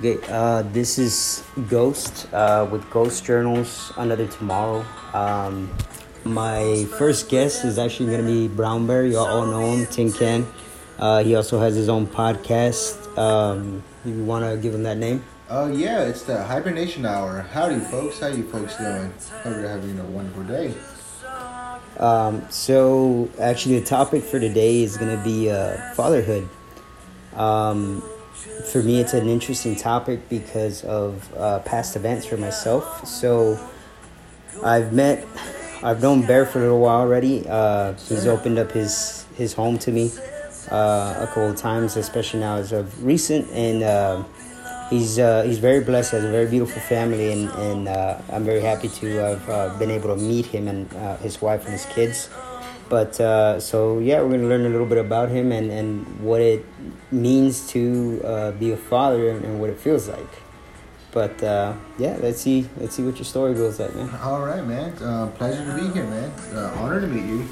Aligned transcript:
Okay, 0.00 0.18
uh, 0.30 0.62
this 0.72 0.98
is 0.98 1.44
Ghost 1.68 2.26
uh, 2.32 2.66
with 2.70 2.88
Ghost 2.88 3.22
Journals. 3.22 3.92
Another 3.98 4.26
tomorrow. 4.26 4.82
Um, 5.12 5.70
my 6.24 6.86
first 6.96 7.28
guest 7.28 7.66
is 7.66 7.78
actually 7.78 8.10
gonna 8.10 8.22
be 8.22 8.48
BrownBear. 8.48 9.10
You 9.10 9.18
all 9.18 9.44
know 9.44 9.60
him, 9.60 9.84
Tin 9.84 10.10
Can. 10.10 10.46
Uh, 10.98 11.22
he 11.22 11.34
also 11.34 11.60
has 11.60 11.76
his 11.76 11.90
own 11.90 12.06
podcast. 12.06 12.96
Um, 13.18 13.82
you 14.06 14.24
wanna 14.24 14.56
give 14.56 14.72
him 14.72 14.84
that 14.84 14.96
name? 14.96 15.22
Oh 15.50 15.70
yeah, 15.70 16.04
it's 16.04 16.22
the 16.22 16.44
hibernation 16.44 17.04
hour. 17.04 17.42
Howdy, 17.52 17.80
folks. 17.80 18.20
How 18.20 18.28
you 18.28 18.44
folks 18.44 18.78
doing? 18.78 19.12
Hope 19.42 19.54
you're 19.54 19.68
having 19.68 19.98
a 20.00 20.04
wonderful 20.04 20.44
day. 20.44 20.72
Um, 21.98 22.46
so 22.48 23.28
actually, 23.38 23.80
the 23.80 23.84
topic 23.84 24.22
for 24.22 24.40
today 24.40 24.82
is 24.82 24.96
gonna 24.96 25.22
be 25.22 25.50
uh, 25.50 25.92
fatherhood. 25.92 26.48
Um, 27.36 28.02
for 28.70 28.82
me, 28.82 29.00
it's 29.00 29.14
an 29.14 29.28
interesting 29.28 29.76
topic 29.76 30.28
because 30.28 30.84
of 30.84 31.32
uh, 31.36 31.60
past 31.60 31.96
events 31.96 32.26
for 32.26 32.36
myself. 32.36 33.06
So, 33.06 33.58
I've 34.62 34.92
met, 34.92 35.26
I've 35.82 36.02
known 36.02 36.26
Bear 36.26 36.46
for 36.46 36.58
a 36.58 36.62
little 36.62 36.80
while 36.80 37.00
already. 37.00 37.46
Uh, 37.48 37.94
he's 37.94 38.26
opened 38.26 38.58
up 38.58 38.72
his 38.72 39.26
his 39.36 39.54
home 39.54 39.78
to 39.78 39.90
me 39.90 40.10
uh, 40.70 41.16
a 41.20 41.26
couple 41.28 41.50
of 41.50 41.56
times, 41.56 41.96
especially 41.96 42.40
now 42.40 42.56
as 42.56 42.72
of 42.72 43.02
recent, 43.02 43.50
and 43.52 43.82
uh, 43.82 44.22
he's 44.90 45.18
uh, 45.18 45.42
he's 45.42 45.58
very 45.58 45.80
blessed. 45.80 46.12
Has 46.12 46.24
a 46.24 46.30
very 46.30 46.46
beautiful 46.46 46.82
family, 46.82 47.32
and 47.32 47.48
and 47.50 47.88
uh, 47.88 48.18
I'm 48.30 48.44
very 48.44 48.60
happy 48.60 48.88
to 48.88 49.06
have 49.46 49.78
been 49.78 49.90
able 49.90 50.14
to 50.14 50.20
meet 50.20 50.46
him 50.46 50.68
and 50.68 50.90
his 51.20 51.40
wife 51.40 51.64
and 51.64 51.72
his 51.72 51.86
kids. 51.86 52.28
But 52.90 53.20
uh, 53.20 53.60
so 53.60 54.00
yeah, 54.00 54.20
we're 54.20 54.32
gonna 54.32 54.48
learn 54.48 54.66
a 54.66 54.68
little 54.68 54.84
bit 54.84 54.98
about 54.98 55.28
him 55.30 55.52
and, 55.52 55.70
and 55.70 56.20
what 56.20 56.40
it 56.40 56.66
means 57.12 57.68
to 57.70 58.20
uh, 58.24 58.50
be 58.50 58.72
a 58.72 58.76
father 58.76 59.30
and, 59.30 59.44
and 59.44 59.60
what 59.60 59.70
it 59.70 59.78
feels 59.78 60.08
like. 60.08 60.32
But 61.12 61.40
uh, 61.42 61.74
yeah, 61.98 62.18
let's 62.20 62.40
see 62.40 62.68
let's 62.78 62.96
see 62.96 63.04
what 63.04 63.14
your 63.14 63.24
story 63.24 63.54
goes 63.54 63.78
like, 63.78 63.94
man. 63.94 64.10
All 64.20 64.40
right, 64.42 64.64
man. 64.66 64.92
Uh, 65.00 65.28
pleasure 65.28 65.64
to 65.64 65.74
be 65.80 65.88
here, 65.94 66.04
man. 66.04 66.30
Uh, 66.52 66.74
honor 66.78 67.00
to 67.00 67.06
meet 67.06 67.24
you. 67.24 67.48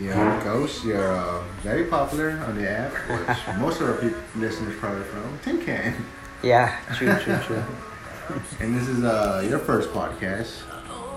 Yeah, 0.00 0.42
Ghost, 0.42 0.84
you're 0.84 1.12
uh, 1.12 1.44
very 1.60 1.84
popular 1.84 2.30
on 2.48 2.56
the 2.56 2.66
app, 2.68 2.92
which 3.12 3.38
most 3.58 3.82
of 3.82 3.90
our 3.90 3.96
people, 3.96 4.18
listeners 4.36 4.74
probably 4.80 5.04
from 5.04 5.38
Tin 5.44 5.62
Can. 5.62 6.02
Yeah, 6.42 6.80
true, 6.96 7.14
true, 7.18 7.38
true. 7.44 7.62
And 8.60 8.74
this 8.74 8.88
is 8.88 9.04
uh, 9.04 9.46
your 9.46 9.58
first 9.58 9.90
podcast. 9.90 10.62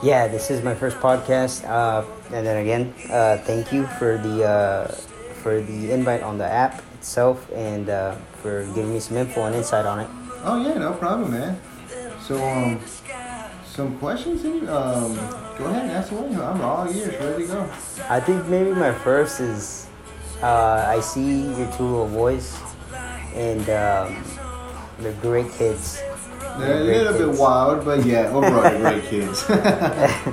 Yeah, 0.06 0.28
this 0.28 0.52
is 0.52 0.62
my 0.62 0.76
first 0.76 0.98
podcast, 0.98 1.66
uh, 1.66 2.06
and 2.30 2.46
then 2.46 2.62
again, 2.62 2.94
uh, 3.10 3.42
thank 3.42 3.74
you 3.74 3.88
for 3.98 4.20
the 4.22 4.46
uh, 4.46 4.88
for 5.42 5.60
the 5.60 5.90
invite 5.90 6.22
on 6.22 6.38
the 6.38 6.46
app 6.46 6.84
itself 6.94 7.50
and 7.52 7.90
uh, 7.90 8.14
for 8.44 8.66
giving 8.78 8.94
me 8.94 9.00
some 9.00 9.18
info 9.18 9.46
and 9.50 9.56
insight 9.56 9.88
on 9.88 10.00
it. 10.02 10.10
Oh 10.44 10.62
yeah, 10.62 10.78
no 10.78 10.94
problem, 10.94 11.32
man. 11.32 11.60
So 12.22 12.38
um, 12.38 12.80
some 13.66 13.98
questions. 13.98 14.44
Here? 14.44 14.70
Um, 14.70 15.18
go 15.58 15.66
ahead 15.74 15.90
and 15.90 15.92
ask 15.98 16.12
away. 16.12 16.30
I'm 16.38 16.62
all 16.62 16.86
ears, 16.86 17.18
ready 17.18 17.48
to 17.48 17.66
go. 17.66 17.70
I 18.08 18.20
think 18.20 18.46
maybe 18.46 18.78
my 18.78 18.94
first 18.94 19.42
is 19.42 19.90
uh, 20.44 20.86
I 20.86 21.00
see 21.00 21.50
your 21.50 21.72
two 21.74 21.82
little 21.82 22.14
boys, 22.14 22.54
and 23.34 23.66
um, 23.74 24.24
they're 25.00 25.18
great 25.18 25.52
kids. 25.54 25.98
They're 26.60 26.80
a 26.80 26.84
little 26.84 27.14
bit 27.32 27.40
wild, 27.40 27.86
but 27.86 28.06
yeah, 28.06 28.30
overall 28.34 28.64
they're 28.64 28.80
great 28.80 29.04
kids. 29.10 29.46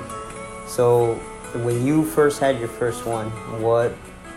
So 0.67 1.15
when 1.63 1.85
you 1.85 2.03
first 2.03 2.39
had 2.39 2.57
your 2.59 2.67
first 2.69 3.05
one, 3.05 3.29
what 3.61 3.91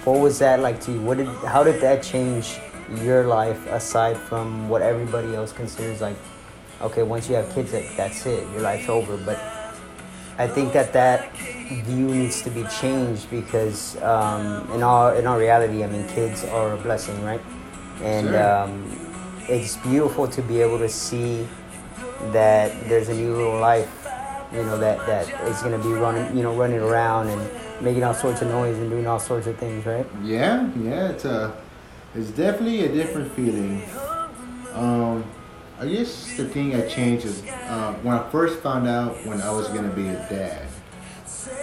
what 0.04 0.20
was 0.20 0.38
that 0.40 0.60
like 0.60 0.80
to 0.82 0.92
you? 0.92 1.00
What 1.00 1.16
did 1.18 1.28
how 1.46 1.62
did 1.64 1.80
that 1.80 2.02
change 2.02 2.58
your 3.02 3.24
life 3.26 3.66
aside 3.68 4.16
from 4.16 4.68
what 4.68 4.82
everybody 4.82 5.34
else 5.34 5.52
considers 5.52 6.00
like 6.00 6.16
okay, 6.82 7.02
once 7.02 7.28
you 7.28 7.34
have 7.36 7.48
kids 7.54 7.72
that, 7.72 7.84
that's 7.96 8.26
it, 8.26 8.46
your 8.52 8.60
life's 8.60 8.88
over, 8.90 9.16
but 9.16 9.38
I 10.38 10.46
think 10.46 10.74
that 10.74 10.92
that 10.92 11.34
view 11.86 12.08
needs 12.12 12.42
to 12.42 12.50
be 12.50 12.64
changed 12.64 13.30
because 13.30 13.96
um, 14.02 14.70
in 14.74 14.82
all 14.82 15.08
in 15.16 15.26
all 15.26 15.38
reality, 15.38 15.82
I 15.82 15.86
mean, 15.86 16.06
kids 16.08 16.44
are 16.44 16.74
a 16.74 16.76
blessing, 16.76 17.16
right? 17.24 17.40
And 18.02 18.28
Sure. 18.28 18.42
um, 18.62 18.84
it's 19.48 19.78
beautiful 19.78 20.28
to 20.28 20.42
be 20.42 20.60
able 20.60 20.78
to 20.78 20.88
see 20.88 21.48
that 22.32 22.88
there's 22.88 23.08
a 23.08 23.14
new 23.14 23.34
little 23.34 23.58
life, 23.60 24.08
you 24.52 24.62
know, 24.62 24.78
that 24.78 25.06
that 25.06 25.28
is 25.46 25.60
going 25.62 25.80
to 25.80 25.88
be 25.88 25.94
running, 25.94 26.36
you 26.36 26.42
know, 26.42 26.54
running 26.54 26.78
around 26.78 27.28
and 27.28 27.50
making 27.82 28.02
all 28.04 28.14
sorts 28.14 28.42
of 28.42 28.48
noise 28.48 28.76
and 28.78 28.90
doing 28.90 29.06
all 29.06 29.18
sorts 29.20 29.46
of 29.46 29.56
things, 29.58 29.84
right? 29.84 30.06
yeah, 30.22 30.70
yeah, 30.76 31.08
it's 31.10 31.24
a, 31.24 31.54
it's 32.14 32.30
definitely 32.30 32.84
a 32.84 32.88
different 32.88 33.30
feeling. 33.32 33.82
Um, 34.72 35.24
I 35.78 35.86
guess 35.86 36.36
the 36.36 36.48
thing 36.48 36.70
that 36.70 36.90
changed 36.90 37.26
is 37.26 37.42
uh, 37.44 37.92
when 38.02 38.16
I 38.16 38.30
first 38.30 38.60
found 38.60 38.88
out 38.88 39.24
when 39.26 39.42
I 39.42 39.50
was 39.50 39.68
gonna 39.68 39.92
be 39.92 40.08
a 40.08 40.14
dad. 40.28 40.66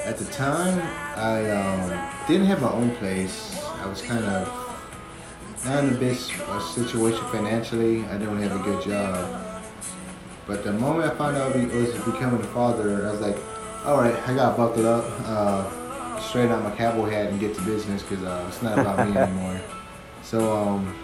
At 0.05 0.17
the 0.17 0.25
time, 0.25 0.79
I 1.15 1.49
um, 1.49 2.09
didn't 2.27 2.45
have 2.47 2.61
my 2.61 2.71
own 2.71 2.91
place. 2.97 3.59
I 3.81 3.87
was 3.87 4.01
kind 4.01 4.23
of 4.23 4.47
not 5.65 5.83
in 5.83 5.93
the 5.93 5.99
best 5.99 6.31
uh, 6.39 6.59
situation 6.59 7.23
financially. 7.31 8.05
I 8.05 8.17
didn't 8.17 8.41
have 8.41 8.59
a 8.59 8.63
good 8.63 8.83
job. 8.83 9.42
But 10.45 10.63
the 10.63 10.73
moment 10.73 11.11
I 11.11 11.15
found 11.15 11.37
out 11.37 11.55
I 11.55 11.65
was 11.65 11.93
becoming 12.03 12.41
a 12.41 12.47
father, 12.47 13.07
I 13.07 13.11
was 13.11 13.21
like, 13.21 13.37
all 13.85 13.97
right, 13.97 14.15
I 14.27 14.33
gotta 14.33 14.57
buckle 14.57 14.87
up, 14.87 15.05
uh, 15.25 16.19
straighten 16.19 16.51
out 16.51 16.63
my 16.63 16.75
cowboy 16.75 17.09
hat 17.09 17.27
and 17.27 17.39
get 17.39 17.55
to 17.55 17.61
business 17.61 18.01
because 18.03 18.23
uh, 18.23 18.45
it's 18.47 18.61
not 18.61 18.77
about 18.77 19.07
me 19.07 19.15
anymore. 19.21 19.61
So 20.21 20.55
um, 20.55 20.95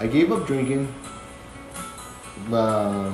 I 0.00 0.06
gave 0.06 0.32
up 0.32 0.46
drinking. 0.46 0.92
Uh, 2.50 3.12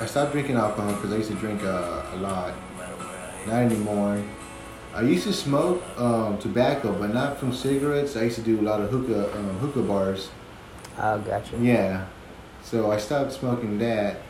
I 0.00 0.06
stopped 0.06 0.32
drinking 0.32 0.56
alcohol 0.56 0.94
because 0.94 1.12
I 1.12 1.16
used 1.16 1.30
to 1.30 1.36
drink 1.36 1.62
uh, 1.62 2.02
a 2.12 2.16
lot. 2.16 2.54
Not 3.46 3.62
anymore. 3.62 4.22
I 4.94 5.02
used 5.02 5.24
to 5.24 5.32
smoke 5.32 5.82
um, 5.98 6.38
tobacco, 6.38 6.92
but 6.92 7.14
not 7.14 7.38
from 7.38 7.52
cigarettes. 7.52 8.16
I 8.16 8.24
used 8.24 8.36
to 8.36 8.42
do 8.42 8.60
a 8.60 8.62
lot 8.62 8.80
of 8.80 8.90
hookah 8.90 9.36
um, 9.36 9.58
hookah 9.58 9.82
bars. 9.82 10.30
Oh, 10.98 11.18
gotcha. 11.18 11.56
Yeah. 11.58 12.06
So 12.62 12.90
I 12.90 12.98
stopped 12.98 13.32
smoking 13.32 13.78
that. 13.78 14.20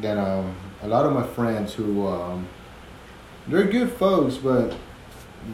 Then 0.00 0.18
um, 0.18 0.54
a 0.82 0.88
lot 0.88 1.06
of 1.06 1.12
my 1.12 1.26
friends 1.26 1.74
who 1.74 2.06
um, 2.06 2.46
they're 3.48 3.64
good 3.64 3.90
folks, 3.92 4.36
but 4.36 4.76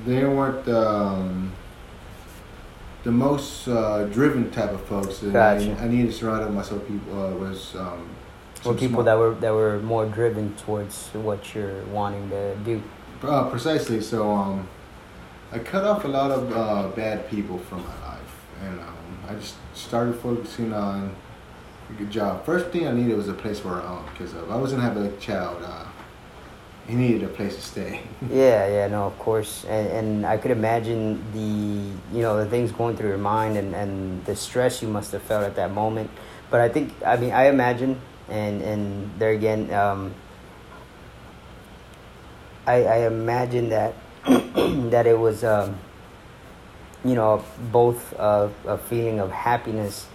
they 0.05 0.25
weren't 0.25 0.69
um, 0.69 1.53
the 3.05 3.13
most 3.13 3.69
uh, 3.69 4.05
driven 4.07 4.51
type 4.51 4.71
of 4.71 4.85
folks. 4.87 5.23
And 5.23 5.33
Gotcha. 5.33 5.77
I, 5.79 5.85
I 5.85 5.89
needed 5.89 6.11
to 6.11 6.13
surround 6.13 6.55
myself 6.55 6.87
people 6.87 7.23
uh, 7.23 7.35
was 7.35 7.75
um, 7.77 8.09
some 8.63 8.77
people 8.77 9.03
smart- 9.03 9.05
that 9.07 9.19
were 9.19 9.35
that 9.35 9.53
were 9.53 9.79
more 9.81 10.07
driven 10.07 10.55
towards 10.57 11.09
what 11.09 11.55
you're 11.55 11.85
wanting 11.87 12.31
to 12.31 12.57
do. 12.65 12.83
Uh, 13.23 13.49
precisely. 13.49 14.01
So 14.01 14.31
um, 14.31 14.69
I 15.53 15.59
cut 15.59 15.85
off 15.85 16.05
a 16.05 16.09
lot 16.09 16.31
of 16.31 16.53
uh, 16.53 16.89
bad 16.97 17.29
people 17.31 17.59
from 17.59 17.83
my 17.83 18.09
life, 18.09 18.37
and 18.63 18.81
um, 18.81 19.19
I 19.29 19.35
just 19.35 19.57
started 19.75 20.15
focusing 20.17 20.73
on 20.73 21.15
good 21.99 22.11
job. 22.11 22.45
First 22.45 22.67
thing 22.69 22.87
I 22.87 22.93
needed 22.93 23.17
was 23.17 23.29
a 23.29 23.35
place 23.35 23.61
for 23.61 23.69
our 23.71 23.83
own, 23.83 24.05
because 24.13 24.35
if 24.35 24.51
I 24.51 24.57
was 24.57 24.73
gonna 24.73 24.83
have 24.83 24.97
a 24.97 25.11
child, 25.19 25.63
uh, 25.63 25.85
he 26.87 26.95
needed 26.95 27.23
a 27.23 27.29
place 27.29 27.55
to 27.57 27.63
stay. 27.63 28.01
Yeah, 28.31 28.67
yeah, 28.69 28.89
no, 28.89 29.05
of 29.05 29.19
course, 29.19 29.65
and 29.65 29.89
and 29.89 30.27
I 30.27 30.37
could 30.37 30.51
imagine 30.51 31.23
the 31.33 32.17
you 32.17 32.23
know 32.23 32.37
the 32.43 32.47
things 32.47 32.73
going 32.73 32.97
through 32.97 33.11
your 33.11 33.19
mind 33.19 33.57
and 33.57 33.75
and 33.75 34.25
the 34.25 34.35
stress 34.37 34.83
you 34.83 34.89
must 34.89 35.13
have 35.13 35.23
felt 35.23 35.45
at 35.45 35.57
that 35.57 35.73
moment. 35.73 36.11
But 36.51 36.61
I 36.61 36.69
think 36.69 36.93
I 37.05 37.17
mean 37.17 37.33
I 37.33 37.49
imagine 37.49 38.01
and 38.29 38.63
and 38.63 39.11
there 39.19 39.31
again, 39.33 39.73
um, 39.73 40.15
I 42.67 42.85
I 42.85 42.97
imagine 43.07 43.69
that 43.71 43.95
that 44.91 45.07
it 45.07 45.19
was 45.19 45.45
um, 45.45 45.77
you 47.05 47.15
know 47.15 47.45
both 47.71 48.13
a, 48.19 48.51
a 48.67 48.79
feeling 48.79 49.21
of 49.21 49.31
happiness 49.31 50.07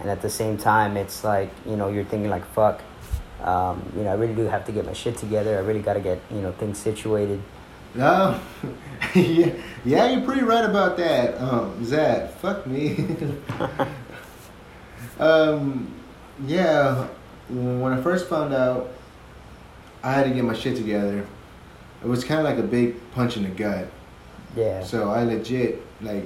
and 0.00 0.10
at 0.10 0.22
the 0.22 0.30
same 0.30 0.56
time 0.58 0.96
it's 0.96 1.24
like 1.24 1.50
you 1.66 1.76
know 1.76 1.88
you're 1.88 2.04
thinking 2.04 2.30
like 2.30 2.44
fuck. 2.52 2.82
Um, 3.42 3.92
you 3.94 4.02
know, 4.02 4.10
I 4.10 4.14
really 4.14 4.34
do 4.34 4.42
have 4.42 4.64
to 4.64 4.72
get 4.72 4.86
my 4.86 4.94
shit 4.94 5.18
together. 5.18 5.56
I 5.56 5.60
really 5.60 5.82
got 5.82 5.94
to 5.94 6.00
get 6.00 6.20
you 6.30 6.40
know 6.40 6.52
things 6.52 6.78
situated. 6.78 7.40
no, 7.94 8.40
yeah, 9.14 9.52
yeah, 9.84 10.10
you're 10.10 10.24
pretty 10.24 10.42
right 10.42 10.64
about 10.64 10.96
that. 10.96 11.40
Um, 11.40 11.84
Zad, 11.84 12.30
fuck 12.34 12.66
me. 12.66 13.06
um, 15.18 15.94
yeah, 16.46 17.08
when 17.48 17.92
I 17.92 18.00
first 18.02 18.28
found 18.28 18.52
out, 18.52 18.90
I 20.02 20.12
had 20.12 20.24
to 20.24 20.30
get 20.30 20.44
my 20.44 20.54
shit 20.54 20.76
together. 20.76 21.26
It 22.02 22.06
was 22.06 22.24
kind 22.24 22.40
of 22.40 22.44
like 22.44 22.58
a 22.58 22.66
big 22.66 22.96
punch 23.12 23.36
in 23.36 23.44
the 23.44 23.48
gut. 23.50 23.88
Yeah. 24.54 24.82
So 24.82 25.10
I 25.10 25.24
legit 25.24 25.82
like 26.00 26.24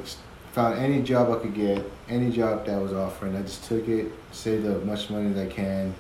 found 0.53 0.79
any 0.79 1.03
job 1.03 1.31
I 1.31 1.41
could 1.41 1.55
get, 1.55 1.85
any 2.09 2.31
job 2.31 2.67
that 2.67 2.81
was 2.81 2.93
offering. 2.93 3.37
I 3.37 3.43
just 3.43 3.65
took 3.65 3.87
it, 3.89 4.13
saved 4.33 4.67
as 4.67 4.85
much 4.85 5.11
money 5.11 5.31
as 5.31 5.39
I 5.39 5.47
can. 5.47 5.95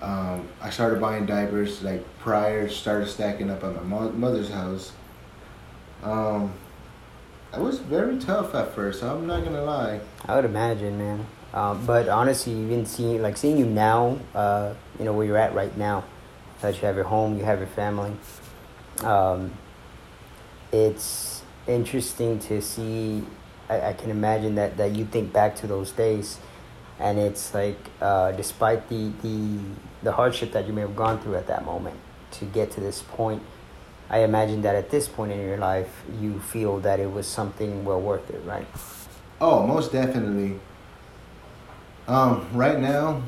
Um, 0.00 0.46
I 0.60 0.70
started 0.70 1.00
buying 1.00 1.26
diapers 1.26 1.82
like 1.82 2.04
prior, 2.20 2.68
started 2.68 3.08
stacking 3.08 3.50
up 3.50 3.64
at 3.64 3.74
my 3.74 3.82
mo- 3.82 4.12
mother's 4.12 4.50
house. 4.50 4.92
Um, 6.02 6.52
it 7.52 7.60
was 7.60 7.78
very 7.78 8.18
tough 8.18 8.54
at 8.54 8.74
first. 8.74 9.02
I'm 9.02 9.26
not 9.26 9.42
gonna 9.42 9.64
lie. 9.64 10.00
I 10.26 10.36
would 10.36 10.44
imagine, 10.44 10.98
man. 10.98 11.26
Um, 11.54 11.84
but 11.86 12.08
honestly, 12.08 12.52
even 12.52 12.84
seeing 12.84 13.22
like 13.22 13.36
seeing 13.36 13.56
you 13.56 13.66
now, 13.66 14.18
uh, 14.34 14.74
you 14.98 15.04
know 15.04 15.14
where 15.14 15.26
you're 15.26 15.38
at 15.38 15.54
right 15.54 15.74
now, 15.76 16.04
that 16.60 16.74
you 16.74 16.82
have 16.82 16.94
your 16.94 17.06
home, 17.06 17.38
you 17.38 17.44
have 17.44 17.58
your 17.58 17.68
family. 17.68 18.12
Um, 19.02 19.52
it's 20.70 21.42
interesting 21.66 22.38
to 22.40 22.60
see. 22.60 23.24
I, 23.68 23.90
I 23.90 23.92
can 23.92 24.10
imagine 24.10 24.54
that 24.56 24.76
that 24.76 24.92
you 24.92 25.04
think 25.04 25.32
back 25.32 25.56
to 25.56 25.66
those 25.66 25.92
days, 25.92 26.38
and 26.98 27.18
it's 27.18 27.54
like 27.54 27.78
uh, 28.00 28.32
despite 28.32 28.88
the 28.88 29.12
the 29.22 29.58
the 30.02 30.12
hardship 30.12 30.52
that 30.52 30.66
you 30.66 30.72
may 30.72 30.82
have 30.82 30.96
gone 30.96 31.20
through 31.20 31.36
at 31.36 31.46
that 31.48 31.64
moment 31.64 31.96
to 32.32 32.44
get 32.44 32.70
to 32.72 32.80
this 32.80 33.02
point. 33.02 33.42
I 34.10 34.20
imagine 34.20 34.62
that 34.62 34.74
at 34.74 34.88
this 34.90 35.06
point 35.06 35.32
in 35.32 35.40
your 35.40 35.58
life, 35.58 36.02
you 36.18 36.40
feel 36.40 36.78
that 36.80 36.98
it 36.98 37.12
was 37.12 37.26
something 37.26 37.84
well 37.84 38.00
worth 38.00 38.30
it, 38.30 38.42
right? 38.46 38.66
Oh, 39.38 39.66
most 39.66 39.92
definitely. 39.92 40.58
Um, 42.06 42.48
right 42.54 42.80
now, 42.80 43.22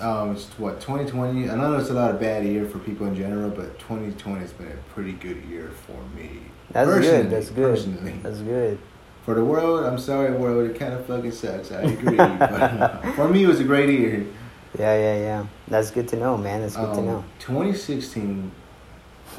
um, 0.00 0.32
it's 0.32 0.46
what 0.58 0.80
2020. 0.80 1.50
I 1.50 1.54
know 1.56 1.76
it's 1.76 1.90
a 1.90 1.94
lot 1.94 2.10
of 2.10 2.18
bad 2.18 2.44
year 2.44 2.66
for 2.66 2.78
people 2.78 3.06
in 3.06 3.14
general, 3.14 3.50
but 3.50 3.78
2020 3.80 4.40
has 4.40 4.52
been 4.52 4.68
a 4.68 4.94
pretty 4.94 5.12
good 5.12 5.44
year 5.44 5.70
for 5.86 6.00
me. 6.16 6.40
That's 6.70 6.88
Personally, 6.88 7.22
good. 7.22 7.30
That's 7.30 7.50
good. 7.50 7.74
Personally. 7.74 8.14
That's 8.22 8.38
good. 8.38 8.78
For 9.24 9.34
the 9.34 9.44
world, 9.44 9.84
I'm 9.84 9.98
sorry, 9.98 10.32
world. 10.32 10.68
It 10.70 10.78
kind 10.78 10.94
of 10.94 11.06
fucking 11.06 11.30
sucks. 11.32 11.70
I 11.70 11.82
agree. 11.82 12.16
but, 12.16 13.02
for 13.14 13.28
me, 13.28 13.44
it 13.44 13.46
was 13.46 13.60
a 13.60 13.64
great 13.64 13.88
year. 13.88 14.26
Yeah, 14.78 14.96
yeah, 14.96 15.16
yeah. 15.18 15.46
That's 15.68 15.90
good 15.90 16.08
to 16.08 16.16
know, 16.16 16.36
man. 16.36 16.62
That's 16.62 16.76
good 16.76 16.92
to 16.94 17.00
Um, 17.00 17.06
know. 17.06 17.24
2016 17.38 18.50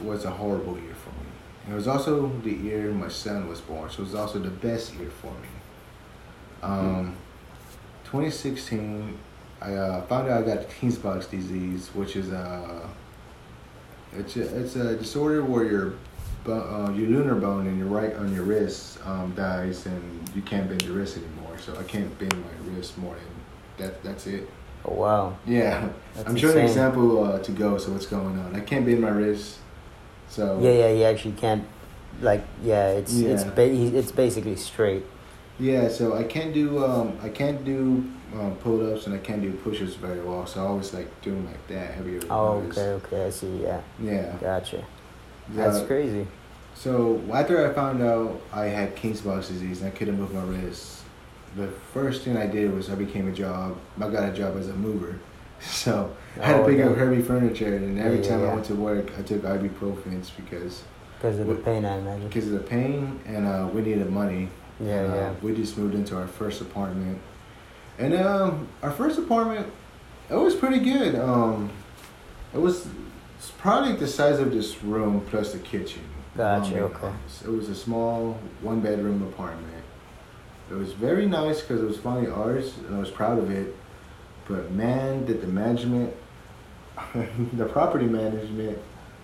was 0.04 0.26
a 0.26 0.30
horrible 0.32 0.78
year 0.80 0.94
for 0.96 1.10
me. 1.10 1.74
It 1.74 1.76
was 1.76 1.88
also 1.88 2.32
the 2.44 2.52
year 2.52 2.92
my 2.92 3.10
son 3.10 3.48
was 3.50 3.60
born, 3.62 3.90
so 3.90 4.02
it 4.04 4.06
was 4.06 4.16
also 4.16 4.40
the 4.40 4.50
best 4.50 4.94
year 4.96 5.10
for 5.10 5.32
me. 5.32 5.50
Um, 6.62 7.16
2016, 8.06 9.18
I 9.62 9.74
uh, 9.74 10.02
found 10.04 10.30
out 10.30 10.44
I 10.44 10.56
got 10.56 10.70
Kienböck's 10.70 11.28
disease, 11.28 11.90
which 11.94 12.16
is 12.16 12.32
uh, 12.32 12.88
it's 14.16 14.36
a, 14.38 14.60
it's 14.62 14.76
a 14.76 14.96
disorder 14.96 15.44
where 15.44 15.64
your 15.66 15.94
uh, 16.52 16.92
your 16.92 17.08
lunate 17.10 17.42
bone 17.42 17.68
in 17.68 17.78
your 17.78 17.88
right 17.88 18.16
on 18.16 18.34
your 18.34 18.44
wrist 18.44 19.00
um, 19.06 19.34
dies, 19.36 19.86
and 19.86 20.30
you 20.36 20.42
can't 20.42 20.68
bend 20.68 20.84
your 20.84 20.96
wrist 20.96 21.18
anymore. 21.18 21.58
So 21.58 21.78
I 21.78 21.84
can't 21.84 22.18
bend 22.20 22.34
my 22.34 22.74
wrist 22.76 22.98
more 22.98 23.16
than 23.16 23.86
that. 23.86 24.04
That's 24.04 24.28
it. 24.28 24.50
Oh 24.86 24.94
wow. 24.94 25.38
Yeah, 25.46 25.90
That's 26.16 26.30
I'm 26.30 26.36
showing 26.36 26.58
an 26.58 26.66
example 26.66 27.24
uh, 27.24 27.40
to 27.40 27.52
go. 27.52 27.78
So 27.78 27.92
what's 27.92 28.06
going 28.06 28.38
on? 28.38 28.56
I 28.56 28.60
can't 28.60 28.86
bend 28.86 29.02
my 29.02 29.10
wrist. 29.10 29.58
So 30.30 30.60
Yeah, 30.62 30.72
yeah. 30.72 30.90
You 30.90 31.04
actually 31.06 31.34
can't. 31.36 31.66
Like, 32.22 32.44
yeah. 32.62 32.90
It's 32.90 33.14
it's 33.18 33.44
ba- 33.44 33.98
it's 33.98 34.12
basically 34.12 34.56
straight. 34.56 35.06
Yeah, 35.60 35.88
so 35.88 36.16
I 36.16 36.24
can't 36.24 36.54
do 36.54 36.84
um, 36.84 37.18
I 37.22 37.30
can't 37.30 37.64
do 37.64 38.04
um, 38.34 38.56
pull 38.56 38.92
ups 38.92 39.06
and 39.06 39.16
I 39.16 39.20
can't 39.20 39.42
do 39.42 39.54
push 39.54 39.82
ups 39.82 39.94
very 39.94 40.20
well. 40.20 40.46
So 40.46 40.62
I 40.62 40.68
always 40.68 40.94
like 40.94 41.10
doing 41.22 41.46
like 41.46 41.68
that 41.68 41.92
heavier. 41.94 42.20
Oh, 42.30 42.58
okay, 42.70 42.90
okay. 43.00 43.26
I 43.28 43.30
see. 43.30 43.62
Yeah, 43.64 43.82
Yeah. 44.00 44.36
gotcha. 44.42 44.84
That's 45.50 45.78
Uh, 45.80 45.86
crazy. 45.86 46.28
So 46.76 47.22
after 47.32 47.70
I 47.70 47.74
found 47.74 48.02
out 48.02 48.42
I 48.52 48.66
had 48.66 48.96
King's 48.96 49.22
Kienböck's 49.22 49.48
disease 49.50 49.82
and 49.82 49.92
I 49.92 49.96
couldn't 49.96 50.20
move 50.20 50.34
my 50.34 50.42
wrist, 50.44 51.02
the 51.56 51.68
first 51.94 52.24
thing 52.24 52.36
I 52.38 52.48
did 52.48 52.74
was 52.74 52.90
I 52.90 52.96
became 52.96 53.28
a 53.28 53.32
job. 53.32 53.78
I 54.02 54.10
got 54.10 54.28
a 54.30 54.34
job 54.34 54.58
as 54.58 54.70
a 54.70 54.74
mover. 54.74 55.20
So 55.62 56.12
I 56.42 56.46
had 56.48 56.56
Oh, 56.60 56.66
to 56.68 56.74
pick 56.74 56.84
up 56.84 56.92
okay. 56.92 57.00
heavy 57.00 57.22
furniture, 57.22 57.78
and 57.78 57.98
every 57.98 58.18
Yeah, 58.22 58.30
time 58.32 58.42
yeah. 58.42 58.48
I 58.52 58.54
went 58.56 58.66
to 58.66 58.76
work, 58.76 59.12
I 59.18 59.22
took 59.22 59.44
ibuprofens 59.44 60.30
because 60.36 60.84
Because 61.18 61.40
of 61.40 61.48
the 61.48 61.56
pain, 61.56 61.86
I 61.86 62.00
imagine. 62.00 62.28
because 62.28 62.48
of 62.48 62.54
the 62.54 62.60
pain, 62.60 63.18
and 63.26 63.46
uh, 63.48 63.70
we 63.74 63.82
needed 63.82 64.10
money. 64.10 64.50
Yeah, 64.82 65.04
Uh, 65.04 65.16
yeah. 65.16 65.34
We 65.42 65.56
just 65.56 65.78
moved 65.78 65.96
into 65.96 66.18
our 66.18 66.28
first 66.28 66.60
apartment, 66.60 67.18
and 67.98 68.14
um, 68.16 68.68
our 68.82 68.92
first 68.92 69.18
apartment, 69.18 69.68
it 70.30 70.36
was 70.36 70.54
pretty 70.54 70.80
good. 70.80 71.16
Um, 71.16 71.70
it 72.54 72.60
was 72.60 72.86
it's 73.44 73.52
probably 73.52 73.92
the 73.92 74.08
size 74.08 74.40
of 74.40 74.54
this 74.54 74.82
room 74.84 75.20
plus 75.30 75.52
the 75.52 75.60
kitchen. 75.60 76.02
Gotcha, 76.38 76.80
okay. 76.84 77.12
It 77.44 77.50
was 77.50 77.68
a 77.68 77.76
small 77.76 78.40
one 78.62 78.80
bedroom 78.80 79.22
apartment. 79.22 79.84
It 80.72 80.76
was 80.76 80.94
very 80.94 81.26
nice 81.26 81.60
because 81.60 81.82
it 81.82 81.86
was 81.86 81.98
finally 81.98 82.32
ours, 82.32 82.74
and 82.88 82.96
I 82.96 83.00
was 83.00 83.12
proud 83.12 83.38
of 83.38 83.52
it. 83.52 83.76
But 84.48 84.72
man, 84.72 85.26
did 85.26 85.42
the 85.42 85.48
management, 85.48 86.16
the 87.54 87.66
property 87.66 88.06
management, 88.06 88.80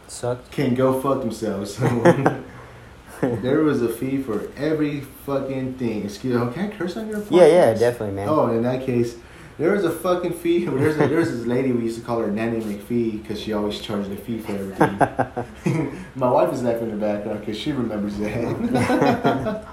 Sucked. 0.08 0.52
can 0.52 0.76
go 0.76 1.00
fuck 1.02 1.22
themselves. 1.22 1.78
there 3.22 3.62
was 3.62 3.82
a 3.82 3.88
fee 3.88 4.22
for 4.22 4.52
every 4.58 5.00
fucking 5.26 5.76
thing. 5.76 6.04
Excuse 6.04 6.38
me, 6.38 6.54
can 6.54 6.70
I 6.70 6.76
curse 6.76 6.98
on 6.98 7.08
your 7.08 7.20
podcast? 7.20 7.32
Yeah, 7.32 7.48
yeah, 7.48 7.74
definitely, 7.74 8.16
man. 8.16 8.28
Oh, 8.28 8.48
in 8.48 8.64
that 8.64 8.86
case, 8.86 9.16
there 9.60 9.74
was 9.74 9.84
a 9.84 9.92
fucking 9.92 10.34
fee. 10.34 10.66
There's 10.66 10.96
a, 10.96 11.08
there's 11.08 11.32
this 11.32 11.46
lady 11.46 11.74
we 11.74 11.84
used 11.84 12.00
to 12.00 12.06
call 12.06 12.20
her 12.20 12.32
Nanny 12.32 12.62
McPhee 12.62 13.22
because 13.22 13.40
she 13.40 13.52
always 13.52 13.80
charged 13.80 14.10
a 14.10 14.16
fee 14.16 14.40
for 14.40 14.54
everything. 14.54 16.06
My 16.16 16.32
wife 16.32 16.54
is 16.54 16.64
laughing 16.64 16.90
in 16.90 17.00
the 17.00 17.06
background 17.06 17.42
because 17.42 17.58
she 17.58 17.74
remembers 17.74 18.18
that. 18.18 19.66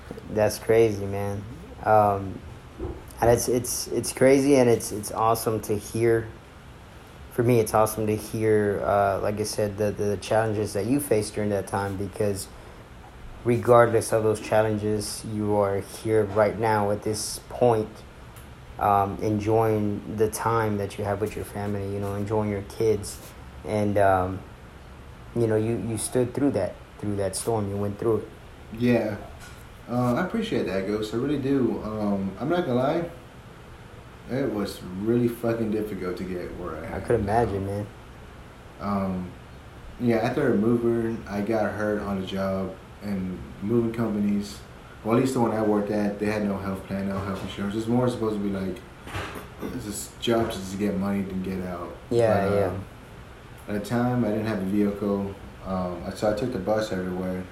That's 0.34 0.58
crazy, 0.58 1.06
man. 1.06 1.42
Um, 1.84 2.38
and 3.20 3.30
it's 3.30 3.48
it's 3.48 3.86
it's 3.88 4.12
crazy, 4.12 4.56
and 4.56 4.68
it's 4.68 4.92
it's 4.92 5.12
awesome 5.12 5.60
to 5.62 5.78
hear. 5.78 6.26
For 7.32 7.44
me, 7.44 7.60
it's 7.60 7.72
awesome 7.72 8.08
to 8.08 8.16
hear, 8.16 8.82
uh, 8.84 9.20
like 9.20 9.38
I 9.40 9.44
said, 9.44 9.78
the 9.78 9.92
the 9.92 10.16
challenges 10.16 10.72
that 10.72 10.86
you 10.86 10.98
faced 10.98 11.34
during 11.34 11.50
that 11.50 11.68
time, 11.68 11.96
because 11.96 12.48
regardless 13.44 14.12
of 14.12 14.24
those 14.24 14.40
challenges, 14.40 15.24
you 15.32 15.56
are 15.56 15.80
here 15.80 16.24
right 16.24 16.58
now 16.58 16.90
at 16.90 17.02
this 17.02 17.40
point, 17.48 17.88
um, 18.78 19.18
enjoying 19.22 20.16
the 20.16 20.28
time 20.28 20.78
that 20.78 20.98
you 20.98 21.04
have 21.04 21.20
with 21.20 21.36
your 21.36 21.44
family. 21.44 21.92
You 21.92 22.00
know, 22.00 22.14
enjoying 22.14 22.50
your 22.50 22.62
kids, 22.62 23.18
and 23.64 23.98
um, 23.98 24.40
you 25.34 25.46
know, 25.46 25.56
you 25.56 25.82
you 25.88 25.98
stood 25.98 26.34
through 26.34 26.52
that 26.52 26.74
through 26.98 27.16
that 27.16 27.36
storm. 27.36 27.70
You 27.70 27.76
went 27.76 27.98
through 27.98 28.18
it. 28.18 28.28
yeah, 28.78 29.16
uh, 29.88 30.14
I 30.14 30.24
appreciate 30.26 30.66
that, 30.66 30.86
Ghost. 30.86 31.14
I 31.14 31.16
really 31.16 31.38
do. 31.38 31.80
Um, 31.84 32.32
I'm 32.38 32.48
not 32.48 32.66
gonna 32.66 32.74
lie. 32.74 33.10
It 34.30 34.52
was 34.52 34.82
really 35.00 35.28
fucking 35.28 35.70
difficult 35.70 36.16
to 36.18 36.24
get 36.24 36.54
where 36.58 36.76
I. 36.84 36.96
I 36.96 37.00
could 37.00 37.20
imagine, 37.20 37.66
man. 37.66 37.86
Um, 38.80 39.30
yeah, 40.00 40.16
after 40.18 40.52
a 40.52 40.56
mover, 40.56 41.16
I 41.28 41.40
got 41.40 41.72
hurt 41.72 42.02
on 42.02 42.20
the 42.20 42.26
job, 42.26 42.74
and 43.02 43.38
moving 43.62 43.92
companies, 43.92 44.58
well, 45.08 45.16
at 45.16 45.22
least 45.22 45.32
the 45.32 45.40
one 45.40 45.52
I 45.52 45.62
worked 45.62 45.90
at, 45.90 46.18
they 46.18 46.26
had 46.26 46.44
no 46.44 46.58
health 46.58 46.84
plan, 46.86 47.08
no 47.08 47.18
health 47.18 47.42
insurance. 47.42 47.74
It's 47.74 47.86
more 47.86 48.10
supposed 48.10 48.36
to 48.36 48.42
be 48.42 48.50
like, 48.50 48.76
it's 49.74 49.86
just 49.86 50.20
job 50.20 50.50
just 50.50 50.70
to 50.72 50.76
get 50.76 50.98
money 50.98 51.24
to 51.24 51.32
get 51.36 51.64
out. 51.66 51.96
Yeah, 52.10 52.46
But, 52.46 52.54
yeah. 52.54 52.66
um, 52.66 52.84
At 53.68 53.82
the 53.82 53.88
time, 53.88 54.22
I 54.26 54.28
didn't 54.28 54.44
have 54.44 54.58
a 54.60 54.66
vehicle, 54.66 55.34
um, 55.66 56.02
so 56.14 56.30
I 56.30 56.34
took 56.36 56.52
the 56.52 56.58
bus 56.58 56.92
everywhere. 56.92 57.42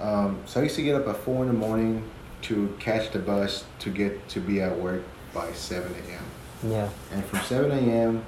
Um, 0.00 0.40
so 0.46 0.60
I 0.60 0.62
used 0.62 0.76
to 0.76 0.82
get 0.82 0.94
up 0.94 1.06
at 1.06 1.18
four 1.18 1.42
in 1.42 1.48
the 1.48 1.54
morning 1.54 2.08
to 2.42 2.74
catch 2.80 3.10
the 3.10 3.18
bus 3.18 3.64
to 3.80 3.90
get 3.90 4.26
to 4.30 4.40
be 4.40 4.62
at 4.62 4.74
work 4.78 5.02
by 5.34 5.52
seven 5.52 5.92
a.m. 5.92 6.70
Yeah. 6.72 6.88
And 7.12 7.22
from 7.26 7.40
7 7.40 7.70
a.m., 7.70 8.24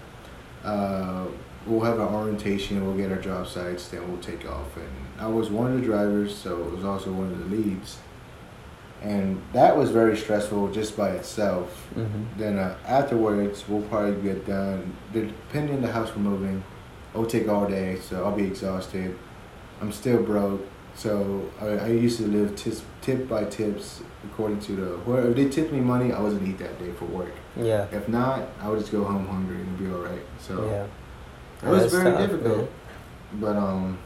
uh, 0.63 1.25
we'll 1.67 1.81
have 1.81 1.99
our 1.99 2.09
orientation, 2.15 2.85
we'll 2.87 2.97
get 2.97 3.11
our 3.11 3.19
job 3.21 3.47
sites, 3.49 3.89
then 3.89 4.07
we'll 4.07 4.21
take 4.21 4.47
off. 4.49 4.77
And 4.77 4.89
I 5.19 5.27
was 5.27 5.49
one 5.49 5.73
of 5.73 5.81
the 5.81 5.85
drivers, 5.87 6.37
so 6.37 6.61
it 6.67 6.71
was 6.71 6.85
also 6.85 7.13
one 7.13 7.33
of 7.33 7.39
the 7.39 7.57
leads. 7.57 7.99
And 9.03 9.41
that 9.55 9.77
was 9.77 9.91
very 9.91 10.17
stressful 10.17 10.73
just 10.73 10.97
by 10.97 11.11
itself. 11.11 11.69
hmm 11.95 12.25
Then 12.37 12.59
uh, 12.59 12.77
afterwards, 12.87 13.65
we'll 13.69 13.83
probably 13.83 14.21
get 14.23 14.47
done. 14.47 14.95
Depending 15.13 15.77
on 15.77 15.83
the 15.83 15.93
house 15.93 16.11
we're 16.15 16.23
moving, 16.23 16.63
it'll 17.15 17.27
take 17.27 17.49
all 17.49 17.67
day, 17.67 17.99
so 18.01 18.25
I'll 18.25 18.37
be 18.37 18.45
exhausted. 18.45 19.17
I'm 19.81 19.91
still 19.93 20.23
broke, 20.23 20.61
so 20.95 21.51
I, 21.61 21.67
I 21.69 21.87
used 21.89 22.19
to 22.19 22.27
live 22.27 22.55
tis, 22.57 22.83
tip 23.01 23.27
by 23.27 23.45
tips 23.45 24.03
according 24.25 24.61
to 24.61 24.73
the. 24.77 24.87
Where 25.07 25.27
if 25.31 25.35
they 25.37 25.49
tipped 25.49 25.73
me 25.73 25.81
money, 25.81 26.13
I 26.13 26.21
wasn't 26.21 26.47
eat 26.47 26.59
that 26.59 26.79
day 26.79 26.93
for 26.99 27.07
work. 27.07 27.33
Yeah. 27.57 27.87
If 27.91 28.07
not, 28.09 28.43
I 28.61 28.69
would 28.69 28.81
just 28.81 28.93
go 28.93 29.05
home 29.05 29.27
hungry 29.27 29.57
and 29.63 29.79
be 29.79 29.87
all 29.87 30.03
right. 30.03 30.25
So 30.39 30.53
Yeah. 30.67 30.87
it 31.69 31.73
was 31.73 31.91
very 31.91 32.05
tough, 32.13 32.21
difficult, 32.21 32.59
man. 32.59 32.69
but 33.41 33.57
um, 33.57 33.99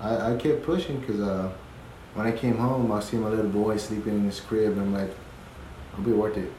I, 0.00 0.32
I 0.32 0.36
kept 0.36 0.62
pushing 0.62 1.00
because 1.00 1.20
uh, 1.20 1.50
when 2.14 2.26
I 2.26 2.32
came 2.32 2.56
home, 2.58 2.90
I 2.92 3.00
see 3.00 3.16
my 3.16 3.28
little 3.28 3.50
boy 3.50 3.76
sleeping 3.76 4.14
in 4.14 4.24
his 4.24 4.40
crib, 4.40 4.72
and 4.72 4.80
I'm 4.80 4.92
like, 4.94 5.10
I'll 5.96 6.02
be 6.04 6.12
worth 6.12 6.36
it. 6.36 6.50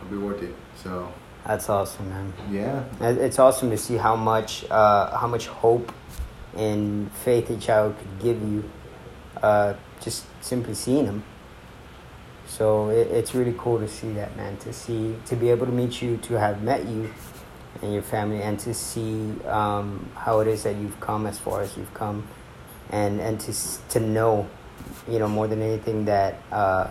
I'll 0.00 0.06
be 0.08 0.16
worth 0.16 0.42
it. 0.42 0.54
So 0.82 1.12
That's 1.46 1.68
awesome, 1.68 2.08
man. 2.08 2.32
yeah, 2.50 2.84
It's 3.00 3.38
awesome 3.38 3.70
to 3.70 3.76
see 3.78 3.96
how 3.96 4.16
much, 4.16 4.64
uh, 4.70 5.16
how 5.16 5.26
much 5.26 5.46
hope 5.46 5.92
and 6.56 7.10
faith 7.12 7.50
a 7.50 7.56
child 7.56 7.96
could 7.98 8.20
give 8.20 8.42
you, 8.42 8.64
uh, 9.42 9.74
just 10.00 10.24
simply 10.40 10.74
seeing 10.74 11.04
him. 11.06 11.24
So 12.46 12.90
it, 12.90 13.08
it's 13.08 13.34
really 13.34 13.54
cool 13.58 13.78
to 13.78 13.88
see 13.88 14.12
that, 14.12 14.36
man. 14.36 14.56
To 14.58 14.72
see, 14.72 15.16
to 15.26 15.36
be 15.36 15.50
able 15.50 15.66
to 15.66 15.72
meet 15.72 16.02
you, 16.02 16.18
to 16.18 16.34
have 16.38 16.62
met 16.62 16.86
you 16.86 17.12
and 17.82 17.92
your 17.92 18.02
family, 18.02 18.42
and 18.42 18.58
to 18.60 18.74
see 18.74 19.32
um, 19.46 20.08
how 20.14 20.40
it 20.40 20.46
is 20.48 20.62
that 20.62 20.76
you've 20.76 21.00
come 21.00 21.26
as 21.26 21.38
far 21.38 21.62
as 21.62 21.76
you've 21.76 21.92
come, 21.94 22.26
and 22.90 23.20
and 23.20 23.40
to 23.40 23.52
to 23.90 23.98
know, 24.00 24.46
you 25.08 25.18
know, 25.18 25.28
more 25.28 25.46
than 25.46 25.62
anything 25.62 26.04
that 26.06 26.40
uh, 26.50 26.90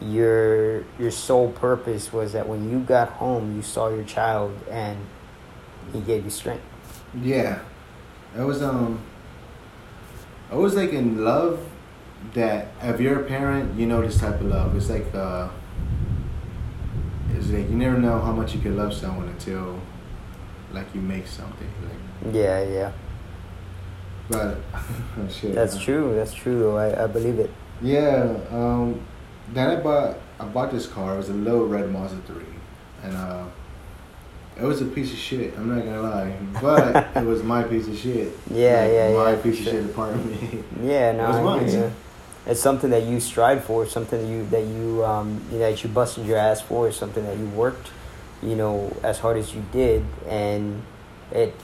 your 0.00 0.84
your 0.98 1.10
sole 1.10 1.50
purpose 1.52 2.12
was 2.12 2.32
that 2.32 2.48
when 2.48 2.70
you 2.70 2.80
got 2.80 3.08
home, 3.10 3.56
you 3.56 3.62
saw 3.62 3.88
your 3.88 4.04
child 4.04 4.56
and 4.70 4.98
he 5.92 6.00
gave 6.00 6.24
you 6.24 6.30
strength. 6.30 6.64
Yeah, 7.14 7.60
I 8.36 8.44
was 8.44 8.62
um, 8.62 9.00
I 10.50 10.54
was 10.54 10.74
like 10.74 10.90
in 10.90 11.24
love. 11.24 11.60
That 12.34 12.68
if 12.82 12.98
you're 12.98 13.20
a 13.20 13.24
parent, 13.24 13.78
you 13.78 13.86
know 13.86 14.00
this 14.00 14.18
type 14.18 14.40
of 14.40 14.46
love. 14.46 14.74
It's 14.74 14.90
like 14.90 15.14
uh, 15.14 15.48
it's 17.36 17.48
like 17.50 17.68
you 17.68 17.76
never 17.76 17.98
know 17.98 18.18
how 18.20 18.32
much 18.32 18.54
you 18.54 18.60
can 18.60 18.76
love 18.76 18.92
someone 18.94 19.28
until, 19.28 19.80
like, 20.72 20.86
you 20.94 21.00
make 21.00 21.26
something. 21.26 21.68
Like, 21.84 22.34
Yeah, 22.34 22.62
yeah. 22.64 22.92
But 24.28 24.58
oh, 24.74 25.28
shit. 25.30 25.54
That's 25.54 25.78
true. 25.78 26.14
That's 26.14 26.34
true. 26.34 26.58
Though 26.60 26.76
I, 26.76 27.04
I 27.04 27.06
believe 27.06 27.38
it. 27.38 27.50
Yeah. 27.82 28.36
Um, 28.50 29.00
then 29.52 29.70
I 29.70 29.80
bought 29.80 30.16
I 30.40 30.44
bought 30.46 30.70
this 30.72 30.86
car. 30.86 31.14
It 31.14 31.18
was 31.18 31.28
a 31.28 31.34
little 31.34 31.66
red 31.66 31.90
Mazda 31.92 32.18
three, 32.26 32.44
and 33.02 33.14
uh, 33.16 33.44
it 34.58 34.64
was 34.64 34.80
a 34.82 34.86
piece 34.86 35.12
of 35.12 35.18
shit. 35.18 35.54
I'm 35.56 35.68
not 35.74 35.84
gonna 35.84 36.02
lie, 36.02 36.36
but 36.60 37.16
it 37.22 37.26
was 37.26 37.42
my 37.42 37.62
piece 37.62 37.86
of 37.88 37.96
shit. 37.96 38.32
Yeah, 38.50 38.80
Like, 38.82 38.92
yeah, 38.92 39.12
My 39.12 39.30
yeah, 39.32 39.42
piece 39.42 39.62
for 39.62 39.70
of 39.70 39.74
shit 39.86 39.94
part 39.94 40.14
of 40.14 40.26
me. 40.26 40.62
Yeah, 40.82 41.12
no, 41.12 41.24
It 41.24 41.28
was 41.28 41.42
mine. 41.42 41.68
you. 41.72 41.92
It's 42.46 42.60
something 42.60 42.90
that 42.90 43.02
you 43.04 43.18
strive 43.20 43.64
for, 43.64 43.86
something 43.86 44.20
that 44.22 44.28
you 44.28 44.46
that 44.46 44.64
you 44.64 45.04
um 45.04 45.40
you 45.52 45.58
know, 45.58 45.70
that 45.70 45.82
you 45.84 45.90
busted 45.90 46.26
your 46.26 46.38
ass 46.38 46.60
for, 46.60 46.90
something 46.92 47.24
that 47.24 47.36
you 47.36 47.46
worked, 47.50 47.90
you 48.42 48.56
know, 48.56 48.96
as 49.02 49.18
hard 49.18 49.36
as 49.36 49.54
you 49.54 49.62
did, 49.72 50.04
and 50.28 50.82
it. 51.32 51.54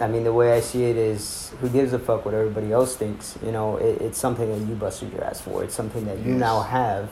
I 0.00 0.06
mean, 0.06 0.22
the 0.24 0.32
way 0.32 0.52
I 0.56 0.60
see 0.60 0.84
it 0.84 0.96
is, 0.96 1.52
who 1.60 1.68
gives 1.68 1.92
a 1.92 1.98
fuck 1.98 2.24
what 2.24 2.32
everybody 2.34 2.72
else 2.72 2.94
thinks? 2.96 3.36
You 3.44 3.50
know, 3.52 3.76
it, 3.78 4.00
it's 4.00 4.18
something 4.18 4.48
that 4.48 4.68
you 4.68 4.74
busted 4.76 5.12
your 5.12 5.24
ass 5.24 5.40
for. 5.40 5.64
It's 5.64 5.74
something 5.74 6.04
that 6.06 6.18
you 6.18 6.32
Yes. 6.32 6.40
now 6.40 6.60
have, 6.60 7.08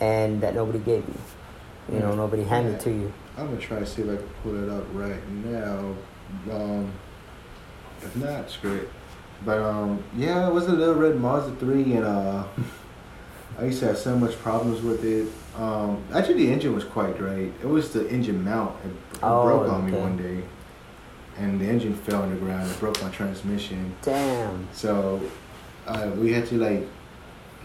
and 0.00 0.40
that 0.40 0.54
nobody 0.54 0.78
gave 0.78 1.04
you. 1.06 1.94
You 1.94 2.00
know, 2.00 2.14
nobody 2.14 2.44
handed 2.44 2.72
Yeah. 2.74 2.78
to 2.78 2.90
you. 2.90 3.12
I'm 3.36 3.46
gonna 3.48 3.58
try 3.58 3.78
to 3.78 3.86
see 3.86 4.02
if 4.02 4.08
I 4.10 4.16
can 4.16 4.28
pull 4.42 4.62
it 4.62 4.68
up 4.70 4.84
right 4.94 5.28
now. 5.44 5.94
Um, 6.50 6.90
if 8.02 8.16
not, 8.16 8.50
screw 8.50 8.74
it. 8.76 8.88
But 9.44 9.58
um, 9.58 10.02
yeah, 10.16 10.48
it 10.48 10.52
was 10.52 10.66
a 10.66 10.72
little 10.72 10.94
red 10.94 11.16
Mazda 11.20 11.56
three, 11.56 11.92
and 11.94 12.04
uh, 12.04 12.44
I 13.58 13.64
used 13.66 13.80
to 13.80 13.86
have 13.88 13.98
so 13.98 14.16
much 14.16 14.36
problems 14.38 14.80
with 14.82 15.04
it. 15.04 15.28
Um, 15.60 16.02
actually, 16.12 16.46
the 16.46 16.52
engine 16.52 16.74
was 16.74 16.84
quite 16.84 17.16
great. 17.18 17.52
It 17.62 17.66
was 17.68 17.92
the 17.92 18.08
engine 18.08 18.44
mount. 18.44 18.74
It, 18.84 18.88
it 18.88 19.18
Oh, 19.22 19.44
broke 19.44 19.68
on 19.70 19.86
me 19.90 19.92
one 19.98 20.16
day, 20.16 20.42
and 21.38 21.60
the 21.60 21.66
engine 21.66 21.94
fell 21.94 22.22
on 22.22 22.30
the 22.30 22.36
ground. 22.36 22.70
It 22.70 22.78
broke 22.80 23.00
my 23.02 23.08
transmission. 23.10 23.94
Damn. 24.02 24.68
So 24.72 25.20
uh, 25.86 26.10
we 26.16 26.32
had 26.32 26.46
to 26.48 26.56
like 26.56 26.86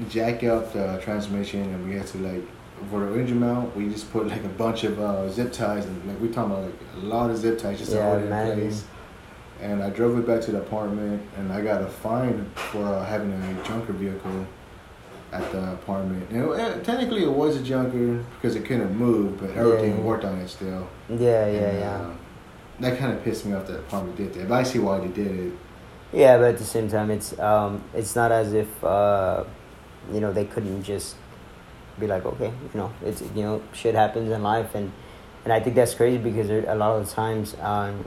jack 0.09 0.43
up 0.43 0.73
the 0.73 0.99
transmission, 1.03 1.61
and 1.61 1.87
we 1.87 1.95
had 1.95 2.07
to 2.07 2.17
like 2.19 2.43
for 2.89 2.99
the 2.99 3.19
engine 3.19 3.39
mount, 3.39 3.75
we 3.75 3.87
just 3.89 4.11
put 4.11 4.27
like 4.27 4.43
a 4.43 4.49
bunch 4.49 4.83
of 4.83 4.99
uh, 4.99 5.29
zip 5.29 5.53
ties, 5.53 5.85
and 5.85 6.07
like 6.07 6.19
we 6.19 6.27
talking 6.29 6.51
about 6.51 6.65
like 6.65 6.73
a 7.01 7.05
lot 7.05 7.29
of 7.29 7.37
zip 7.37 7.57
ties 7.57 7.79
just 7.79 7.91
to 7.91 7.97
Yeah, 7.97 8.09
hold 8.09 8.23
it 8.23 8.31
in 8.31 8.59
place. 8.59 8.85
And 9.61 9.81
I 9.81 9.89
drove 9.91 10.17
it 10.19 10.27
back 10.27 10.41
to 10.41 10.51
the 10.51 10.57
apartment, 10.57 11.21
and 11.37 11.53
I 11.53 11.61
got 11.61 11.81
a 11.81 11.87
fine 11.87 12.49
for 12.55 12.83
uh, 12.83 13.05
having 13.05 13.31
a 13.31 13.63
junker 13.63 13.93
vehicle 13.93 14.45
at 15.31 15.49
the 15.53 15.73
apartment. 15.73 16.29
And 16.31 16.43
it, 16.43 16.59
eh, 16.59 16.79
technically, 16.81 17.23
it 17.23 17.31
was 17.31 17.55
a 17.55 17.63
junker 17.63 18.23
because 18.35 18.55
it 18.55 18.65
couldn't 18.65 18.93
move, 18.95 19.39
but 19.39 19.51
everything 19.51 19.97
Yeah. 19.97 20.01
worked 20.03 20.25
on 20.25 20.37
it 20.39 20.49
still. 20.49 20.87
Yeah, 21.09 21.17
yeah, 21.17 21.59
And, 21.59 21.79
yeah. 21.79 22.05
That 22.79 22.97
kind 22.97 23.13
of 23.13 23.23
pissed 23.23 23.45
me 23.45 23.53
off 23.53 23.67
that 23.67 23.73
the 23.73 23.79
apartment 23.79 24.17
did 24.17 24.33
that, 24.33 24.49
but 24.49 24.55
I 24.55 24.63
see 24.63 24.79
why 24.79 24.99
they 24.99 25.07
did 25.07 25.27
it. 25.39 25.53
Yeah, 26.11 26.37
but 26.37 26.45
at 26.53 26.57
the 26.57 26.63
same 26.65 26.89
time, 26.89 27.09
it's 27.11 27.37
um, 27.39 27.83
it's 27.93 28.15
not 28.15 28.31
as 28.31 28.53
if 28.53 28.83
uh, 28.83 29.43
you 30.11 30.19
know 30.19 30.31
they 30.31 30.45
couldn't 30.45 30.83
just 30.83 31.15
be 31.99 32.07
like, 32.07 32.25
okay, 32.25 32.47
you 32.73 32.79
know, 32.79 32.91
it's 33.03 33.21
you 33.21 33.43
know, 33.43 33.61
shit 33.73 33.95
happens 33.95 34.31
in 34.31 34.43
life, 34.43 34.75
and 34.75 34.91
and 35.43 35.53
I 35.53 35.59
think 35.59 35.75
that's 35.75 35.93
crazy 35.93 36.17
because 36.17 36.47
there, 36.47 36.65
a 36.67 36.75
lot 36.75 36.97
of 36.99 37.07
the 37.07 37.13
times, 37.13 37.55
um, 37.61 38.05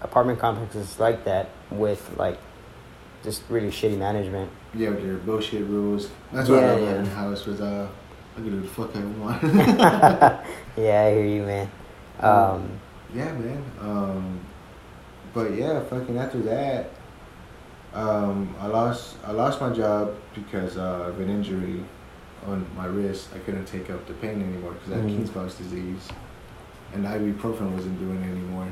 apartment 0.00 0.38
complexes 0.38 0.98
like 1.00 1.24
that 1.24 1.50
with 1.70 2.16
like 2.16 2.38
just 3.24 3.42
really 3.48 3.68
shitty 3.68 3.98
management. 3.98 4.50
Yeah, 4.74 4.90
with 4.90 5.02
their 5.02 5.16
bullshit 5.16 5.64
rules. 5.66 6.08
That's 6.32 6.48
why 6.48 6.56
Yeah, 6.60 6.62
I 6.62 6.70
love 6.72 6.80
yeah. 6.82 6.96
in 6.96 7.04
the 7.04 7.10
house 7.10 7.46
was 7.46 7.60
uh, 7.60 7.88
I 8.36 8.40
could 8.40 8.50
do 8.50 8.60
the 8.60 8.68
fuck 8.68 8.94
I 8.96 9.00
want. 9.00 9.42
yeah, 10.76 11.04
I 11.04 11.14
hear 11.14 11.24
you, 11.24 11.42
man. 11.42 11.70
Um, 12.20 12.80
yeah, 13.14 13.32
man. 13.32 13.62
Um, 13.80 14.40
but 15.34 15.54
yeah, 15.54 15.80
fucking 15.84 16.18
after 16.18 16.38
that, 16.40 16.90
um, 17.94 18.54
I 18.60 18.66
lost 18.66 19.16
I 19.26 19.32
lost 19.32 19.60
my 19.60 19.70
job 19.70 20.14
because 20.34 20.76
uh, 20.78 21.06
of 21.08 21.20
an 21.20 21.28
injury 21.28 21.84
on 22.46 22.66
my 22.76 22.86
wrist. 22.86 23.28
I 23.34 23.38
couldn't 23.38 23.66
take 23.66 23.90
up 23.90 24.06
the 24.06 24.14
pain 24.14 24.42
anymore 24.42 24.72
because 24.72 24.92
I 24.92 24.96
had 24.96 25.04
Mhm. 25.06 25.26
Kienböck's 25.28 25.54
disease, 25.56 26.08
and 26.92 27.04
ibuprofen 27.04 27.70
wasn't 27.72 27.98
doing 27.98 28.22
it 28.22 28.30
anymore. 28.30 28.68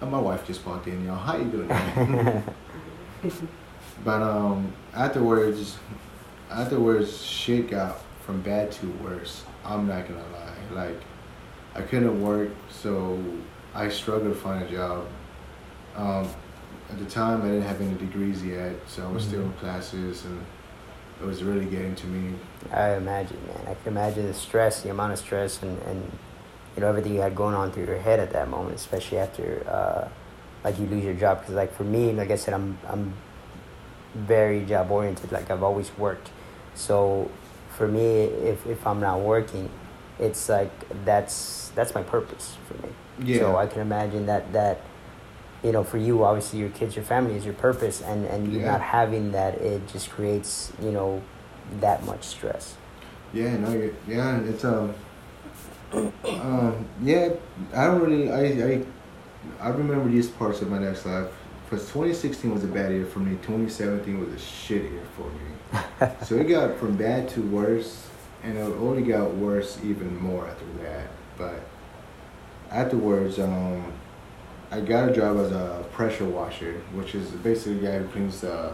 And 0.00 0.10
my 0.10 0.18
wife 0.20 0.46
just 0.46 0.64
walked 0.66 0.86
in, 0.88 1.04
y'all. 1.06 1.16
How 1.16 1.36
you 1.36 1.44
doing? 1.44 2.42
But 4.04 4.22
um, 4.22 4.72
afterwards, 4.94 5.78
afterwards, 6.50 7.22
shit 7.24 7.70
got 7.70 7.96
from 8.24 8.40
bad 8.42 8.70
to 8.72 8.86
worse. 9.02 9.42
I'm 9.64 9.88
not 9.88 10.06
gonna 10.06 10.20
lie. 10.32 10.84
Like, 10.84 11.00
I 11.76 11.82
couldn't 11.82 12.22
work, 12.22 12.48
so 12.70 13.22
I 13.74 13.90
struggled 13.90 14.32
to 14.32 14.40
find 14.40 14.64
a 14.64 14.70
job. 14.70 15.06
Um, 15.94 16.26
at 16.90 16.98
the 16.98 17.04
time, 17.04 17.42
I 17.42 17.46
didn't 17.46 17.62
have 17.62 17.80
any 17.82 17.94
degrees 17.94 18.42
yet, 18.42 18.76
so 18.86 19.06
I 19.06 19.10
was 19.10 19.24
still 19.24 19.42
in 19.42 19.52
classes, 19.54 20.24
and 20.24 20.40
it 21.20 21.26
was 21.26 21.42
really 21.42 21.66
getting 21.66 21.94
to 21.94 22.06
me. 22.06 22.34
I 22.72 22.94
imagine, 22.94 23.38
man. 23.46 23.60
I 23.68 23.74
can 23.74 23.92
imagine 23.92 24.26
the 24.26 24.34
stress, 24.34 24.82
the 24.82 24.90
amount 24.90 25.12
of 25.12 25.18
stress, 25.18 25.62
and, 25.62 25.78
and 25.82 26.12
you 26.76 26.80
know 26.80 26.88
everything 26.88 27.14
you 27.14 27.20
had 27.20 27.34
going 27.34 27.54
on 27.54 27.72
through 27.72 27.86
your 27.86 27.98
head 27.98 28.20
at 28.20 28.32
that 28.32 28.48
moment, 28.48 28.76
especially 28.76 29.18
after 29.18 29.66
uh, 29.68 30.08
like 30.64 30.78
you 30.78 30.86
lose 30.86 31.04
your 31.04 31.14
job. 31.14 31.40
Because 31.40 31.54
like 31.54 31.74
for 31.74 31.84
me, 31.84 32.12
like 32.12 32.30
I 32.30 32.36
said, 32.36 32.54
I'm 32.54 32.78
I'm 32.88 33.12
very 34.14 34.64
job 34.64 34.90
oriented. 34.90 35.30
Like 35.30 35.50
I've 35.50 35.62
always 35.62 35.90
worked, 35.98 36.30
so 36.74 37.30
for 37.76 37.86
me, 37.86 38.24
if 38.24 38.66
if 38.66 38.86
I'm 38.86 39.00
not 39.00 39.20
working, 39.20 39.68
it's 40.18 40.48
like 40.48 40.70
that's 41.04 41.70
that's 41.74 41.94
my 41.94 42.02
purpose 42.02 42.56
for 42.66 42.74
me. 42.86 42.92
Yeah. 43.22 43.38
So 43.40 43.56
I 43.56 43.66
can 43.66 43.80
imagine 43.80 44.26
that 44.26 44.52
that 44.52 44.80
you 45.62 45.72
know 45.72 45.84
for 45.84 45.98
you, 45.98 46.24
obviously 46.24 46.58
your 46.58 46.70
kids, 46.70 46.96
your 46.96 47.04
family 47.04 47.34
is 47.34 47.44
your 47.44 47.54
purpose, 47.54 48.02
and 48.02 48.24
and 48.26 48.52
you 48.52 48.60
Yeah. 48.60 48.72
not 48.72 48.80
having 48.80 49.32
that, 49.32 49.54
it 49.56 49.86
just 49.88 50.10
creates 50.10 50.72
you 50.82 50.92
know 50.92 51.22
that 51.80 52.04
much 52.04 52.24
stress. 52.24 52.76
Yeah, 53.32 53.56
no, 53.56 53.90
yeah, 54.06 54.38
it's 54.40 54.64
um, 54.64 54.94
um, 55.92 56.86
yeah. 57.02 57.30
I 57.74 57.86
don't 57.86 58.00
really, 58.00 58.30
I, 58.30 58.42
I, 58.74 58.82
I 59.60 59.68
remember 59.70 60.08
these 60.10 60.28
parts 60.28 60.62
of 60.62 60.70
my 60.70 60.78
next 60.78 61.06
life. 61.06 61.28
Because 61.68 61.84
2016 61.86 62.52
was 62.54 62.62
a 62.62 62.68
bad 62.68 62.92
year 62.92 63.04
for 63.04 63.18
me. 63.18 63.32
2017 63.42 64.20
was 64.24 64.32
a 64.32 64.38
shit 64.38 64.82
year 64.82 65.02
for 65.16 65.28
me. 65.28 66.14
so 66.24 66.36
it 66.36 66.44
got 66.44 66.78
from 66.78 66.96
bad 66.96 67.28
to 67.30 67.42
worse, 67.42 68.06
and 68.46 68.56
it 68.56 68.62
only 68.62 69.02
got 69.02 69.34
worse 69.34 69.78
even 69.84 70.16
more 70.22 70.46
after 70.46 70.64
that. 70.82 71.08
But 71.36 71.60
afterwards, 72.70 73.38
um, 73.38 73.92
I 74.70 74.80
got 74.80 75.08
a 75.08 75.12
job 75.12 75.36
as 75.38 75.52
a 75.52 75.84
pressure 75.92 76.24
washer, 76.24 76.74
which 76.94 77.14
is 77.14 77.28
basically 77.30 77.86
a 77.86 77.90
guy 77.90 77.98
who 77.98 78.08
cleans 78.08 78.40
the. 78.40 78.72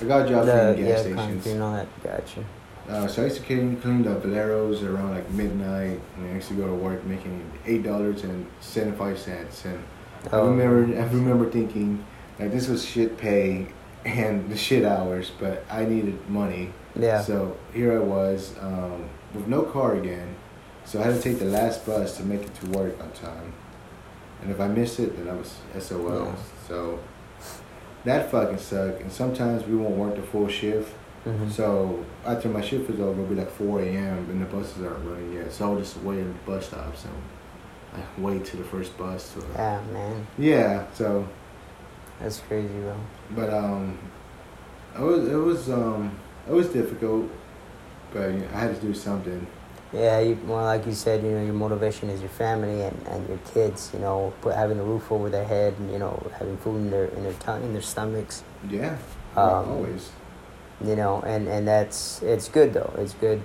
I 0.00 0.04
got 0.04 0.26
a 0.26 0.28
job 0.28 0.46
The- 0.46 0.74
cleaning 0.74 0.92
gas 0.92 1.06
yeah, 1.06 1.14
stations. 1.14 1.46
and 1.46 1.62
all 1.62 1.72
that. 1.72 1.86
Gotcha. 2.02 2.44
Uh, 2.88 3.06
so 3.08 3.22
I 3.22 3.24
used 3.26 3.38
to 3.38 3.42
clean, 3.42 3.76
clean 3.80 4.02
the 4.02 4.10
Valeros 4.16 4.82
around 4.82 5.12
like 5.12 5.30
midnight, 5.30 6.00
and 6.16 6.30
I 6.30 6.34
used 6.34 6.48
to 6.48 6.54
go 6.54 6.66
to 6.66 6.74
work 6.74 7.02
making 7.06 7.42
eight 7.66 7.82
dollars 7.82 8.24
and 8.24 8.46
seventy 8.60 8.96
five 8.96 9.18
cents. 9.18 9.64
And 9.64 9.82
I 10.30 10.36
Oh. 10.36 10.48
remember, 10.50 10.98
I 10.98 11.04
remember 11.06 11.50
thinking 11.50 12.04
like 12.38 12.50
this 12.52 12.68
was 12.68 12.84
shit 12.84 13.16
pay 13.16 13.68
and 14.04 14.50
the 14.50 14.56
shit 14.56 14.84
hours, 14.84 15.32
but 15.40 15.64
I 15.70 15.84
needed 15.86 16.28
money. 16.28 16.72
Yeah. 16.96 17.20
So 17.22 17.56
here 17.72 17.96
I 17.96 18.02
was 18.02 18.54
um, 18.60 19.08
with 19.34 19.46
no 19.48 19.62
car 19.62 19.94
again, 19.96 20.34
so 20.84 21.00
I 21.00 21.04
had 21.04 21.14
to 21.16 21.20
take 21.22 21.38
the 21.38 21.46
last 21.46 21.84
bus 21.86 22.16
to 22.18 22.22
make 22.24 22.42
it 22.42 22.54
to 22.60 22.66
work 22.70 23.00
on 23.02 23.10
time. 23.12 23.52
And 24.42 24.50
if 24.50 24.60
I 24.60 24.68
missed 24.68 25.00
it, 25.00 25.16
then 25.16 25.28
I 25.28 25.36
was 25.36 25.56
SOL. 25.78 26.26
Yeah. 26.26 26.34
So 26.68 27.00
that 28.04 28.30
fucking 28.30 28.58
sucked. 28.58 29.00
And 29.00 29.10
sometimes 29.10 29.66
we 29.66 29.74
won't 29.76 29.96
work 29.96 30.16
the 30.16 30.22
full 30.22 30.48
shift. 30.48 30.92
Mhm. 31.26 31.50
So 31.50 32.04
after 32.26 32.48
my 32.50 32.60
shift 32.60 32.90
was 32.90 33.00
over, 33.00 33.12
it'll 33.22 33.24
be 33.24 33.34
like 33.34 33.50
4 33.50 33.80
a.m. 33.80 34.18
and 34.30 34.42
the 34.42 34.44
buses 34.44 34.84
aren't 34.84 35.04
running 35.08 35.32
yet. 35.32 35.50
So 35.52 35.64
I'll 35.72 35.78
just 35.78 35.96
wait 36.02 36.18
at 36.20 36.26
the 36.26 36.50
bus 36.52 36.66
stops 36.66 37.04
and 37.06 37.14
I 38.02 38.20
wait 38.20 38.44
to 38.46 38.56
the 38.58 38.64
first 38.64 38.96
bus. 38.98 39.32
To, 39.32 39.40
Yeah, 39.54 39.80
man, 39.92 40.26
yeah. 40.36 40.84
So, 40.92 41.26
that's 42.20 42.40
crazy, 42.40 42.68
bro. 42.68 42.94
but 43.34 43.52
um, 43.54 43.98
it 44.98 45.00
was 45.00 45.26
it 45.28 45.36
was 45.36 45.70
um 45.70 46.10
it 46.46 46.52
was 46.52 46.68
difficult, 46.68 47.30
but 48.12 48.28
you 48.30 48.38
know, 48.38 48.48
I 48.54 48.60
had 48.60 48.74
to 48.74 48.80
do 48.80 48.94
something. 48.94 49.46
Yeah, 49.92 50.18
you, 50.18 50.38
well, 50.46 50.64
like 50.64 50.86
you 50.86 50.92
said, 50.92 51.22
you 51.22 51.30
know, 51.30 51.44
your 51.44 51.54
motivation 51.54 52.10
is 52.10 52.20
your 52.20 52.30
family 52.30 52.82
and, 52.82 53.06
and 53.06 53.28
your 53.28 53.38
kids. 53.52 53.90
You 53.94 54.00
know, 54.00 54.32
put 54.40 54.54
having 54.56 54.78
a 54.78 54.82
roof 54.82 55.12
over 55.12 55.30
their 55.30 55.44
head, 55.44 55.74
and 55.78 55.92
you 55.92 55.98
know, 55.98 56.30
having 56.38 56.56
food 56.58 56.76
in 56.76 56.90
their 56.90 57.04
in 57.06 57.22
their 57.22 57.32
tongue, 57.34 57.62
in 57.62 57.72
their 57.72 57.82
stomachs. 57.82 58.42
Yeah. 58.68 58.98
Um, 59.36 59.68
always. 59.68 60.10
you 60.84 60.96
know, 60.96 61.22
and 61.22 61.48
and 61.48 61.66
that's 61.66 62.22
it's 62.22 62.48
good 62.48 62.74
though. 62.74 62.92
It's 62.98 63.14
good 63.14 63.42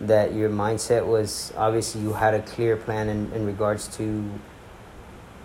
that 0.00 0.34
your 0.34 0.50
mindset 0.50 1.06
was 1.06 1.52
obviously 1.56 2.00
you 2.00 2.12
had 2.12 2.34
a 2.34 2.42
clear 2.42 2.76
plan 2.76 3.08
in, 3.08 3.30
in 3.32 3.46
regards 3.46 3.86
to 3.96 4.02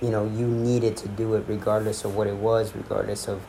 you 0.01 0.09
know 0.09 0.25
you 0.25 0.47
needed 0.47 0.97
to 0.97 1.07
do 1.09 1.35
it 1.35 1.43
regardless 1.47 2.03
of 2.03 2.15
what 2.15 2.27
it 2.27 2.35
was 2.35 2.75
regardless 2.75 3.27
of 3.27 3.41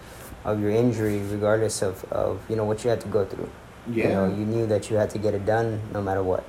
of 0.44 0.60
your 0.60 0.70
injury 0.70 1.18
regardless 1.30 1.82
of, 1.82 2.04
of 2.12 2.40
you 2.48 2.56
know 2.56 2.64
what 2.64 2.84
you 2.84 2.90
had 2.90 3.00
to 3.00 3.08
go 3.08 3.24
through 3.24 3.50
Yeah. 3.90 4.04
you 4.04 4.10
know 4.14 4.26
you 4.28 4.44
knew 4.46 4.66
that 4.66 4.90
you 4.90 4.96
had 4.96 5.10
to 5.10 5.18
get 5.18 5.34
it 5.34 5.44
done 5.46 5.80
no 5.92 6.00
matter 6.02 6.22
what 6.22 6.44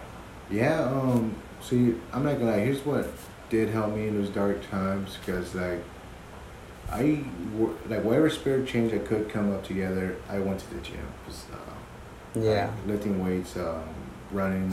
Yeah, 0.51 0.81
um, 0.83 1.35
see, 1.61 1.95
I'm 2.13 2.23
not 2.23 2.39
gonna 2.39 2.51
lie. 2.51 2.59
Here's 2.65 2.83
what 2.85 3.05
did 3.49 3.69
help 3.69 3.93
me 3.95 4.07
in 4.07 4.13
those 4.19 4.29
dark 4.29 4.57
times, 4.69 5.17
cause 5.25 5.53
like, 5.55 5.81
I 6.91 7.23
like 7.87 8.03
whatever 8.03 8.29
spirit 8.29 8.67
change 8.67 8.93
I 8.93 8.97
could 8.99 9.29
come 9.29 9.51
up 9.53 9.63
together, 9.63 10.15
I 10.29 10.39
went 10.39 10.59
to 10.61 10.67
the 10.73 10.81
gym. 10.81 11.05
'cause, 11.25 11.45
uh, 11.53 12.39
yeah 12.39 12.65
like, 12.67 12.87
lifting 12.87 13.23
weights, 13.23 13.55
um, 13.57 13.83
running. 14.31 14.71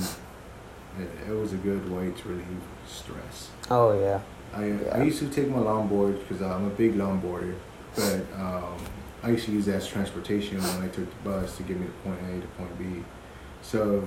It, 0.99 1.08
it 1.30 1.35
was 1.42 1.52
a 1.52 1.56
good 1.68 1.85
way 1.90 2.11
to 2.11 2.28
relieve 2.28 2.62
stress. 2.88 3.50
oh 3.70 3.99
yeah 4.00 4.20
I 4.54 4.64
Yeah. 4.66 4.99
I 4.99 5.02
used 5.02 5.18
to 5.18 5.28
take 5.28 5.49
my 5.50 5.58
longboard 5.70 6.14
because 6.20 6.40
I'm 6.40 6.64
a 6.66 6.70
big 6.82 6.92
longboarder, 6.96 7.54
but 7.94 8.20
um, 8.38 8.76
I 9.26 9.30
used 9.30 9.47
to 9.47 9.52
use 9.52 9.66
that 9.66 9.76
as 9.76 9.88
transportation 9.88 10.59
when 10.62 10.83
I 10.83 10.88
took 10.88 11.09
the 11.11 11.28
bus 11.28 11.56
to 11.56 11.64
get 11.64 11.80
me 11.80 11.87
to 11.87 11.92
point 12.09 12.21
A 12.30 12.40
to 12.40 12.47
point 12.59 12.78
B. 12.78 12.85
So 13.61 14.06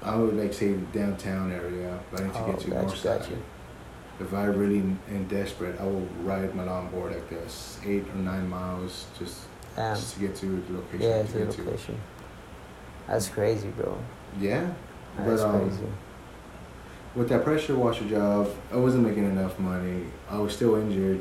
I 0.00 0.14
would 0.14 0.36
like 0.36 0.52
say 0.54 0.68
the 0.74 0.86
downtown 0.98 1.50
area, 1.50 1.98
but 2.12 2.20
I 2.20 2.24
need 2.24 2.32
to 2.34 2.38
Oh, 2.44 2.46
get 2.52 2.60
to 2.60 2.70
gotcha, 2.70 2.82
north 2.86 2.96
side. 2.96 3.20
gotcha. 3.20 3.32
If 4.20 4.32
I 4.32 4.44
really 4.44 4.78
am 4.78 5.26
desperate, 5.28 5.80
I 5.80 5.84
will 5.84 6.06
ride 6.22 6.54
my 6.54 6.62
longboard 6.64 7.10
like 7.14 7.28
this, 7.28 7.80
eight 7.84 8.04
or 8.14 8.18
nine 8.18 8.48
miles, 8.48 9.06
just 9.18 9.40
um, 9.76 9.96
just 9.96 10.14
to 10.14 10.20
get 10.20 10.36
to 10.36 10.46
the 10.68 10.72
location. 10.74 11.00
yeah 11.00 11.22
to 11.24 11.38
need 11.38 11.46
the 11.48 11.52
to 11.52 11.56
to. 11.56 11.64
location 11.64 12.00
that's 13.08 13.28
crazy 13.28 13.68
bro 13.68 13.98
Yeah, 14.40 14.72
that's 15.18 15.42
but 15.42 15.48
um, 15.50 15.68
crazy 15.68 15.84
with 17.16 17.28
that 17.28 17.42
pressure 17.44 17.74
washer 17.74 18.04
job, 18.08 18.48
I 18.72 18.76
wasn't 18.76 19.04
making 19.06 19.24
enough 19.24 19.58
money. 19.58 20.04
I 20.30 20.38
was 20.38 20.52
still 20.54 20.74
injured, 20.76 21.20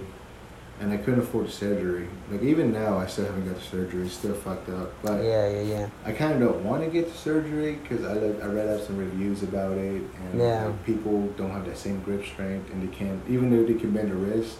and 0.80 0.92
I 0.92 0.98
couldn't 0.98 1.20
afford 1.22 1.48
the 1.48 1.52
surgery. 1.52 2.08
Like 2.30 2.42
even 2.44 2.74
now, 2.74 2.98
I 2.98 3.06
still 3.08 3.26
haven't 3.26 3.46
got 3.46 3.56
the 3.56 3.62
surgery. 3.62 4.06
It's 4.06 4.16
still 4.16 4.34
fucked 4.34 4.70
up. 4.70 4.92
But 5.02 5.24
yeah 5.24 5.50
yeah 5.50 5.62
yeah 5.62 5.90
I 6.06 6.12
kind 6.12 6.34
of 6.34 6.40
don't 6.40 6.64
want 6.64 6.84
to 6.84 6.90
get 6.90 7.10
the 7.12 7.18
surgery 7.18 7.76
because 7.76 8.04
I 8.06 8.14
read, 8.14 8.42
I 8.42 8.46
read 8.48 8.68
up 8.70 8.82
some 8.86 8.98
reviews 8.98 9.44
about 9.44 9.78
it, 9.78 10.02
and 10.32 10.40
Yeah. 10.40 10.66
like, 10.66 10.86
people 10.86 11.28
don't 11.38 11.52
have 11.52 11.66
that 11.66 11.78
same 11.78 12.02
grip 12.02 12.26
strength, 12.26 12.72
and 12.72 12.82
they 12.88 12.94
can't 12.96 13.22
even 13.30 13.50
though 13.50 13.66
they 13.66 13.80
can 13.80 13.92
bend 13.92 14.12
a 14.12 14.16
wrist. 14.16 14.58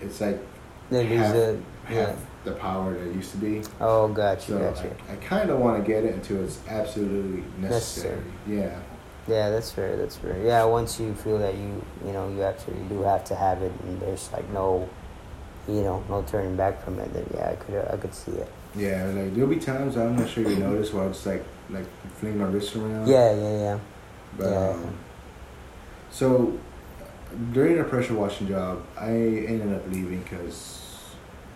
It's 0.00 0.20
like 0.20 0.38
they 0.90 1.06
half, 1.06 1.32
the 1.34 1.58
half 1.84 1.96
yeah 1.96 2.14
the 2.44 2.52
power 2.52 2.92
that 2.94 3.06
it 3.08 3.14
used 3.14 3.30
to 3.30 3.36
be. 3.36 3.62
oh 3.80 4.08
gotcha 4.08 4.42
So 4.42 4.58
gotcha 4.58 4.90
I, 5.08 5.12
I 5.12 5.16
kind 5.16 5.48
of 5.48 5.60
want 5.60 5.80
to 5.84 5.88
get 5.88 6.02
it 6.04 6.14
until 6.14 6.42
it's 6.42 6.58
absolutely 6.68 7.44
necessary. 7.58 8.20
Yeah. 8.48 8.78
Yeah, 9.28 9.50
that's 9.50 9.70
fair. 9.70 9.96
That's 9.96 10.16
fair. 10.16 10.36
Yeah, 10.44 10.64
once 10.64 10.98
you 10.98 11.14
feel 11.14 11.38
that 11.38 11.54
you, 11.54 11.80
you 12.04 12.12
know, 12.12 12.28
you 12.30 12.42
actually 12.42 12.74
do 12.88 13.02
have 13.02 13.22
to 13.26 13.36
have 13.36 13.62
it, 13.62 13.70
and 13.84 14.00
there's 14.00 14.28
like 14.32 14.48
no, 14.50 14.88
you 15.68 15.82
know, 15.82 16.02
no 16.08 16.22
turning 16.22 16.56
back 16.56 16.82
from 16.84 16.98
it. 16.98 17.12
Then 17.12 17.26
yeah, 17.34 17.50
I 17.50 17.54
could, 17.56 17.88
I 17.92 17.96
could 17.96 18.14
see 18.14 18.32
it. 18.32 18.48
Yeah, 18.74 19.04
like 19.06 19.34
there'll 19.34 19.50
be 19.50 19.56
times 19.56 19.96
I'm 19.96 20.16
not 20.16 20.28
sure 20.28 20.48
you 20.48 20.56
notice 20.56 20.92
where 20.92 21.04
I 21.04 21.08
just 21.08 21.26
like 21.26 21.44
like 21.70 21.86
fling 22.16 22.38
my 22.38 22.46
wrist 22.46 22.74
around. 22.76 23.06
Yeah, 23.06 23.34
yeah, 23.34 23.58
yeah. 23.58 23.78
But 24.36 24.50
yeah. 24.50 24.68
um, 24.70 24.94
so 26.10 26.58
during 27.52 27.78
a 27.78 27.84
pressure 27.84 28.14
washing 28.14 28.48
job, 28.48 28.82
I 28.98 29.10
ended 29.10 29.72
up 29.74 29.86
leaving 29.88 30.22
because 30.22 30.82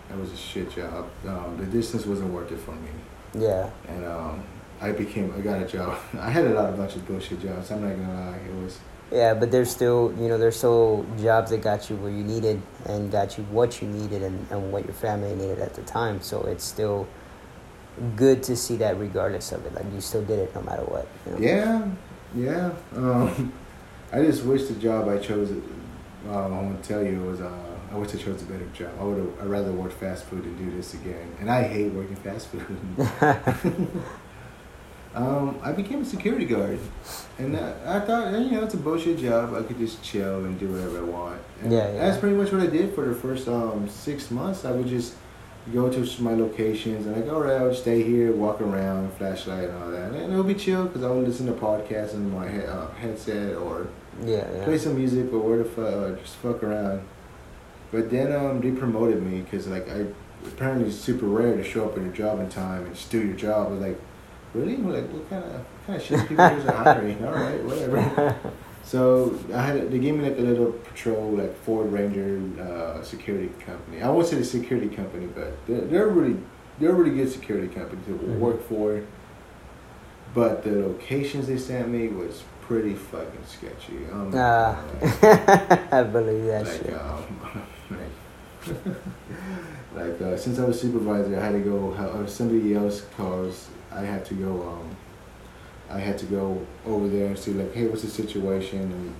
it 0.09 0.17
was 0.17 0.31
a 0.31 0.37
shit 0.37 0.71
job. 0.71 1.09
Um, 1.27 1.57
the 1.57 1.65
distance 1.65 2.05
wasn't 2.05 2.31
worth 2.31 2.51
it 2.51 2.59
for 2.59 2.71
me, 2.71 2.89
Yeah, 3.33 3.69
and 3.87 4.05
um, 4.05 4.43
I 4.79 4.91
became 4.91 5.33
I 5.35 5.41
got 5.41 5.61
a 5.61 5.65
job. 5.65 5.97
I 6.19 6.29
had 6.29 6.45
a 6.45 6.53
lot 6.53 6.69
of 6.69 6.77
bunch 6.77 6.95
of 6.95 7.07
bullshit 7.07 7.41
jobs. 7.41 7.71
I'm 7.71 7.81
not 7.81 7.95
gonna 7.95 8.31
lie, 8.31 8.37
it 8.37 8.63
was 8.63 8.79
yeah, 9.11 9.33
but 9.33 9.51
there's 9.51 9.71
still, 9.71 10.13
you 10.19 10.27
know, 10.27 10.37
there's 10.37 10.57
still 10.57 11.05
jobs 11.21 11.51
that 11.51 11.61
got 11.61 11.89
you 11.89 11.95
where 11.97 12.11
you 12.11 12.23
needed 12.23 12.61
and 12.85 13.11
got 13.11 13.37
you 13.37 13.43
what 13.45 13.81
you 13.81 13.87
needed 13.87 14.21
and, 14.21 14.45
and 14.51 14.71
what 14.71 14.85
your 14.85 14.93
family 14.93 15.33
needed 15.35 15.59
at 15.59 15.73
the 15.75 15.81
time. 15.83 16.21
So 16.21 16.41
it's 16.43 16.63
still 16.63 17.07
good 18.15 18.43
to 18.43 18.55
see 18.55 18.75
that 18.77 18.99
regardless 18.99 19.51
of 19.51 19.65
it. 19.65 19.73
Like 19.73 19.85
you 19.93 20.01
still 20.01 20.23
did 20.23 20.39
it 20.39 20.53
no 20.53 20.61
matter 20.61 20.83
what. 20.83 21.07
You 21.25 21.31
know? 21.31 21.37
yeah, 21.39 21.91
yeah. 22.35 22.71
Um, 22.95 23.53
I 24.11 24.23
just 24.23 24.43
wish 24.43 24.65
the 24.67 24.75
job 24.75 25.07
I 25.07 25.17
chose. 25.17 25.51
Um, 25.51 25.63
I 26.29 26.47
want 26.47 26.81
to 26.81 26.87
tell 26.87 27.03
you 27.03 27.23
it 27.23 27.25
was. 27.25 27.41
Uh, 27.41 27.63
I 27.89 27.95
wish 27.95 28.13
I 28.13 28.17
chose 28.17 28.41
a 28.41 28.45
better 28.45 28.67
job. 28.73 28.91
I 28.99 29.03
would 29.03 29.17
have. 29.17 29.41
I'd 29.41 29.47
rather 29.47 29.71
work 29.71 29.93
fast 29.93 30.25
food 30.25 30.43
than 30.43 30.57
do 30.57 30.75
this 30.75 30.93
again. 30.93 31.33
And 31.39 31.49
I 31.49 31.63
hate 31.63 31.93
working 31.93 32.17
fast 32.17 32.49
food. 32.49 32.65
um, 35.17 35.59
I 35.63 35.71
became 35.71 36.01
a 36.01 36.05
security 36.05 36.45
guard, 36.45 36.79
and 37.39 37.57
I, 37.57 37.97
I 37.97 37.99
thought, 38.01 38.31
you 38.33 38.51
know, 38.51 38.63
it's 38.63 38.73
a 38.75 38.77
bullshit 38.77 39.17
job. 39.17 39.53
I 39.55 39.63
could 39.63 39.79
just 39.79 40.03
chill 40.03 40.45
and 40.45 40.59
do 40.59 40.67
whatever 40.67 40.99
I 40.99 41.01
want. 41.01 41.41
And 41.61 41.71
Yeah, 41.71 41.91
yeah. 41.91 42.05
That's 42.05 42.17
pretty 42.19 42.35
much 42.35 42.51
what 42.51 42.61
I 42.61 42.67
did 42.67 42.93
for 42.93 43.05
the 43.05 43.15
first 43.15 43.47
um, 43.47 43.89
six 43.89 44.29
months. 44.29 44.63
I 44.63 44.71
would 44.71 44.87
just 44.87 45.15
go 45.73 45.89
to 45.91 46.21
my 46.21 46.33
locations 46.33 47.05
and 47.07 47.29
all 47.29 47.41
right, 47.41 47.57
I'll 47.57 47.73
stay 47.73 48.01
here, 48.03 48.31
walk 48.31 48.61
around, 48.61 49.11
flashlight 49.15 49.69
and 49.69 49.83
all 49.83 49.91
that, 49.91 50.13
and 50.13 50.31
it'll 50.31 50.43
be 50.43 50.55
chill 50.55 50.85
because 50.85 51.03
I 51.03 51.09
would 51.09 51.27
listen 51.27 51.45
to 51.47 51.51
podcasts 51.51 52.13
in 52.13 52.31
my 52.33 52.47
he- 52.47 52.61
uh, 52.63 52.87
headset 52.91 53.57
or 53.57 53.87
yeah, 54.23 54.63
play 54.63 54.77
some 54.77 54.95
music 54.95 55.33
or 55.33 55.39
where 55.39 55.57
the 55.57 55.65
fuck, 55.65 55.93
uh, 55.93 56.11
just 56.21 56.35
fuck 56.35 56.63
around. 56.63 57.01
But 57.91 58.09
then 58.09 58.31
um, 58.33 58.61
they 58.61 58.71
promoted 58.71 59.21
me 59.23 59.41
because 59.41 59.67
like 59.67 59.89
I 59.89 60.05
apparently 60.45 60.87
it's 60.87 60.97
super 60.97 61.25
rare 61.25 61.57
to 61.57 61.63
show 61.63 61.85
up 61.85 61.97
in 61.97 62.05
your 62.05 62.13
job 62.13 62.39
in 62.39 62.49
time 62.49 62.85
and 62.85 62.95
just 62.95 63.11
do 63.11 63.21
your 63.25 63.35
job. 63.35 63.67
I 63.67 63.71
was 63.71 63.81
like, 63.81 63.99
really? 64.53 64.77
Like, 64.77 65.09
what 65.11 65.29
kind 65.29 65.43
of 65.43 65.51
what 65.51 65.87
kind 65.87 66.01
of 66.01 66.05
shit 66.05 66.27
people 66.27 66.43
are 66.45 66.71
hiring? 66.83 67.25
All 67.25 67.33
right, 67.33 67.63
whatever. 67.63 68.35
So 68.83 69.37
I 69.53 69.61
had 69.63 69.91
they 69.91 69.99
gave 69.99 70.15
me 70.15 70.29
like 70.29 70.39
a 70.39 70.41
little 70.41 70.71
patrol 70.71 71.31
like 71.31 71.55
Ford 71.63 71.91
Ranger 71.91 72.39
uh, 72.61 73.03
security 73.03 73.49
company. 73.65 74.01
I 74.01 74.09
won't 74.09 74.27
say 74.27 74.37
the 74.37 74.45
security 74.45 74.87
company, 74.87 75.27
but 75.27 75.53
they're, 75.67 75.81
they're 75.81 76.07
really 76.07 76.37
they're 76.79 76.91
a 76.91 76.93
really 76.93 77.15
good 77.15 77.31
security 77.31 77.67
company 77.67 78.01
to 78.07 78.13
Mhm. 78.13 78.39
work 78.39 78.63
for. 78.67 79.01
But 80.33 80.63
the 80.63 80.71
locations 80.71 81.47
they 81.47 81.57
sent 81.57 81.89
me 81.89 82.07
was 82.09 82.43
pretty 82.61 82.93
fucking 82.93 83.43
sketchy. 83.45 84.05
Um, 84.11 84.31
uh, 84.33 84.75
I 85.91 86.03
believe 86.03 86.45
that 86.45 86.65
like 86.65 86.77
shit. 86.77 86.93
um, 86.93 87.25
like 89.95 90.21
uh, 90.21 90.37
since 90.37 90.59
I 90.59 90.65
was 90.65 90.79
supervisor, 90.79 91.39
I 91.39 91.43
had 91.43 91.53
to 91.53 91.59
go. 91.59 91.91
How 91.93 92.21
if 92.21 92.29
somebody 92.29 92.75
else 92.75 93.01
calls, 93.15 93.69
I 93.91 94.01
had 94.01 94.25
to 94.25 94.33
go. 94.33 94.69
Um, 94.69 94.95
I 95.89 95.99
had 95.99 96.17
to 96.17 96.25
go 96.25 96.65
over 96.85 97.07
there 97.07 97.27
and 97.27 97.39
see 97.39 97.53
like, 97.53 97.73
hey, 97.73 97.87
what's 97.87 98.01
the 98.01 98.09
situation, 98.09 98.81
and 98.81 99.15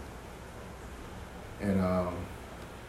and 1.70 1.82
um, 1.82 2.14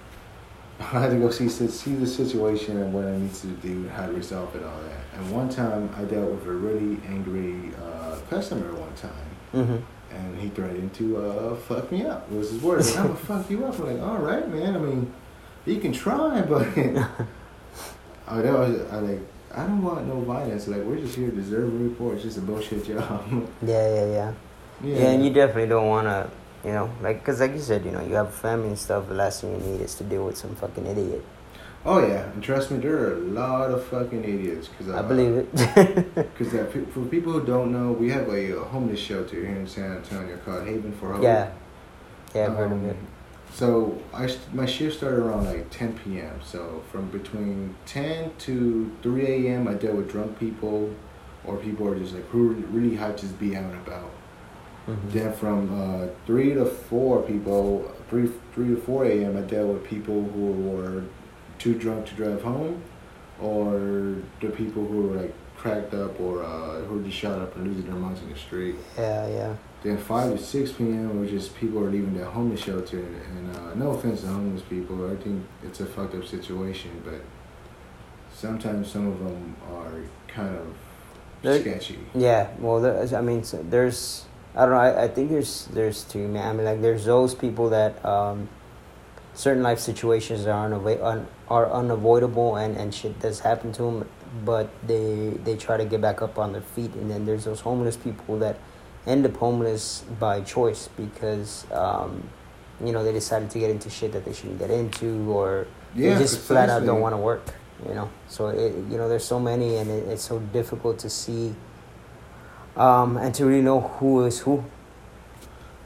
I 0.81 0.83
had 0.85 1.11
to 1.11 1.17
go 1.19 1.31
see 1.31 1.49
see 1.49 1.95
the 1.95 2.07
situation 2.07 2.77
and 2.79 2.93
what 2.93 3.05
I 3.05 3.17
need 3.17 3.35
to 3.35 3.47
do, 3.49 3.89
how 3.89 4.07
to 4.07 4.13
resolve 4.13 4.55
it, 4.57 4.63
all 4.65 4.81
that. 4.83 5.19
And 5.19 5.31
one 5.33 5.49
time, 5.49 5.91
I 5.97 6.05
dealt 6.05 6.31
with 6.31 6.47
a 6.47 6.53
really 6.53 7.01
angry 7.07 7.73
uh, 7.83 8.19
customer. 8.29 8.73
One 8.73 8.95
time 8.95 9.29
hmm 9.53 9.77
and 10.11 10.41
he 10.41 10.49
threatened 10.49 10.93
to 10.95 11.17
uh, 11.19 11.57
fuck 11.57 11.91
me 11.93 12.05
up. 12.05 12.31
Was 12.31 12.51
his 12.51 12.63
word? 12.63 12.83
I'm 12.97 13.09
gonna 13.09 13.17
fuck 13.17 13.51
you 13.51 13.65
up. 13.65 13.79
I'm 13.79 13.87
like, 13.87 14.03
all 14.03 14.19
right, 14.19 14.49
man. 14.49 14.75
I 14.75 14.79
mean, 14.79 15.13
you 15.67 15.79
can 15.81 15.93
try, 15.93 16.41
but 16.43 16.67
oh, 16.77 18.43
that 18.43 18.53
was 18.53 18.81
I 18.93 18.99
like. 19.01 19.21
I 19.55 19.63
don't 19.65 19.83
want 19.83 20.07
no 20.07 20.21
violence. 20.21 20.69
Like, 20.69 20.83
we're 20.83 20.99
just 20.99 21.17
here 21.17 21.31
to 21.31 21.35
deserve 21.37 21.73
a 21.73 21.77
report. 21.79 22.15
It's 22.17 22.25
just 22.25 22.39
a 22.39 22.41
bullshit 22.43 22.85
job. 22.85 23.49
Yeah, 23.63 23.95
yeah, 23.95 24.07
yeah. 24.07 24.33
Yeah, 24.85 24.97
and 25.11 25.25
you 25.25 25.31
definitely 25.33 25.69
don't 25.69 25.89
want 25.89 26.07
to, 26.07 26.31
you 26.65 26.73
know, 26.73 26.91
like, 27.03 27.21
because 27.21 27.41
like 27.41 27.53
you 27.53 27.59
said, 27.61 27.85
you 27.85 27.91
know, 27.91 28.01
you 28.01 28.15
have 28.15 28.33
family 28.33 28.69
and 28.69 28.79
stuff, 28.79 29.09
the 29.09 29.15
last 29.15 29.41
thing 29.41 29.53
you 29.53 29.67
need 29.73 29.81
is 29.81 29.95
to 29.97 30.05
deal 30.05 30.25
with 30.25 30.37
some 30.37 30.55
fucking 30.55 30.87
idiot. 30.87 31.25
Oh 31.85 31.99
yeah, 32.07 32.31
and 32.33 32.43
trust 32.43 32.71
me, 32.71 32.79
there 32.79 32.97
are 32.97 33.15
a 33.15 33.19
lot 33.19 33.71
of 33.71 33.85
fucking 33.87 34.23
idiots. 34.23 34.69
Cause 34.79 34.89
uh, 34.89 34.99
I 34.99 35.03
believe 35.03 35.35
it. 35.37 36.15
Because 36.15 36.55
uh, 36.55 36.65
pe- 36.73 36.85
for 36.93 37.01
people 37.07 37.33
who 37.33 37.45
don't 37.47 37.73
know, 37.73 37.93
we 37.93 38.11
have 38.11 38.29
a, 38.29 38.61
uh 38.61 38.65
homeless 38.65 39.01
shelter 39.01 39.37
here 39.37 39.57
in 39.57 39.67
San 39.67 39.97
Antonio 39.97 40.37
called 40.45 40.67
Haven 40.67 40.93
for 40.93 41.13
Hope. 41.13 41.23
yeah. 41.23 41.51
Yeah, 42.35 42.47
I've 42.47 42.57
heard 42.57 42.73
of 42.73 42.79
Um, 42.83 42.85
it. 42.91 42.97
So 43.59 44.01
I 44.15 44.33
my 44.53 44.67
shift 44.67 44.99
started 44.99 45.19
around 45.19 45.47
like 45.47 45.69
10 45.71 45.99
p.m. 45.99 46.39
So 46.45 46.85
from 46.93 47.11
between 47.11 47.75
10 47.87 48.31
to 48.47 48.97
3 49.03 49.27
a.m. 49.49 49.67
I 49.67 49.75
dealt 49.75 49.97
with 49.97 50.13
drunk 50.13 50.39
people, 50.39 50.95
or 51.45 51.57
people 51.57 51.87
who 51.87 51.93
are 51.93 51.99
just 51.99 52.15
like 52.15 52.29
who 52.29 52.51
really 52.71 52.97
to 52.97 53.13
just 53.17 53.37
be 53.41 53.57
out 53.57 53.65
and 53.65 53.75
about. 53.85 54.13
Mhm. 54.87 55.11
Then 55.11 55.33
from 55.33 55.61
uh, 55.75 56.07
3 56.27 56.55
to 56.55 56.67
4 56.67 57.23
people, 57.23 57.91
3 58.11 58.31
3 58.55 58.69
to 58.69 58.77
4 58.77 59.05
a.m. 59.07 59.37
I 59.37 59.41
dealt 59.41 59.69
with 59.75 59.83
people 59.83 60.23
who 60.35 60.47
were 60.71 61.03
too 61.59 61.75
drunk 61.75 62.07
to 62.07 62.15
drive 62.15 62.43
home, 62.43 62.81
or 63.43 63.73
the 64.41 64.51
people 64.51 64.87
who 64.87 64.99
were 65.03 65.17
like 65.23 65.35
cracked 65.57 65.95
up 65.95 66.21
or 66.21 66.45
uh, 66.45 66.77
who 66.87 67.03
just 67.03 67.17
shot 67.17 67.41
up 67.41 67.57
and 67.57 67.67
losing 67.67 67.87
their 67.91 68.01
minds 68.05 68.23
in 68.23 68.31
the 68.31 68.39
street. 68.39 68.77
Yeah, 68.97 69.27
yeah. 69.27 69.55
Then 69.83 69.97
five 69.97 70.37
to 70.37 70.39
six 70.43 70.73
p.m. 70.73 71.21
was 71.21 71.31
just 71.31 71.55
people 71.55 71.79
are 71.85 71.91
leaving 71.91 72.15
their 72.15 72.25
homeless 72.25 72.61
shelter, 72.61 72.99
and 72.99 73.57
uh, 73.57 73.75
no 73.75 73.91
offense 73.91 74.23
to 74.23 74.27
homeless 74.27 74.63
people, 74.63 75.11
I 75.11 75.17
think 75.17 75.45
it's 75.63 75.81
a 75.81 75.87
fucked 75.87 76.17
up 76.17 76.25
situation, 76.25 77.01
but 77.05 77.21
sometimes 78.35 78.91
some 78.91 79.07
of 79.07 79.19
them 79.21 79.57
are 79.73 80.03
kind 80.27 80.57
of 80.57 81.61
sketchy. 81.61 81.99
Yeah, 82.15 82.49
well, 82.59 82.85
I 83.15 83.21
mean, 83.21 83.45
there's, 83.71 84.27
I 84.57 84.63
don't 84.63 84.71
know, 84.71 84.77
I, 84.77 85.05
I 85.05 85.09
think 85.09 85.31
there's, 85.31 85.67
there's 85.67 86.03
two, 86.03 86.27
man. 86.27 86.49
I 86.49 86.53
mean, 86.53 86.65
like, 86.65 86.83
there's 86.83 87.05
those 87.05 87.35
people 87.35 87.71
that, 87.71 88.05
um, 88.05 88.49
certain 89.35 89.63
life 89.63 89.79
situations 89.79 90.49
are, 90.49 90.69
unava- 90.69 91.03
un, 91.03 91.29
are 91.49 91.71
unavoidable 91.71 92.57
and, 92.57 92.77
and 92.77 92.93
shit 92.93 93.21
does 93.21 93.39
happen 93.39 93.73
to 93.75 93.83
them, 93.83 94.09
but 94.45 94.69
they, 94.85 95.29
they 95.45 95.57
try 95.57 95.77
to 95.77 95.85
get 95.85 96.01
back 96.01 96.21
up 96.21 96.39
on 96.39 96.53
their 96.53 96.63
feet. 96.63 96.93
And 96.95 97.09
then 97.09 97.25
there's 97.25 97.45
those 97.45 97.61
homeless 97.61 97.97
people 97.97 98.41
that 98.41 98.59
end 99.09 99.27
up 99.27 99.37
homeless 99.37 100.05
by 100.21 100.41
choice 100.43 100.89
because, 100.97 101.67
um, 101.73 102.29
you 102.85 102.93
know, 102.93 103.03
they 103.03 103.13
decided 103.13 103.51
to 103.51 103.59
get 103.59 103.71
into 103.71 103.91
shit 103.91 104.13
that 104.13 104.25
they 104.25 104.33
shouldn't 104.33 104.59
get 104.59 104.71
into 104.71 105.33
or 105.33 105.67
Yeah, 105.95 106.15
they 106.15 106.21
just 106.23 106.41
flat 106.41 106.69
out 106.69 106.85
don't 106.85 107.01
want 107.01 107.15
to 107.15 107.19
work 107.19 107.43
you 107.87 107.95
know 107.95 108.11
so 108.27 108.49
it, 108.49 108.75
you 108.91 108.97
know 108.97 109.09
there's 109.09 109.25
so 109.25 109.39
many 109.39 109.77
and 109.77 109.91
it, 109.91 110.09
it's 110.09 110.23
so 110.23 110.39
difficult 110.53 110.99
to 110.99 111.09
see 111.09 111.55
um, 112.77 113.17
and 113.17 113.35
to 113.35 113.45
really 113.45 113.63
know 113.63 113.81
who 113.81 114.25
is 114.25 114.41
who 114.41 114.65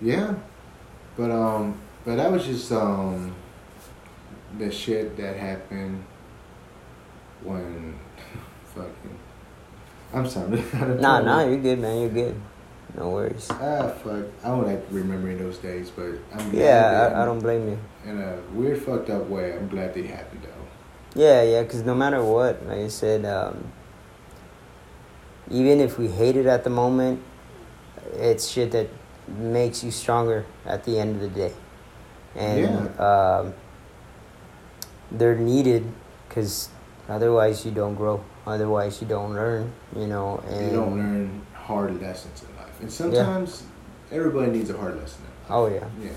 Yeah, 0.00 0.34
but 1.16 1.30
um, 1.30 1.78
but 2.04 2.16
that 2.16 2.30
was 2.30 2.44
just 2.44 2.72
um, 2.72 3.34
the 4.58 4.70
shit 4.70 5.16
that 5.16 5.36
happened 5.36 6.04
when 7.42 7.98
fucking. 8.74 9.18
I'm 10.12 10.28
sorry. 10.28 10.62
nah 11.00 11.20
nah 11.20 11.44
you're 11.44 11.60
good 11.60 11.78
man 11.78 12.00
you're 12.00 12.10
good 12.10 12.40
no 12.96 13.10
worries. 13.10 13.46
Ah, 13.50 13.88
fuck. 14.02 14.24
I 14.44 14.48
don't 14.48 14.66
like 14.66 14.84
remembering 14.90 15.38
those 15.38 15.58
days, 15.58 15.90
but 15.90 16.12
I'm 16.32 16.50
glad 16.50 16.54
yeah 16.54 17.12
I, 17.14 17.22
I 17.22 17.24
don't 17.24 17.40
blame 17.40 17.68
you. 17.68 17.78
In 18.04 18.20
a 18.20 18.38
weird, 18.52 18.82
fucked 18.82 19.10
up 19.10 19.26
way, 19.28 19.54
I'm 19.54 19.68
glad 19.68 19.94
they 19.94 20.02
happened 20.06 20.42
though. 20.42 21.20
yeah 21.20 21.42
yeah 21.42 21.62
because 21.62 21.82
no 21.84 21.94
matter 21.94 22.22
what 22.24 22.64
like 22.66 22.78
i 22.78 22.88
said 22.88 23.24
um, 23.26 23.70
even 25.50 25.78
if 25.80 25.98
we 25.98 26.08
hate 26.08 26.36
it 26.36 26.46
at 26.46 26.64
the 26.64 26.70
moment 26.70 27.20
it's 28.14 28.48
shit 28.48 28.70
that 28.72 28.88
makes 29.28 29.84
you 29.84 29.90
stronger 29.90 30.44
at 30.66 30.84
the 30.84 30.98
end 30.98 31.16
of 31.16 31.20
the 31.22 31.28
day. 31.28 31.52
And 32.34 32.98
um, 33.00 33.54
they're 35.10 35.36
needed 35.36 35.84
because 36.28 36.68
otherwise 37.08 37.64
you 37.64 37.72
don't 37.72 37.94
grow. 37.94 38.24
Otherwise 38.46 39.00
you 39.00 39.06
don't 39.06 39.34
learn 39.34 39.72
you 39.96 40.06
know 40.06 40.42
and 40.48 40.70
You 40.70 40.76
don't 40.76 40.96
learn 40.96 41.46
hard 41.54 42.00
lessons 42.00 42.42
and 42.82 42.92
sometimes 42.92 43.62
everybody 44.10 44.50
needs 44.52 44.68
a 44.70 44.76
hard 44.76 44.96
lesson. 44.98 45.22
Oh 45.48 45.66
yeah 45.66 45.86
Yeah. 46.00 46.10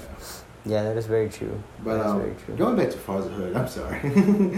yeah 0.65 0.83
that 0.83 0.97
is 0.97 1.05
very 1.07 1.29
true 1.29 1.61
But 1.83 1.97
That's 1.97 2.09
um, 2.09 2.19
very 2.21 2.35
true. 2.45 2.55
going 2.55 2.75
back 2.75 2.89
to 2.91 2.97
fatherhood, 2.97 3.55
I'm 3.55 3.67
sorry. 3.67 3.99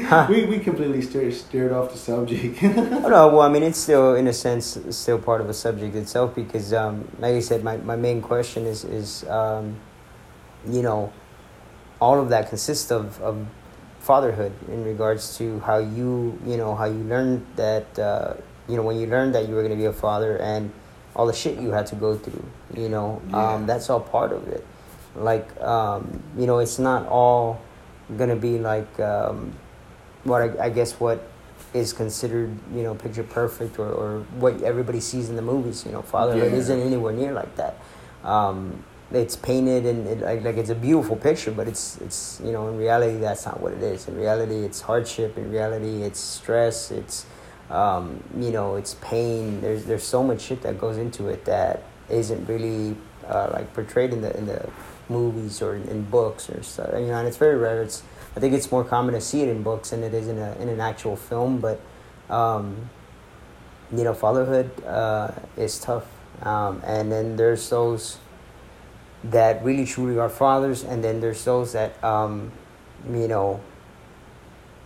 Huh. 0.04 0.26
we 0.30 0.46
we 0.46 0.60
completely 0.60 1.02
steered, 1.02 1.34
steered 1.34 1.72
off 1.72 1.92
the 1.92 1.98
subject. 1.98 2.58
Oh, 2.64 3.10
no, 3.10 3.28
well, 3.30 3.42
I 3.42 3.50
mean, 3.50 3.64
it's 3.64 3.78
still, 3.80 4.16
in 4.16 4.28
a 4.28 4.34
sense, 4.34 4.78
still 4.90 5.20
part 5.20 5.40
of 5.42 5.48
the 5.48 5.54
subject 5.54 5.96
itself 5.96 6.36
because, 6.36 6.74
um, 6.74 7.08
like 7.20 7.36
I 7.36 7.40
said, 7.40 7.64
my, 7.64 7.78
my 7.78 7.96
main 7.96 8.22
question 8.22 8.66
is, 8.66 8.84
is 8.84 9.24
um, 9.30 9.76
you 10.68 10.82
know, 10.82 11.12
all 12.02 12.20
of 12.20 12.30
that 12.30 12.50
consists 12.50 12.92
of, 12.92 13.20
of 13.22 13.36
fatherhood 14.00 14.54
in 14.68 14.84
regards 14.84 15.38
to 15.38 15.60
how 15.62 15.78
you, 15.78 16.38
you 16.46 16.58
know, 16.58 16.76
how 16.76 16.86
you 16.86 17.04
learned 17.04 17.46
that, 17.56 17.88
uh, 18.00 18.34
you 18.68 18.76
know, 18.76 18.84
when 18.84 18.98
you 19.00 19.08
learned 19.08 19.34
that 19.36 19.48
you 19.48 19.56
were 19.56 19.64
going 19.64 19.76
to 19.78 19.82
be 19.86 19.86
a 19.86 19.94
father 19.94 20.38
and 20.38 20.72
all 21.18 21.26
the 21.26 21.34
shit 21.34 21.60
you 21.60 21.72
had 21.72 21.88
to 21.88 21.96
go 21.96 22.16
through, 22.16 22.46
you 22.76 22.88
know, 22.90 23.22
Yeah. 23.30 23.56
um, 23.56 23.66
that's 23.66 23.90
all 23.90 24.00
part 24.00 24.32
of 24.32 24.48
it. 24.48 24.64
Like, 25.16 25.60
um, 25.62 26.22
you 26.38 26.46
know, 26.46 26.60
it's 26.60 26.78
not 26.80 27.08
all 27.08 27.60
to 28.18 28.36
be 28.36 28.60
like, 28.60 29.00
um, 29.00 29.52
what 30.24 30.42
I, 30.42 30.66
I 30.66 30.70
guess 30.70 30.94
what 31.00 31.20
is 31.74 31.92
considered 31.92 32.50
you 32.74 32.82
know 32.84 32.96
picture 32.96 33.24
perfect 33.24 33.78
or, 33.78 33.90
or 33.92 34.20
what 34.40 34.62
everybody 34.62 35.00
sees 35.02 35.30
in 35.30 35.36
the 35.36 35.42
movies 35.42 35.86
you 35.86 35.92
know 35.92 36.02
fatherhood 36.02 36.52
Yeah. 36.52 36.58
isn't 36.58 36.80
anywhere 36.80 37.12
near 37.14 37.34
like 37.34 37.54
that 37.58 37.76
um, 38.24 38.84
it's 39.12 39.36
painted 39.36 39.86
and 39.86 40.08
it, 40.08 40.22
like, 40.22 40.44
like 40.44 40.56
it's 40.58 40.70
a 40.70 40.76
beautiful 40.76 41.16
picture 41.18 41.52
but 41.52 41.68
it's 41.68 41.98
it's 42.00 42.42
you 42.44 42.52
know 42.54 42.70
in 42.70 42.78
reality 42.78 43.18
that's 43.18 43.46
not 43.46 43.60
what 43.60 43.74
it 43.74 43.84
is 43.84 44.08
in 44.08 44.16
reality 44.16 44.64
it's 44.64 44.80
hardship 44.82 45.38
in 45.38 45.52
reality 45.52 46.04
it's 46.04 46.20
stress 46.20 46.90
it's 46.90 47.26
um, 47.70 48.24
you 48.38 48.52
know 48.52 48.76
it's 48.76 48.96
pain. 48.96 49.62
There's 49.62 49.86
there's 49.86 50.04
so 50.04 50.24
much 50.24 50.42
shit 50.42 50.62
that 50.62 50.80
goes 50.80 50.98
into 50.98 51.28
it 51.28 51.46
that 51.46 51.84
isn't 52.10 52.48
really 52.48 52.96
uh, 53.28 53.50
like 53.54 53.74
portrayed 53.74 54.14
in 54.14 54.22
the 54.22 54.36
in 54.38 54.46
the 54.46 54.70
movies 55.10 55.62
or 55.62 55.76
in, 55.76 55.84
in 55.88 56.04
books 56.04 56.50
or 56.50 56.62
stuff. 56.64 56.90
You 56.94 57.08
know 57.08 57.16
and 57.16 57.28
it's 57.28 57.38
very 57.38 57.58
rare. 57.58 57.82
It's 57.84 58.04
I 58.36 58.40
think 58.40 58.54
it's 58.54 58.72
more 58.72 58.84
common 58.84 59.14
to 59.16 59.22
see 59.22 59.42
it 59.42 59.50
in 59.50 59.64
books 59.64 59.90
than 59.90 60.04
it 60.04 60.14
is 60.14 60.28
in 60.28 60.38
a 60.38 60.56
in 60.60 60.70
an 60.70 60.80
actual 60.80 61.16
film. 61.16 61.60
But 61.60 61.82
um, 62.30 62.90
you 63.92 64.04
know, 64.04 64.14
fatherhood 64.14 64.70
uh, 64.84 65.32
is 65.56 65.80
tough, 65.80 66.06
um, 66.44 66.82
and 66.86 67.12
then 67.12 67.36
there's 67.38 67.70
those 67.70 68.18
that 69.24 69.64
really 69.64 69.86
truly 69.86 70.20
are 70.20 70.30
fathers, 70.30 70.84
and 70.84 71.04
then 71.04 71.22
there's 71.22 71.44
those 71.46 71.74
that 71.74 72.02
um, 72.04 72.52
you 73.10 73.28
know, 73.28 73.60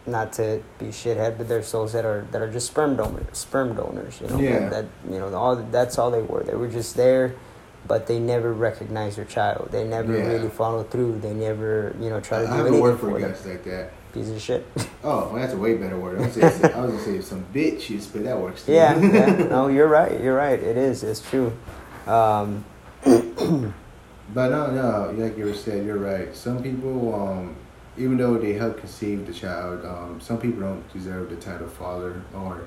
not 0.05 0.33
to 0.33 0.61
be 0.79 0.85
shithead, 0.87 1.37
but 1.37 1.47
there's 1.47 1.67
souls 1.67 1.93
that 1.93 2.05
are 2.05 2.25
that 2.31 2.41
are 2.41 2.49
just 2.51 2.67
sperm 2.67 2.95
donors, 2.95 3.37
sperm 3.37 3.75
donors. 3.75 4.19
You 4.21 4.27
know, 4.27 4.39
Yeah. 4.39 4.69
that 4.69 4.85
you 5.09 5.19
know 5.19 5.33
all 5.33 5.55
that's 5.55 5.97
all 5.99 6.09
they 6.11 6.21
were. 6.21 6.43
They 6.43 6.55
were 6.55 6.67
just 6.67 6.95
there. 6.95 7.33
But 7.87 8.05
they 8.05 8.19
never 8.19 8.53
recognized 8.53 9.17
their 9.17 9.25
child. 9.25 9.69
They 9.71 9.83
never 9.83 10.15
Yeah. 10.15 10.27
really 10.27 10.49
followed 10.49 10.91
through. 10.91 11.17
They 11.19 11.33
never, 11.33 11.95
you 11.99 12.11
know, 12.11 12.19
try 12.19 12.37
I 12.37 12.41
to 12.41 12.47
do 12.47 12.53
have 12.53 12.65
a 12.67 12.79
word 12.79 12.99
for 12.99 13.09
for 13.09 13.19
guys 13.19 13.43
like 13.43 13.63
that. 13.65 13.89
piece 14.13 14.29
of 14.29 14.39
shit. 14.39 14.65
Oh, 15.03 15.29
well, 15.31 15.41
that's 15.41 15.53
a 15.53 15.57
way 15.57 15.73
better 15.77 15.97
word. 15.97 16.19
I 16.21 16.25
was, 16.27 16.37
gonna 16.37 16.51
say, 16.51 16.71
I 16.73 16.79
was 16.81 16.91
gonna 16.91 17.03
say 17.03 17.21
some 17.21 17.43
bitches, 17.51 18.05
but 18.13 18.23
that 18.23 18.39
works 18.39 18.65
too. 18.67 18.73
yeah, 18.73 18.95
yeah. 18.99 19.47
No, 19.49 19.67
you're 19.67 19.87
right. 19.87 20.21
You're 20.21 20.35
right. 20.35 20.61
It 20.61 20.77
is. 20.77 21.01
It's 21.03 21.21
true. 21.27 21.51
Um, 22.05 22.63
But 24.33 24.49
no, 24.49 24.67
no, 24.71 25.13
like 25.17 25.37
you 25.37 25.45
were 25.45 25.53
said, 25.53 25.85
you're 25.85 25.97
right. 25.97 26.33
Some 26.35 26.61
people, 26.63 27.13
um, 27.13 27.55
even 27.97 28.17
though 28.17 28.37
they 28.37 28.53
help 28.53 28.77
conceive 28.79 29.25
the 29.27 29.33
child, 29.33 29.85
um, 29.85 30.19
some 30.21 30.37
people 30.39 30.61
don't 30.61 30.93
deserve 30.93 31.29
the 31.29 31.35
title 31.35 31.67
father. 31.67 32.21
Or 32.33 32.61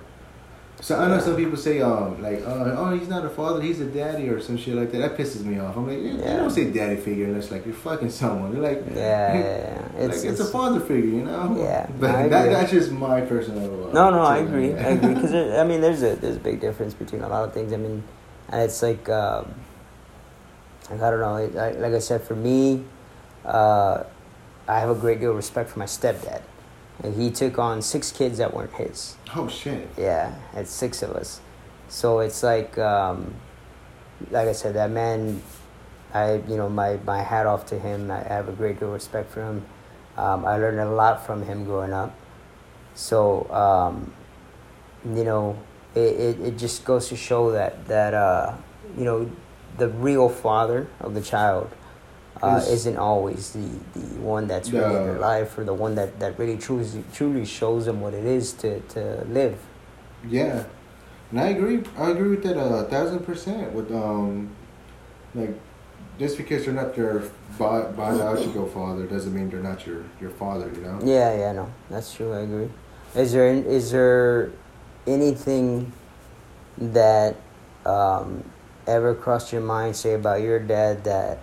so 0.80 0.98
I 0.98 1.08
know 1.08 1.18
some 1.20 1.36
people 1.36 1.56
say, 1.56 1.80
um, 1.80 2.20
like, 2.20 2.42
oh, 2.44 2.74
oh, 2.76 2.98
he's 2.98 3.08
not 3.08 3.24
a 3.24 3.30
father, 3.30 3.62
he's 3.62 3.80
a 3.80 3.86
daddy, 3.86 4.28
or 4.28 4.40
some 4.40 4.56
shit 4.58 4.74
like 4.74 4.90
that. 4.92 4.98
That 4.98 5.16
pisses 5.16 5.42
me 5.44 5.58
off. 5.58 5.76
I'm 5.76 5.86
like, 5.86 5.98
you 5.98 6.18
Yeah. 6.18 6.36
don't 6.36 6.50
say 6.50 6.70
daddy 6.70 6.96
figure 6.96 7.26
unless 7.26 7.50
like 7.50 7.64
you're 7.64 7.74
fucking 7.74 8.10
someone. 8.10 8.52
They're 8.52 8.60
like, 8.74 8.84
yeah, 8.94 9.34
yeah, 9.34 9.80
yeah. 9.98 10.06
like 10.08 10.24
it's, 10.24 10.40
a 10.40 10.44
father 10.44 10.80
figure, 10.80 11.08
you 11.08 11.24
know. 11.24 11.56
Yeah, 11.58 11.86
but 11.98 12.28
that, 12.28 12.50
that's 12.50 12.70
just 12.70 12.90
my 12.90 13.20
personal. 13.22 13.88
Uh, 13.88 13.92
No, 13.92 14.10
no, 14.10 14.20
I 14.22 14.38
agree. 14.38 14.74
I 14.74 14.88
agree 14.90 15.14
because 15.14 15.32
I 15.32 15.64
mean, 15.64 15.80
there's 15.80 16.02
a 16.02 16.16
there's 16.16 16.36
a 16.36 16.40
big 16.40 16.60
difference 16.60 16.92
between 16.92 17.22
a 17.22 17.28
lot 17.28 17.44
of 17.44 17.54
things. 17.54 17.72
I 17.72 17.76
mean, 17.76 18.02
and 18.50 18.60
it's 18.62 18.82
like, 18.82 19.08
um, 19.08 19.54
like 20.90 21.00
I 21.00 21.10
don't 21.10 21.20
know. 21.20 21.32
Like, 21.34 21.56
I- 21.56 21.78
like 21.78 21.94
I 21.94 21.98
said, 22.00 22.22
for 22.22 22.34
me, 22.34 22.84
uh, 23.44 24.02
I 24.66 24.80
have 24.80 24.90
a 24.90 24.94
great 24.94 25.20
deal 25.20 25.30
of 25.30 25.36
respect 25.36 25.70
for 25.70 25.78
my 25.78 25.84
stepdad. 25.84 26.42
And 27.02 27.14
he 27.20 27.30
took 27.30 27.58
on 27.58 27.82
six 27.82 28.12
kids 28.12 28.38
that 28.38 28.54
weren't 28.54 28.72
his. 28.74 29.16
oh 29.34 29.48
shit. 29.48 29.88
Yeah, 29.96 30.34
it's 30.54 30.70
six 30.70 31.02
of 31.02 31.10
us. 31.10 31.40
So 31.88 32.20
it's 32.20 32.42
like, 32.42 32.78
um, 32.78 33.34
like 34.30 34.48
I 34.48 34.52
said, 34.52 34.74
that 34.74 34.90
man, 34.90 35.42
I 36.12 36.34
you 36.48 36.56
know 36.56 36.68
my 36.68 36.98
my 37.04 37.20
hat 37.20 37.46
off 37.46 37.66
to 37.66 37.78
him. 37.78 38.10
I 38.10 38.20
have 38.22 38.48
a 38.48 38.52
great 38.52 38.78
deal 38.78 38.88
of 38.88 38.94
respect 38.94 39.32
for 39.32 39.42
him. 39.42 39.66
Um, 40.16 40.44
I 40.44 40.56
learned 40.56 40.78
a 40.78 40.90
lot 40.90 41.26
from 41.26 41.42
him 41.44 41.64
growing 41.64 41.92
up. 41.92 42.16
So 42.94 43.50
um, 43.50 44.12
you 45.04 45.24
know, 45.24 45.58
it, 45.94 45.98
it, 45.98 46.40
it 46.40 46.58
just 46.58 46.84
goes 46.84 47.08
to 47.08 47.16
show 47.16 47.50
that 47.50 47.86
that 47.88 48.14
uh, 48.14 48.54
you 48.96 49.04
know 49.04 49.30
the 49.78 49.88
real 49.88 50.28
father 50.28 50.86
of 51.00 51.14
the 51.14 51.20
child 51.20 51.70
uh, 52.44 52.56
Is- 52.58 52.68
isn't 52.68 52.96
always 52.98 53.52
the, 53.52 53.68
the 53.98 54.20
one 54.20 54.46
that's 54.46 54.70
really 54.70 54.96
in 54.96 55.04
their 55.06 55.18
life 55.18 55.56
or 55.58 55.64
the 55.64 55.74
one 55.74 55.94
that, 55.94 56.18
that 56.20 56.38
really 56.38 56.58
truly 56.58 57.04
truly 57.12 57.44
shows 57.44 57.86
them 57.86 58.00
what 58.00 58.14
it 58.14 58.24
is 58.24 58.52
to, 58.54 58.80
to 58.80 59.24
live. 59.28 59.58
Yeah, 60.28 60.64
and 61.30 61.40
I 61.40 61.48
agree. 61.48 61.82
I 61.96 62.10
agree 62.10 62.30
with 62.30 62.42
that 62.44 62.58
a 62.58 62.84
thousand 62.84 63.20
percent. 63.20 63.72
With 63.72 63.90
um, 63.92 64.50
like, 65.34 65.54
just 66.18 66.36
because 66.36 66.64
they're 66.64 66.74
not 66.74 66.96
your 66.96 67.22
bi- 67.58 67.90
biological 67.92 68.66
father 68.68 69.04
doesn't 69.06 69.34
mean 69.34 69.50
they're 69.50 69.60
not 69.60 69.86
your 69.86 70.04
your 70.20 70.30
father. 70.30 70.70
You 70.74 70.82
know. 70.82 70.98
Yeah, 71.02 71.36
yeah, 71.36 71.52
no, 71.52 71.72
that's 71.90 72.14
true. 72.14 72.32
I 72.32 72.40
agree. 72.40 72.70
Is 73.14 73.32
there 73.32 73.48
is 73.48 73.90
there 73.90 74.50
anything 75.06 75.92
that 76.78 77.36
um, 77.86 78.44
ever 78.86 79.14
crossed 79.14 79.52
your 79.52 79.62
mind, 79.62 79.96
say 79.96 80.14
about 80.14 80.40
your 80.40 80.58
dad 80.58 81.04
that 81.04 81.38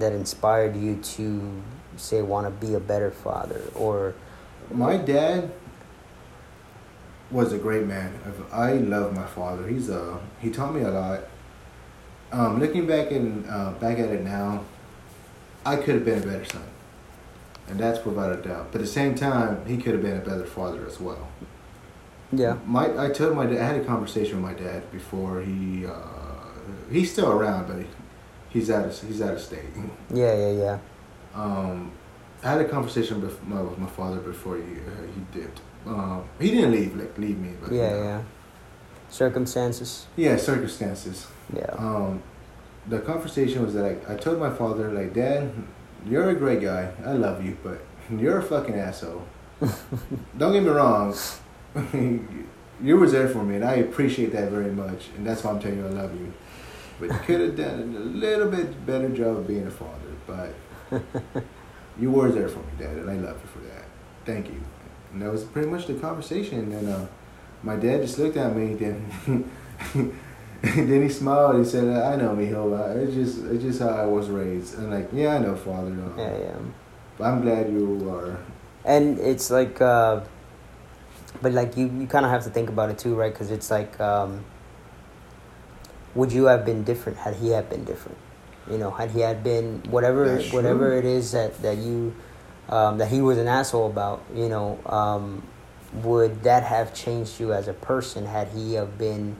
that 0.00 0.12
inspired 0.12 0.76
you 0.76 0.96
to 0.96 1.62
say 1.96 2.22
want 2.22 2.46
to 2.46 2.66
be 2.66 2.74
a 2.74 2.80
better 2.80 3.10
father 3.10 3.62
or 3.74 4.14
My 4.70 4.96
dad 4.96 5.50
was 7.30 7.52
a 7.52 7.58
great 7.58 7.86
man. 7.86 8.18
I 8.52 8.72
love 8.74 9.14
my 9.14 9.26
father. 9.26 9.68
He's 9.68 9.88
a 9.88 10.20
he 10.40 10.50
taught 10.50 10.74
me 10.74 10.82
a 10.82 10.90
lot. 10.90 11.20
Um, 12.32 12.60
looking 12.60 12.86
back 12.86 13.10
and 13.10 13.48
uh, 13.48 13.72
back 13.72 13.98
at 13.98 14.10
it 14.10 14.22
now, 14.22 14.64
I 15.64 15.76
could 15.76 15.96
have 15.96 16.04
been 16.04 16.22
a 16.22 16.26
better 16.26 16.44
son, 16.44 16.64
and 17.68 17.78
that's 17.78 18.04
without 18.04 18.32
a 18.38 18.42
doubt. 18.42 18.68
But 18.70 18.80
at 18.80 18.86
the 18.86 18.92
same 18.92 19.14
time, 19.14 19.66
he 19.66 19.76
could 19.76 19.94
have 19.94 20.02
been 20.02 20.16
a 20.16 20.24
better 20.24 20.46
father 20.46 20.86
as 20.86 21.00
well. 21.00 21.28
Yeah. 22.32 22.58
My 22.66 23.06
I 23.06 23.10
told 23.10 23.36
my 23.36 23.46
dad. 23.46 23.58
I 23.58 23.64
had 23.64 23.80
a 23.80 23.84
conversation 23.84 24.40
with 24.40 24.56
my 24.56 24.64
dad 24.64 24.90
before 24.92 25.40
he. 25.42 25.86
Uh, 25.86 25.92
he's 26.90 27.12
still 27.12 27.30
around, 27.30 27.66
but 27.66 27.84
he's 28.50 28.70
out 28.70 28.84
of 28.86 29.00
he's 29.08 29.20
out 29.22 29.34
of 29.34 29.40
state. 29.40 29.64
Yeah, 30.12 30.34
yeah, 30.36 30.50
yeah. 30.52 30.78
Um, 31.34 31.92
I 32.42 32.50
had 32.52 32.60
a 32.60 32.68
conversation 32.68 33.20
with 33.22 33.42
my, 33.46 33.60
with 33.62 33.78
my 33.78 33.86
father 33.88 34.18
before 34.18 34.56
he 34.56 34.62
uh, 34.62 35.06
he 35.14 35.38
dipped. 35.40 35.60
Um, 35.86 36.24
he 36.38 36.50
didn't 36.50 36.72
leave 36.72 36.94
like 36.96 37.16
leave 37.18 37.38
me, 37.38 37.52
but 37.62 37.72
Yeah, 37.72 37.90
you 37.90 37.96
know. 37.96 38.02
yeah. 38.04 38.22
Circumstances. 39.08 40.06
yeah, 40.16 40.36
circumstances. 40.36 41.26
Yeah. 41.54 41.66
Um, 41.76 42.22
the 42.86 43.00
conversation 43.00 43.64
was 43.64 43.74
that 43.74 43.84
I, 43.84 44.12
I 44.12 44.16
told 44.16 44.38
my 44.38 44.50
father 44.50 44.90
like, 44.92 45.12
Dad, 45.14 45.52
you're 46.06 46.30
a 46.30 46.34
great 46.34 46.60
guy. 46.62 46.92
I 47.04 47.12
love 47.12 47.44
you, 47.44 47.56
but 47.62 47.80
you're 48.10 48.38
a 48.38 48.42
fucking 48.42 48.74
asshole. 48.76 49.24
Don't 50.38 50.52
get 50.52 50.62
me 50.62 50.68
wrong. 50.70 51.14
you 52.82 52.96
was 52.96 53.12
there 53.12 53.28
for 53.28 53.42
me, 53.42 53.56
and 53.56 53.64
I 53.64 53.74
appreciate 53.74 54.32
that 54.32 54.50
very 54.50 54.70
much. 54.72 55.08
And 55.16 55.26
that's 55.26 55.42
why 55.44 55.50
I'm 55.50 55.60
telling 55.60 55.78
you 55.78 55.86
I 55.86 55.90
love 55.90 56.14
you. 56.18 56.32
But 57.00 57.08
you 57.12 57.18
could 57.24 57.40
have 57.40 57.56
done 57.56 57.96
a 57.96 58.00
little 58.00 58.48
bit 58.50 58.86
better 58.86 59.08
job 59.08 59.38
of 59.38 59.46
being 59.48 59.66
a 59.66 59.70
father. 59.70 60.12
But 60.26 60.54
you 61.98 62.10
were 62.10 62.30
there 62.30 62.48
for 62.48 62.58
me, 62.60 62.72
Dad, 62.78 62.96
and 62.98 63.10
I 63.10 63.14
love 63.14 63.40
you 63.42 63.48
for 63.52 63.58
that. 63.68 63.84
Thank 64.26 64.48
you. 64.48 64.60
And 65.12 65.22
that 65.22 65.32
was 65.32 65.42
pretty 65.44 65.68
much 65.68 65.86
the 65.86 65.94
conversation. 65.94 66.72
And 66.72 66.88
uh, 66.88 67.06
my 67.62 67.76
dad 67.76 68.02
just 68.02 68.18
looked 68.18 68.36
at 68.36 68.54
me, 68.54 68.74
then 68.74 69.50
then 70.62 71.02
he 71.02 71.08
smiled. 71.08 71.56
He 71.58 71.64
said, 71.64 71.88
"I 71.88 72.16
know, 72.16 72.36
mijo. 72.36 72.96
It's 72.96 73.14
just 73.14 73.44
it's 73.46 73.62
just 73.62 73.80
how 73.80 73.88
I 73.88 74.04
was 74.04 74.28
raised." 74.28 74.78
And 74.78 74.90
like, 74.90 75.08
yeah, 75.12 75.36
I 75.36 75.38
know, 75.38 75.56
father. 75.56 75.90
Uh, 75.92 76.16
Yeah, 76.20 76.38
yeah. 76.38 76.56
But 77.18 77.24
I'm 77.24 77.40
glad 77.42 77.70
you 77.72 78.08
are. 78.10 78.38
and 78.84 79.18
it's 79.18 79.50
like 79.50 79.80
uh 79.82 80.20
but 81.42 81.52
like 81.52 81.76
you 81.76 81.86
you 82.00 82.06
kind 82.06 82.24
of 82.24 82.30
have 82.32 82.44
to 82.44 82.50
think 82.50 82.70
about 82.70 82.88
it 82.88 82.96
too 82.98 83.14
right 83.14 83.30
because 83.32 83.50
it's 83.50 83.70
like 83.70 84.00
um 84.00 84.42
would 86.14 86.32
you 86.32 86.44
have 86.46 86.64
been 86.64 86.82
different 86.84 87.18
had 87.18 87.34
he 87.36 87.50
had 87.50 87.68
been 87.70 87.84
different 87.84 88.18
you 88.70 88.78
know 88.78 88.90
had 88.90 89.10
he 89.10 89.20
had 89.20 89.42
been 89.44 89.82
whatever 89.90 90.36
That's 90.36 90.52
whatever 90.52 90.90
true. 90.90 90.98
it 90.98 91.04
is 91.04 91.32
that 91.32 91.60
that 91.62 91.76
you 91.76 92.14
um 92.68 92.98
that 92.98 93.08
he 93.08 93.20
was 93.20 93.38
an 93.38 93.48
asshole 93.48 93.86
about 93.86 94.22
you 94.34 94.48
know 94.48 94.78
um 94.86 95.42
would 96.04 96.42
that 96.44 96.62
have 96.62 96.94
changed 96.94 97.40
you 97.40 97.52
as 97.52 97.66
a 97.68 97.72
person 97.72 98.26
had 98.26 98.48
he 98.48 98.74
have 98.74 98.96
been 98.98 99.36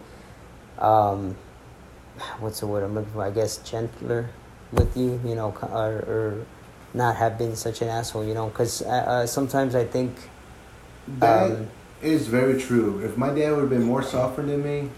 um 0.78 1.36
what's 2.40 2.60
the 2.60 2.66
word 2.66 2.82
i'm 2.82 2.94
looking 2.94 3.12
for 3.12 3.22
i 3.24 3.30
guess 3.30 3.58
gentler 3.58 4.28
with 4.72 4.96
you 4.96 5.20
you 5.24 5.34
know 5.34 5.54
or, 5.62 5.92
or 6.14 6.46
not 6.92 7.16
have 7.16 7.38
been 7.38 7.54
such 7.54 7.82
an 7.82 7.88
asshole 7.88 8.24
you 8.24 8.34
know 8.34 8.46
because 8.48 8.82
uh, 8.82 8.88
uh, 8.88 9.26
sometimes 9.26 9.74
i 9.74 9.84
think 9.84 10.12
That 11.18 11.50
Um, 11.50 11.68
is 12.02 12.26
very 12.28 12.58
true. 12.60 13.00
If 13.04 13.16
my 13.18 13.28
dad 13.30 13.50
would 13.52 13.60
have 13.60 13.70
been 13.70 13.82
more 13.84 14.02
softer 14.02 14.42
than 14.42 14.62
me, 14.64 14.88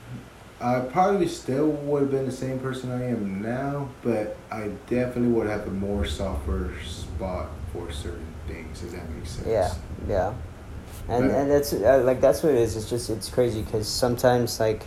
I 0.62 0.80
probably 0.80 1.26
still 1.26 1.68
would 1.68 2.02
have 2.02 2.10
been 2.10 2.26
the 2.26 2.32
same 2.32 2.60
person 2.60 2.90
I 2.92 3.10
am 3.10 3.42
now. 3.42 3.88
But 4.02 4.36
I 4.50 4.68
definitely 4.88 5.32
would 5.32 5.48
have 5.48 5.66
a 5.66 5.70
more 5.70 6.04
softer 6.04 6.72
spot 6.84 7.48
for 7.72 7.90
certain 7.90 8.26
things. 8.46 8.82
If 8.82 8.92
that 8.92 9.08
makes 9.10 9.30
sense. 9.30 9.46
Yeah, 9.48 9.74
yeah, 10.08 10.34
and 11.08 11.28
Right. 11.28 11.34
and 11.34 11.50
that's 11.50 11.72
uh, 11.72 12.02
like 12.04 12.20
that's 12.20 12.42
what 12.42 12.52
it 12.52 12.58
is. 12.58 12.76
It's 12.76 12.88
just 12.88 13.10
it's 13.10 13.28
crazy 13.28 13.62
because 13.62 13.88
sometimes 13.88 14.60
like 14.60 14.84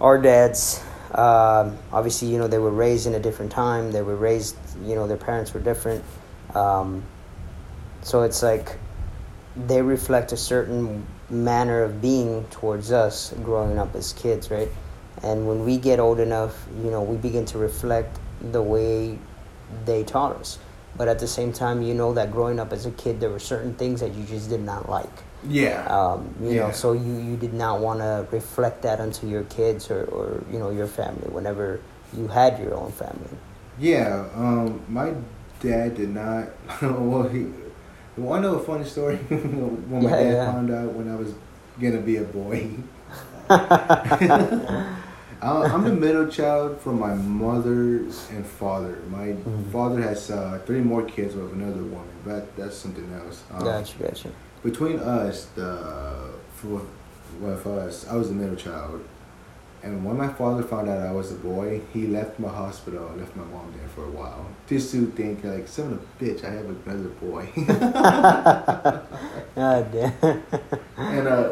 our 0.00 0.20
dads, 0.20 0.82
um, 1.14 1.76
obviously 1.92 2.28
you 2.28 2.38
know 2.38 2.48
they 2.48 2.58
were 2.58 2.70
raised 2.70 3.06
in 3.06 3.14
a 3.14 3.20
different 3.20 3.52
time. 3.52 3.92
They 3.92 4.02
were 4.02 4.16
raised, 4.16 4.56
you 4.82 4.94
know, 4.94 5.06
their 5.06 5.18
parents 5.18 5.52
were 5.52 5.60
different, 5.60 6.02
um, 6.54 7.04
so 8.02 8.22
it's 8.22 8.42
like 8.42 8.78
they 9.54 9.82
reflect 9.82 10.32
a 10.32 10.36
certain 10.38 11.06
manner 11.32 11.82
of 11.82 12.00
being 12.00 12.44
towards 12.50 12.92
us 12.92 13.34
growing 13.42 13.78
up 13.78 13.94
as 13.94 14.12
kids, 14.12 14.50
right? 14.50 14.68
And 15.22 15.46
when 15.46 15.64
we 15.64 15.78
get 15.78 15.98
old 15.98 16.20
enough, 16.20 16.66
you 16.82 16.90
know, 16.90 17.02
we 17.02 17.16
begin 17.16 17.44
to 17.46 17.58
reflect 17.58 18.18
the 18.52 18.62
way 18.62 19.18
they 19.84 20.04
taught 20.04 20.36
us. 20.36 20.58
But 20.96 21.08
at 21.08 21.18
the 21.18 21.26
same 21.26 21.52
time, 21.52 21.82
you 21.82 21.94
know 21.94 22.12
that 22.14 22.30
growing 22.30 22.60
up 22.60 22.72
as 22.72 22.86
a 22.86 22.90
kid, 22.92 23.20
there 23.20 23.30
were 23.30 23.38
certain 23.38 23.74
things 23.74 24.00
that 24.00 24.12
you 24.14 24.24
just 24.24 24.50
did 24.50 24.60
not 24.60 24.88
like. 24.88 25.10
Yeah. 25.48 25.86
Um, 25.86 26.34
you 26.40 26.56
know, 26.56 26.70
so 26.70 26.92
you, 26.92 27.16
you 27.16 27.36
did 27.36 27.54
not 27.54 27.80
want 27.80 28.00
to 28.00 28.26
reflect 28.30 28.82
that 28.82 29.00
onto 29.00 29.26
your 29.26 29.44
kids 29.44 29.90
or, 29.90 30.04
or, 30.04 30.44
you 30.52 30.58
know, 30.58 30.70
your 30.70 30.86
family 30.86 31.28
whenever 31.30 31.80
you 32.16 32.28
had 32.28 32.58
your 32.58 32.74
own 32.74 32.92
family. 32.92 33.36
Yeah, 33.78 34.28
um, 34.34 34.82
my 34.88 35.14
dad 35.60 35.96
did 35.96 36.10
not. 36.10 36.48
well, 36.82 37.28
he. 37.28 37.46
You 38.16 38.22
want 38.24 38.42
to 38.42 38.50
know 38.50 38.56
a 38.56 38.60
funny 38.62 38.84
story? 38.84 39.16
when 39.28 40.02
my 40.04 40.10
Yeah, 40.10 40.16
dad 40.16 40.32
yeah. 40.32 40.52
found 40.52 40.70
out 40.70 40.92
when 40.92 41.10
I 41.10 41.16
was 41.16 41.34
gonna 41.80 42.00
be 42.00 42.16
a 42.16 42.24
boy. 42.24 42.70
I- 43.48 44.86
I'm 45.42 45.84
the 45.84 45.92
middle 45.92 46.28
child 46.28 46.80
from 46.80 47.00
my 47.00 47.14
mother 47.14 47.96
and 48.30 48.46
father. 48.46 48.98
My 49.10 49.28
Mhm. 49.34 49.70
father 49.72 50.00
has 50.02 50.30
uh, 50.30 50.60
three 50.66 50.80
more 50.80 51.02
kids 51.02 51.34
with 51.34 51.52
another 51.52 51.82
woman, 51.82 52.08
but 52.24 52.54
that's 52.56 52.76
something 52.76 53.08
else. 53.24 53.42
Um, 53.52 53.64
Gotcha, 53.64 53.98
gotcha. 53.98 54.28
Between 54.62 54.98
us, 55.00 55.46
the 55.56 55.70
for 56.54 56.82
with 57.40 57.66
us, 57.66 58.06
I 58.08 58.14
was 58.16 58.28
the 58.28 58.34
middle 58.34 58.54
child. 58.56 59.00
And 59.82 60.04
when 60.04 60.16
my 60.16 60.28
father 60.28 60.62
found 60.62 60.88
out 60.88 61.04
I 61.04 61.10
was 61.10 61.32
a 61.32 61.34
boy, 61.34 61.80
he 61.92 62.06
left 62.06 62.38
my 62.38 62.48
hospital 62.48 63.08
and 63.08 63.18
left 63.18 63.34
my 63.34 63.44
mom 63.44 63.72
there 63.76 63.88
for 63.88 64.04
a 64.04 64.10
while. 64.10 64.46
Just 64.68 64.92
to 64.92 65.06
think, 65.06 65.42
like, 65.42 65.66
son 65.66 65.94
of 65.94 66.00
a 66.00 66.24
bitch, 66.24 66.44
I 66.44 66.50
have 66.50 66.66
another 66.86 67.08
boy. 67.08 67.48
God 69.56 69.92
damn. 69.92 70.42
and, 70.96 71.28
uh, 71.28 71.50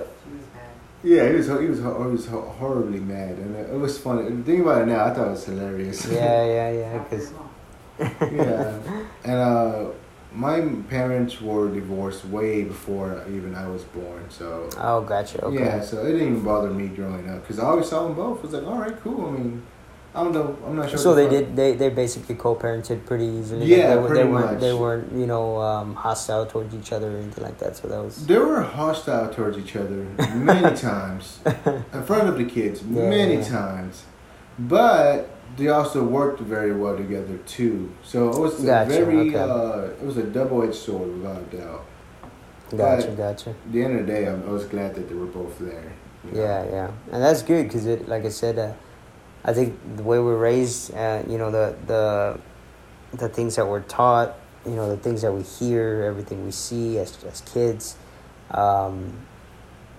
yeah, 1.03 1.29
he 1.29 1.35
was, 1.35 1.47
he 1.47 1.66
was, 1.66 1.79
he 1.79 1.85
was 1.85 2.27
horribly 2.27 3.01
mad. 3.01 3.37
And 3.38 3.57
it 3.57 3.79
was 3.79 3.99
funny. 3.99 4.31
Think 4.43 4.62
about 4.62 4.83
it 4.83 4.87
now, 4.87 5.07
I 5.07 5.14
thought 5.14 5.27
it 5.27 5.31
was 5.31 5.45
hilarious. 5.45 6.07
yeah, 6.07 6.45
yeah, 6.45 6.71
yeah. 6.71 6.99
Because 6.99 7.33
yeah. 7.99 8.79
And, 9.25 9.35
uh, 9.35 9.90
my 10.33 10.61
parents 10.88 11.40
were 11.40 11.69
divorced 11.73 12.25
way 12.27 12.62
before 12.64 13.23
even 13.29 13.55
I 13.55 13.66
was 13.69 13.83
born, 13.85 14.27
so. 14.29 14.69
oh, 14.79 15.01
gotcha. 15.03 15.45
Okay. 15.45 15.59
Yeah, 15.64 15.81
so 15.81 16.01
it 16.07 16.12
didn't 16.12 16.29
even 16.29 16.43
bother 16.45 16.71
me 16.71 16.88
growing 16.88 17.29
up 17.29 17.43
because 17.43 17.59
I 17.59 17.64
always 17.66 17.88
saw 17.88 18.05
them 18.05 18.14
both. 18.14 18.38
I 18.38 18.43
was 18.43 18.53
like, 18.53 18.66
all 18.66 18.79
right, 18.79 18.97
cool. 19.01 19.27
I 19.29 19.31
mean, 19.33 19.62
I 20.14 20.23
don't 20.25 20.33
know. 20.33 20.57
I'm 20.66 20.77
not 20.77 20.88
sure. 20.90 20.99
So 20.99 21.14
they 21.14 21.25
the 21.27 21.31
did. 21.31 21.57
They 21.57 21.73
they 21.75 21.88
basically 21.88 22.35
co-parented 22.37 23.07
pretty 23.07 23.27
easily. 23.27 23.66
Yeah, 23.66 23.90
they, 23.90 23.97
were- 23.97 24.09
pretty 24.09 24.23
they 24.25 24.29
weren't. 24.29 24.53
much. 24.53 24.61
They 24.61 24.73
weren't. 24.73 25.12
You 25.12 25.27
know, 25.27 25.59
um, 25.61 25.95
hostile 25.95 26.47
towards 26.47 26.75
each 26.75 26.93
other 26.93 27.14
or 27.14 27.19
anything 27.19 27.45
like 27.45 27.59
that. 27.59 27.77
So 27.77 27.88
that 27.88 28.03
was. 28.03 28.27
They 28.27 28.37
were 28.38 28.61
hostile 28.62 29.33
towards 29.33 29.57
each 29.59 29.75
other 29.77 30.05
many 30.35 30.77
times 30.90 31.38
in 31.93 32.03
front 32.05 32.29
of 32.29 32.38
the 32.38 32.45
kids, 32.45 32.83
Yeah, 32.83 33.09
many 33.09 33.37
yeah. 33.37 33.45
times. 33.49 34.05
But 34.59 35.29
they 35.57 35.69
also 35.69 36.03
worked 36.05 36.41
very 36.41 36.73
well 36.73 36.97
together 36.97 37.39
too. 37.47 37.91
So 38.03 38.31
it 38.31 38.39
was 38.39 38.61
a 38.63 38.85
very, 38.87 39.31
okay. 39.31 39.39
uh, 39.39 39.81
it 40.01 40.03
was 40.03 40.17
a 40.17 40.23
double-edged 40.25 40.75
sword 40.75 41.09
without 41.19 41.43
a 41.43 41.57
doubt. 41.57 41.85
Gotcha, 42.77 43.09
But- 43.09 43.17
gotcha. 43.17 43.51
At 43.51 43.73
the 43.73 43.83
end 43.85 43.99
of 44.01 44.07
the 44.07 44.13
day, 44.13 44.29
I 44.29 44.33
I 44.35 44.51
was 44.51 44.65
glad 44.65 44.95
that 44.95 45.09
they 45.09 45.15
were 45.15 45.27
both 45.27 45.59
there. 45.59 45.93
you 46.25 46.33
know? 46.33 46.41
Yeah, 46.43 46.65
yeah, 46.71 46.91
and 47.13 47.23
that's 47.23 47.43
good 47.43 47.65
because 47.67 47.87
it, 47.87 48.09
like 48.09 48.25
I 48.25 48.29
said, 48.29 48.59
uh, 48.59 48.73
I 49.45 49.53
think 49.55 49.77
the 49.97 50.03
way 50.03 50.19
we're 50.19 50.37
raised, 50.37 50.95
uh, 50.95 51.23
you 51.29 51.39
know, 51.39 51.51
the 51.51 51.75
the 51.87 52.39
the 53.17 53.29
things 53.29 53.57
that 53.57 53.67
we're 53.67 53.81
taught, 53.81 54.37
you 54.65 54.77
know, 54.77 54.89
the 54.89 54.97
things 54.99 55.23
that 55.23 55.33
we 55.33 55.43
hear, 55.43 56.05
everything 56.05 56.45
we 56.45 56.53
see 56.53 56.99
as 56.99 57.19
as 57.25 57.41
kids, 57.41 57.97
um, 58.53 59.15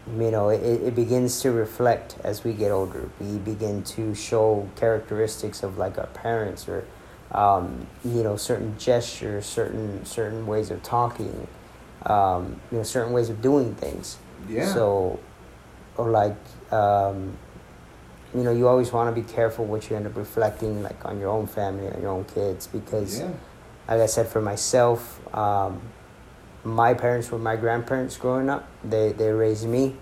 you 0.07 0.31
know, 0.31 0.49
it, 0.49 0.61
it 0.63 0.95
begins 0.95 1.41
to 1.41 1.51
reflect 1.51 2.15
as 2.23 2.43
we 2.43 2.53
get 2.53 2.71
older. 2.71 3.09
We 3.19 3.37
begin 3.37 3.83
to 3.83 4.15
show 4.15 4.67
characteristics 4.75 5.63
of 5.63 5.77
like 5.77 5.97
our 5.97 6.07
parents 6.07 6.67
or, 6.67 6.85
um, 7.31 7.87
you 8.03 8.23
know, 8.23 8.35
certain 8.35 8.77
gestures, 8.77 9.45
certain 9.45 10.03
certain 10.05 10.47
ways 10.47 10.71
of 10.71 10.81
talking, 10.81 11.47
um, 12.05 12.59
you 12.71 12.77
know, 12.77 12.83
certain 12.83 13.13
ways 13.13 13.29
of 13.29 13.41
doing 13.41 13.75
things. 13.75 14.17
Yeah. 14.49 14.73
So, 14.73 15.19
or 15.97 16.09
like, 16.09 16.37
um, 16.71 17.37
you 18.33 18.43
know, 18.43 18.51
you 18.51 18.67
always 18.67 18.91
want 18.91 19.13
to 19.13 19.21
be 19.21 19.27
careful 19.27 19.65
what 19.65 19.89
you 19.89 19.95
end 19.95 20.07
up 20.07 20.15
reflecting, 20.15 20.81
like 20.81 21.05
on 21.05 21.19
your 21.19 21.29
own 21.29 21.47
family 21.47 21.87
on 21.89 22.01
your 22.01 22.11
own 22.11 22.25
kids, 22.25 22.65
because, 22.65 23.19
yeah. 23.19 23.31
like 23.87 23.99
I 23.99 24.05
said, 24.07 24.27
for 24.27 24.41
myself, 24.41 25.19
um, 25.35 25.81
my 26.63 26.93
parents 26.93 27.31
were 27.31 27.39
my 27.39 27.55
grandparents 27.55 28.17
growing 28.17 28.49
up. 28.49 28.67
They 28.83 29.11
they 29.11 29.31
raised 29.31 29.67
me, 29.67 29.95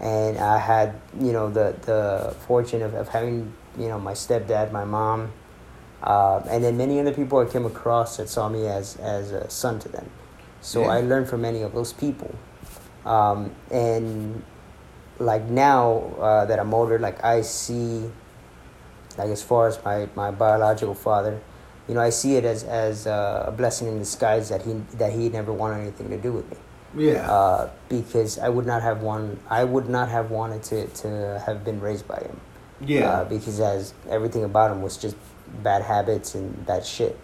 and 0.00 0.38
I 0.38 0.58
had 0.58 1.00
you 1.20 1.32
know 1.32 1.50
the 1.50 1.76
the 1.82 2.34
fortune 2.46 2.82
of, 2.82 2.94
of 2.94 3.08
having 3.08 3.52
you 3.78 3.88
know 3.88 3.98
my 3.98 4.12
stepdad, 4.12 4.72
my 4.72 4.84
mom, 4.84 5.32
uh, 6.02 6.42
and 6.48 6.64
then 6.64 6.76
many 6.76 6.98
other 7.00 7.12
people 7.12 7.38
I 7.38 7.46
came 7.46 7.66
across 7.66 8.16
that 8.16 8.28
saw 8.28 8.48
me 8.48 8.66
as 8.66 8.96
as 8.96 9.32
a 9.32 9.48
son 9.50 9.78
to 9.80 9.88
them. 9.88 10.10
So 10.60 10.82
Yeah. 10.82 10.88
I 10.88 11.00
learned 11.02 11.28
from 11.28 11.42
many 11.42 11.62
of 11.62 11.72
those 11.74 11.92
people, 11.92 12.34
um, 13.04 13.54
and 13.70 14.42
like 15.18 15.44
now 15.44 16.14
uh, 16.20 16.44
that 16.46 16.58
I'm 16.58 16.72
older, 16.72 16.98
like 16.98 17.22
I 17.24 17.42
see, 17.42 18.10
like 19.16 19.28
as 19.30 19.42
far 19.42 19.68
as 19.68 19.82
my, 19.84 20.08
my 20.14 20.30
biological 20.30 20.94
father, 20.94 21.40
you 21.88 21.94
know, 21.94 22.00
I 22.00 22.10
see 22.10 22.36
it 22.36 22.44
as 22.44 22.64
as 22.64 23.06
uh, 23.06 23.44
a 23.48 23.50
blessing 23.52 23.88
in 23.88 23.98
disguise 23.98 24.50
that 24.50 24.62
he 24.62 24.74
that 24.98 25.12
he 25.12 25.28
never 25.30 25.52
wanted 25.52 25.80
anything 25.80 26.10
to 26.10 26.18
do 26.18 26.32
with 26.32 26.50
me. 26.50 26.56
Yeah. 26.94 27.30
Uh, 27.30 27.70
because 27.88 28.38
I 28.38 28.48
would 28.48 28.66
not 28.66 28.82
have 28.82 29.02
one. 29.02 29.38
I 29.48 29.64
would 29.64 29.88
not 29.88 30.08
have 30.08 30.30
wanted 30.30 30.62
to 30.64 30.86
to 30.86 31.42
have 31.44 31.64
been 31.64 31.80
raised 31.80 32.06
by 32.06 32.18
him. 32.18 32.40
yeah. 32.80 33.10
Uh, 33.10 33.24
because 33.24 33.60
as 33.60 33.94
everything 34.08 34.44
about 34.44 34.70
him 34.70 34.82
was 34.82 34.96
just 34.96 35.16
bad 35.62 35.82
habits 35.82 36.34
and 36.34 36.64
bad 36.66 36.84
shit. 36.84 37.18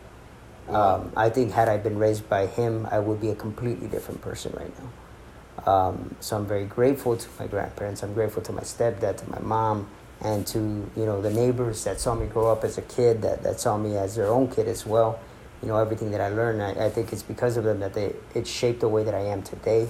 Um, 0.68 1.12
I 1.14 1.28
think 1.28 1.52
had 1.52 1.68
I 1.68 1.76
been 1.76 1.98
raised 1.98 2.26
by 2.28 2.46
him, 2.46 2.88
I 2.90 2.98
would 2.98 3.20
be 3.20 3.28
a 3.28 3.34
completely 3.34 3.86
different 3.86 4.22
person 4.22 4.52
right 4.56 4.72
now. 4.80 5.70
Um, 5.70 6.16
so 6.20 6.36
I'm 6.36 6.46
very 6.46 6.64
grateful 6.64 7.16
to 7.16 7.28
my 7.38 7.46
grandparents. 7.46 8.02
I'm 8.02 8.14
grateful 8.14 8.42
to 8.42 8.52
my 8.52 8.62
stepdad, 8.62 9.18
to 9.18 9.30
my 9.30 9.40
mom, 9.40 9.88
and 10.24 10.46
to 10.48 10.58
you 10.96 11.04
know 11.06 11.20
the 11.22 11.30
neighbors 11.30 11.84
that 11.84 12.00
saw 12.00 12.14
me 12.14 12.26
grow 12.26 12.50
up 12.50 12.64
as 12.64 12.78
a 12.78 12.82
kid, 12.82 13.22
that, 13.22 13.42
that 13.42 13.60
saw 13.60 13.76
me 13.76 13.96
as 13.96 14.16
their 14.16 14.26
own 14.28 14.48
kid 14.50 14.66
as 14.66 14.84
well. 14.86 15.20
You 15.62 15.68
know 15.68 15.76
everything 15.78 16.10
that 16.12 16.20
I 16.20 16.28
learned. 16.30 16.62
I, 16.62 16.86
I 16.86 16.90
think 16.90 17.12
it's 17.12 17.22
because 17.22 17.56
of 17.56 17.64
them 17.64 17.80
that 17.80 17.94
they 17.94 18.14
it 18.34 18.46
shaped 18.46 18.80
the 18.80 18.88
way 18.88 19.04
that 19.04 19.14
I 19.14 19.20
am 19.26 19.42
today, 19.42 19.88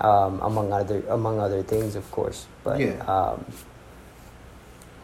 um, 0.00 0.40
among 0.40 0.72
other 0.72 1.02
among 1.08 1.40
other 1.40 1.62
things, 1.62 1.96
of 1.96 2.10
course. 2.10 2.46
But 2.62 2.80
Yeah. 2.80 3.02
um, 3.04 3.44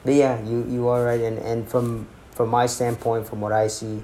but 0.04 0.14
yeah, 0.14 0.42
you 0.42 0.64
you 0.68 0.88
are 0.88 1.04
right, 1.04 1.20
and 1.20 1.38
and 1.38 1.68
from 1.68 2.06
from 2.32 2.48
my 2.48 2.66
standpoint, 2.66 3.28
from 3.28 3.40
what 3.40 3.52
I 3.52 3.66
see, 3.68 4.02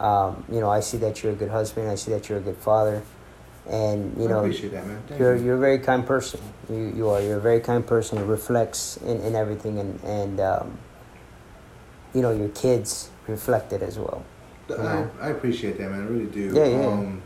um, 0.00 0.44
you 0.52 0.60
know, 0.60 0.68
I 0.68 0.80
see 0.80 0.98
that 0.98 1.22
you're 1.22 1.32
a 1.32 1.36
good 1.36 1.50
husband. 1.50 1.88
I 1.88 1.94
see 1.94 2.10
that 2.10 2.28
you're 2.28 2.38
a 2.38 2.42
good 2.42 2.58
father, 2.58 3.02
and 3.68 4.16
you 4.16 4.24
I 4.24 4.28
know, 4.28 4.38
appreciate 4.40 4.72
that, 4.72 5.18
you're 5.18 5.36
you. 5.36 5.44
you're 5.44 5.56
a 5.56 5.60
very 5.60 5.78
kind 5.78 6.06
person. 6.06 6.40
You 6.70 6.92
you 6.96 7.08
are 7.08 7.20
you're 7.20 7.38
a 7.38 7.40
very 7.40 7.60
kind 7.60 7.86
person. 7.86 8.18
It 8.18 8.24
reflects 8.24 8.96
in, 8.98 9.20
in 9.20 9.34
everything, 9.34 9.78
and 9.78 10.00
and 10.04 10.40
um, 10.40 10.78
you 12.14 12.22
know 12.22 12.30
your 12.32 12.48
kids 12.50 13.10
reflect 13.26 13.72
it 13.72 13.82
as 13.82 13.98
well. 13.98 14.24
I, 14.70 14.82
know. 14.82 15.10
I 15.20 15.28
appreciate 15.28 15.78
that, 15.78 15.90
man. 15.90 16.02
I 16.02 16.06
really 16.06 16.26
do. 16.26 16.52
Yeah, 16.54 16.66
yeah. 16.66 16.86
Um, 16.86 17.22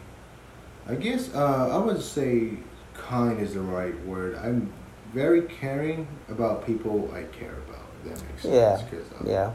I 0.88 0.94
guess 0.96 1.32
uh, 1.34 1.68
I 1.72 1.78
would 1.78 2.00
say 2.02 2.54
kind 2.94 3.40
is 3.40 3.54
the 3.54 3.60
right 3.60 3.98
word. 4.06 4.36
I'm 4.36 4.72
very 5.12 5.42
caring 5.42 6.06
about 6.28 6.66
people 6.66 7.10
I 7.14 7.24
care 7.24 7.54
about. 7.68 7.86
That 8.04 8.10
makes 8.28 8.42
sense. 8.42 8.54
Yeah, 8.54 8.76
'Cause, 8.90 9.20
um, 9.20 9.26
Yeah, 9.26 9.52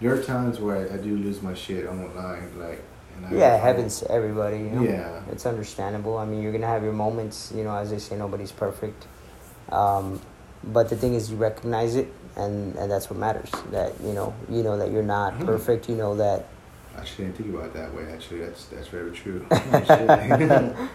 There 0.00 0.12
are 0.14 0.22
times 0.22 0.60
where 0.60 0.76
I, 0.76 0.94
I 0.94 0.96
do 0.98 1.16
lose 1.16 1.42
my 1.42 1.54
shit. 1.54 1.86
I 1.86 1.90
won't 1.90 2.14
lie. 2.14 2.42
Like, 2.58 2.82
and 3.16 3.38
yeah. 3.38 3.56
heavens 3.56 4.00
to 4.00 4.10
everybody. 4.10 4.58
You 4.58 4.70
know? 4.70 4.82
Yeah. 4.82 5.20
it's 5.30 5.46
understandable. 5.46 6.18
I 6.18 6.24
mean, 6.24 6.42
you're 6.42 6.52
gonna 6.52 6.66
have 6.66 6.82
your 6.82 6.92
moments. 6.92 7.52
You 7.54 7.64
know, 7.64 7.74
as 7.76 7.90
they 7.90 7.98
say, 7.98 8.16
nobody's 8.16 8.52
perfect. 8.52 9.06
Um, 9.70 10.20
but 10.64 10.88
the 10.88 10.96
thing 10.96 11.14
is, 11.14 11.30
you 11.30 11.36
recognize 11.36 11.96
it, 11.96 12.12
and 12.36 12.74
and 12.76 12.90
that's 12.90 13.10
what 13.10 13.18
matters. 13.18 13.50
That 13.70 13.92
you 14.02 14.12
know, 14.12 14.34
you 14.48 14.62
know 14.62 14.76
that 14.78 14.90
you're 14.90 15.02
not 15.02 15.34
Mhm. 15.34 15.46
perfect. 15.46 15.88
You 15.88 15.96
know 15.96 16.16
that. 16.16 16.46
Actually, 16.96 17.24
I 17.24 17.28
didn't 17.28 17.36
think 17.38 17.54
about 17.54 17.66
it 17.66 17.74
that 17.74 17.94
way. 17.94 18.04
Actually, 18.12 18.40
that's 18.40 18.66
that's 18.66 18.88
very 18.88 19.12
true. 19.12 19.46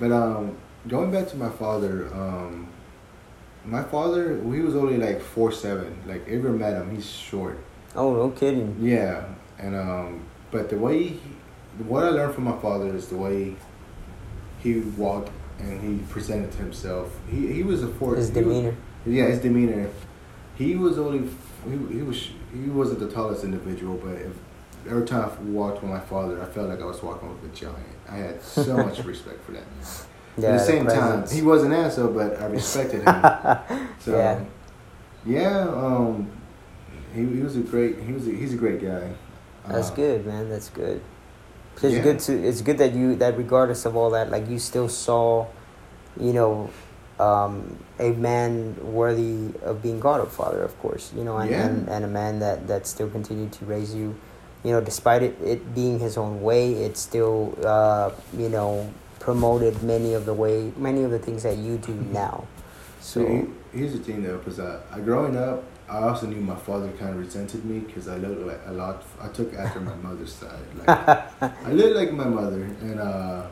But 0.00 0.12
um, 0.12 0.56
going 0.88 1.10
back 1.10 1.28
to 1.28 1.36
my 1.36 1.48
father, 1.50 2.12
um, 2.14 2.68
my 3.64 3.82
father, 3.82 4.36
he 4.42 4.60
was 4.60 4.74
only 4.74 4.96
like 4.98 5.20
four 5.20 5.50
seven. 5.52 5.96
Like 6.06 6.26
ever 6.28 6.50
met 6.50 6.74
him, 6.74 6.94
he's 6.94 7.06
short. 7.06 7.58
Oh, 7.96 8.14
no 8.14 8.30
kidding. 8.30 8.76
Yeah, 8.80 9.24
and 9.58 9.74
um, 9.74 10.20
but 10.54 10.70
the 10.70 10.78
way 10.78 11.02
he, 11.08 11.20
what 11.88 12.04
I 12.04 12.10
learned 12.10 12.32
from 12.36 12.44
my 12.44 12.56
father 12.58 12.94
is 12.94 13.08
the 13.08 13.16
way 13.16 13.56
he 14.62 14.78
walked 14.96 15.30
and 15.58 15.80
he 15.82 15.92
presented 16.06 16.54
himself. 16.54 17.10
He 17.28 17.52
he 17.52 17.62
was 17.64 17.82
a 17.82 17.88
four. 17.88 18.14
His 18.14 18.28
he 18.32 18.40
was- 18.42 18.74
yeah, 19.04 19.26
his 19.26 19.40
demeanor. 19.40 19.88
He 20.54 20.76
was 20.76 20.96
only 20.98 21.28
he, 21.68 21.96
he 21.96 22.02
was 22.02 22.30
he 22.52 22.70
wasn't 22.80 23.00
the 23.00 23.10
tallest 23.10 23.42
individual, 23.42 23.96
but 23.96 24.14
if, 24.28 24.32
every 24.88 25.04
time 25.04 25.28
I 25.28 25.42
walked 25.60 25.82
with 25.82 25.90
my 25.90 25.98
father, 26.12 26.40
I 26.40 26.46
felt 26.46 26.68
like 26.68 26.80
I 26.80 26.84
was 26.84 27.02
walking 27.02 27.28
with 27.34 27.52
a 27.52 27.54
giant. 27.54 27.96
I 28.08 28.16
had 28.26 28.40
so 28.42 28.76
much 28.86 28.98
respect 29.04 29.44
for 29.44 29.52
that 29.52 29.66
man. 29.76 29.86
Yeah, 30.36 30.48
At 30.50 30.58
the 30.58 30.64
same 30.64 30.86
time, 30.86 31.28
he 31.28 31.42
was 31.42 31.64
an 31.64 31.72
asshole, 31.72 32.12
but 32.12 32.40
I 32.40 32.46
respected 32.46 33.02
him. 33.02 33.14
So 34.04 34.16
Yeah. 34.16 34.44
yeah, 35.26 35.58
um, 35.68 36.30
he, 37.14 37.20
he 37.26 37.40
was 37.40 37.56
a 37.56 37.60
great 37.60 37.98
he 38.06 38.12
was 38.12 38.28
a, 38.28 38.32
he's 38.32 38.54
a 38.54 38.56
great 38.64 38.80
guy. 38.80 39.10
That's 39.68 39.90
Uh, 39.90 39.94
good, 39.94 40.26
man. 40.26 40.48
That's 40.50 40.68
good. 40.70 41.00
It's 41.82 41.94
Yeah. 41.94 42.02
good 42.02 42.18
to. 42.20 42.32
It's 42.32 42.60
good 42.60 42.78
that 42.78 42.94
you 42.94 43.16
that 43.16 43.36
regardless 43.36 43.84
of 43.84 43.96
all 43.96 44.10
that, 44.10 44.30
like 44.30 44.48
you 44.48 44.58
still 44.58 44.88
saw, 44.88 45.46
you 46.18 46.32
know, 46.32 46.70
um, 47.18 47.76
a 47.98 48.10
man 48.12 48.76
worthy 48.82 49.50
of 49.64 49.82
being 49.82 50.00
called 50.00 50.20
a 50.20 50.26
father, 50.26 50.62
of 50.62 50.78
course. 50.80 51.12
You 51.16 51.24
know, 51.24 51.36
and, 51.38 51.50
Yeah. 51.50 51.66
and, 51.66 51.88
and 51.88 52.04
a 52.04 52.08
man 52.08 52.38
that 52.40 52.66
that 52.68 52.86
still 52.86 53.08
continued 53.08 53.52
to 53.52 53.64
raise 53.64 53.94
you. 53.94 54.14
You 54.62 54.72
know, 54.72 54.80
despite 54.80 55.22
it, 55.22 55.36
it 55.44 55.74
being 55.74 55.98
his 55.98 56.16
own 56.16 56.42
way, 56.42 56.72
it 56.72 56.96
still, 56.96 57.54
uh, 57.64 58.10
you 58.36 58.48
know, 58.48 58.88
promoted 59.20 59.82
many 59.82 60.14
of 60.14 60.24
the 60.26 60.32
way, 60.34 60.72
many 60.76 61.02
of 61.02 61.10
the 61.10 61.18
things 61.18 61.42
that 61.42 61.56
you 61.58 61.76
do 61.76 61.92
now. 62.12 62.44
So 63.00 63.20
he- 63.26 63.46
here's 63.78 63.92
the 63.92 63.98
thing 63.98 64.22
though, 64.22 64.38
because 64.38 64.58
I, 64.60 64.78
I 64.92 65.00
growing 65.00 65.36
up, 65.36 65.62
I 65.88 65.98
also 65.98 66.26
knew 66.26 66.40
my 66.40 66.56
father 66.56 66.90
kind 66.92 67.10
of 67.10 67.18
resented 67.18 67.64
me 67.64 67.80
because 67.80 68.08
I 68.08 68.16
looked 68.16 68.40
like 68.40 68.60
a 68.66 68.72
lot. 68.72 69.02
I 69.20 69.28
took 69.28 69.52
after 69.54 69.80
my 69.80 69.94
mother's 69.96 70.32
side. 70.32 70.64
Like 70.76 70.88
I 71.42 71.72
looked 71.72 71.96
like 71.96 72.12
my 72.12 72.24
mother, 72.24 72.62
and 72.62 73.00
uh, 73.00 73.46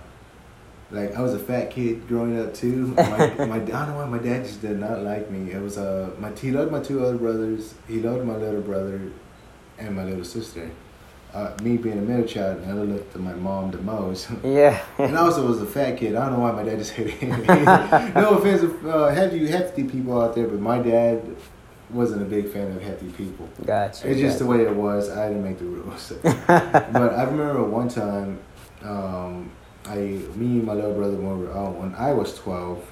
like 0.91 1.15
I 1.15 1.21
was 1.21 1.35
a 1.35 1.39
fat 1.39 1.71
kid 1.71 2.09
growing 2.09 2.39
up 2.41 2.55
too. 2.55 2.87
My, 2.97 3.05
my 3.47 3.57
I 3.57 3.59
don't 3.59 3.89
know 3.89 3.97
why 3.97 4.07
my 4.07 4.19
dad 4.19 4.45
just 4.45 4.63
did 4.63 4.79
not 4.79 5.03
like 5.03 5.31
me. 5.31 5.53
It 5.53 5.61
was 5.61 5.77
uh 5.77 6.11
my 6.19 6.31
he 6.33 6.51
loved 6.51 6.73
my 6.73 6.81
two 6.81 7.05
other 7.05 7.19
brothers. 7.19 7.75
He 7.87 8.01
loved 8.01 8.25
my 8.27 8.37
little 8.37 8.63
brother, 8.63 9.01
and 9.79 9.97
my 9.97 10.05
little 10.05 10.25
sister. 10.25 10.71
Uh, 11.35 11.51
me 11.63 11.79
being 11.79 11.97
a 11.97 12.03
middle 12.03 12.27
child, 12.27 12.63
I 12.69 12.75
looked 12.75 13.15
to 13.15 13.19
my 13.19 13.33
mom 13.33 13.71
the 13.71 13.79
most. 13.79 14.29
yeah, 14.45 14.85
And 14.99 15.17
I 15.17 15.23
also 15.23 15.47
was 15.47 15.63
a 15.63 15.67
fat 15.67 15.97
kid. 15.97 16.15
I 16.15 16.27
don't 16.27 16.35
know 16.35 16.41
why 16.41 16.53
my 16.53 16.63
dad 16.63 16.79
just 16.79 16.93
hated 16.93 17.23
me. 17.23 17.39
no 17.47 18.37
offense, 18.37 18.63
uh, 18.85 19.09
hefty, 19.09 19.47
hefty 19.47 19.85
people 19.85 20.21
out 20.21 20.35
there, 20.35 20.47
but 20.47 20.61
my 20.61 20.79
dad 20.79 21.23
wasn't 21.93 22.23
a 22.23 22.25
big 22.25 22.49
fan 22.49 22.73
of 22.73 22.83
hefty 22.83 23.11
people. 23.11 23.49
gotcha. 23.65 24.09
It's 24.09 24.21
just 24.21 24.39
the 24.39 24.47
way 24.47 24.63
it 24.63 24.75
was. 24.75 25.11
I 25.11 25.29
didn't 25.29 25.45
make 25.45 25.59
the 25.59 25.65
rules. 25.65 26.13
but 26.23 27.15
I 27.15 27.25
remember 27.25 27.65
one 27.65 27.89
time, 27.89 28.41
um, 28.83 29.51
I, 29.85 29.97
me 29.97 30.59
and 30.59 30.65
my 30.65 30.75
little 30.75 30.95
brother, 30.95 31.17
when, 31.17 31.41
we 31.41 31.47
were, 31.47 31.53
oh, 31.53 31.71
when 31.73 31.95
I 31.95 32.13
was 32.13 32.37
12, 32.39 32.85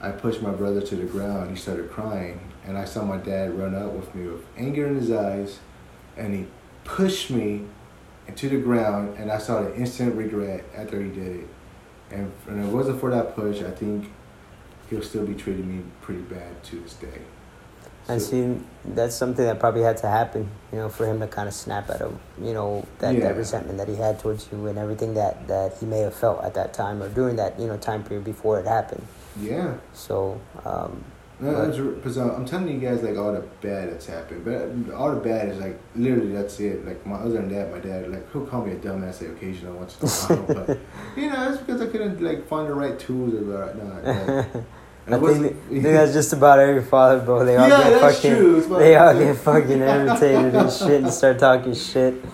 I 0.00 0.10
pushed 0.10 0.42
my 0.42 0.50
brother 0.50 0.80
to 0.80 0.96
the 0.96 1.06
ground. 1.06 1.50
He 1.50 1.56
started 1.56 1.90
crying, 1.90 2.40
and 2.64 2.76
I 2.76 2.84
saw 2.84 3.04
my 3.04 3.16
dad 3.16 3.58
run 3.58 3.74
up 3.74 3.92
with 3.92 4.14
me 4.14 4.26
with 4.28 4.44
anger 4.56 4.86
in 4.86 4.96
his 4.96 5.10
eyes, 5.10 5.60
and 6.16 6.34
he 6.34 6.46
pushed 6.84 7.30
me 7.30 7.64
into 8.26 8.48
the 8.48 8.58
ground, 8.58 9.16
and 9.18 9.30
I 9.30 9.38
saw 9.38 9.62
the 9.62 9.74
instant 9.76 10.14
regret 10.14 10.64
after 10.76 11.00
he 11.00 11.08
did 11.10 11.36
it. 11.36 11.48
And, 12.10 12.32
and 12.46 12.60
if 12.60 12.66
it 12.66 12.74
wasn't 12.74 13.00
for 13.00 13.10
that 13.10 13.34
push, 13.34 13.62
I 13.62 13.70
think 13.70 14.10
he'll 14.90 15.02
still 15.02 15.26
be 15.26 15.34
treating 15.34 15.76
me 15.76 15.84
pretty 16.02 16.22
bad 16.22 16.62
to 16.64 16.80
this 16.80 16.94
day. 16.94 17.22
And 18.08 18.22
So- 18.22 18.30
see, 18.30 18.60
that's 18.94 19.14
something 19.16 19.44
that 19.44 19.58
probably 19.58 19.82
had 19.82 19.96
to 19.98 20.06
happen, 20.08 20.48
you 20.72 20.78
know, 20.78 20.88
for 20.88 21.06
him 21.06 21.18
to 21.20 21.26
kind 21.26 21.48
of 21.48 21.54
snap 21.54 21.90
out 21.90 22.02
of, 22.02 22.14
you 22.40 22.54
know, 22.54 22.84
that, 23.00 23.14
Yeah. 23.14 23.20
that 23.28 23.36
resentment 23.36 23.78
that 23.78 23.88
he 23.88 23.96
had 23.96 24.20
towards 24.20 24.46
you 24.52 24.66
and 24.68 24.78
everything 24.78 25.14
that, 25.14 25.48
that 25.48 25.74
he 25.80 25.86
may 25.86 26.00
have 26.00 26.14
felt 26.14 26.44
at 26.44 26.54
that 26.54 26.72
time 26.72 27.02
or 27.02 27.08
during 27.08 27.34
that, 27.36 27.58
you 27.58 27.66
know, 27.66 27.76
time 27.76 28.04
period 28.04 28.24
before 28.24 28.60
it 28.60 28.66
happened. 28.66 29.02
yeah. 29.40 29.74
So, 29.92 30.40
um, 30.64 31.02
because 31.38 32.16
uh, 32.16 32.32
I'm 32.34 32.46
telling 32.46 32.68
you 32.68 32.78
guys 32.78 33.02
like 33.02 33.18
all 33.18 33.30
the 33.32 33.42
bad 33.60 33.92
that's 33.92 34.06
happened, 34.06 34.42
but 34.42 34.94
all 34.94 35.10
the 35.10 35.20
bad 35.20 35.50
is 35.50 35.58
like 35.58 35.78
literally 35.94 36.32
that's 36.32 36.58
it. 36.60 36.86
Like 36.86 37.04
my 37.04 37.16
other 37.16 37.32
than 37.34 37.50
that, 37.50 37.70
my 37.70 37.78
dad 37.78 38.10
like 38.10 38.32
he'll 38.32 38.46
call 38.46 38.62
me 38.64 38.72
a 38.72 38.76
dumbass 38.76 39.20
like, 39.20 39.32
occasionally 39.36 39.76
once 39.76 39.98
in 40.00 40.08
a 40.08 40.10
while, 40.42 40.64
but 40.64 40.78
you 41.16 41.28
know 41.28 41.36
that's 41.50 41.58
because 41.62 41.82
I 41.82 41.88
couldn't 41.88 42.22
like 42.22 42.48
find 42.48 42.66
the 42.70 42.72
right 42.72 42.98
tools 42.98 43.34
or 43.34 43.42
right. 43.44 43.76
Like, 44.06 44.46
I 45.08 45.18
think, 45.20 45.68
think 45.68 45.82
that's 45.84 46.12
just 46.12 46.32
about 46.32 46.58
every 46.58 46.82
father, 46.82 47.20
bro. 47.20 47.44
They 47.44 47.56
all 47.56 47.68
Yeah, 47.68 47.90
get 47.90 48.00
fucking, 48.00 48.36
true. 48.36 48.60
They 48.60 48.96
all 48.96 49.14
get 49.14 49.36
fucking 49.36 49.80
irritated 49.80 50.54
and 50.54 50.72
shit 50.72 51.02
and 51.02 51.12
start 51.12 51.38
talking 51.38 51.74
shit. 51.74 52.24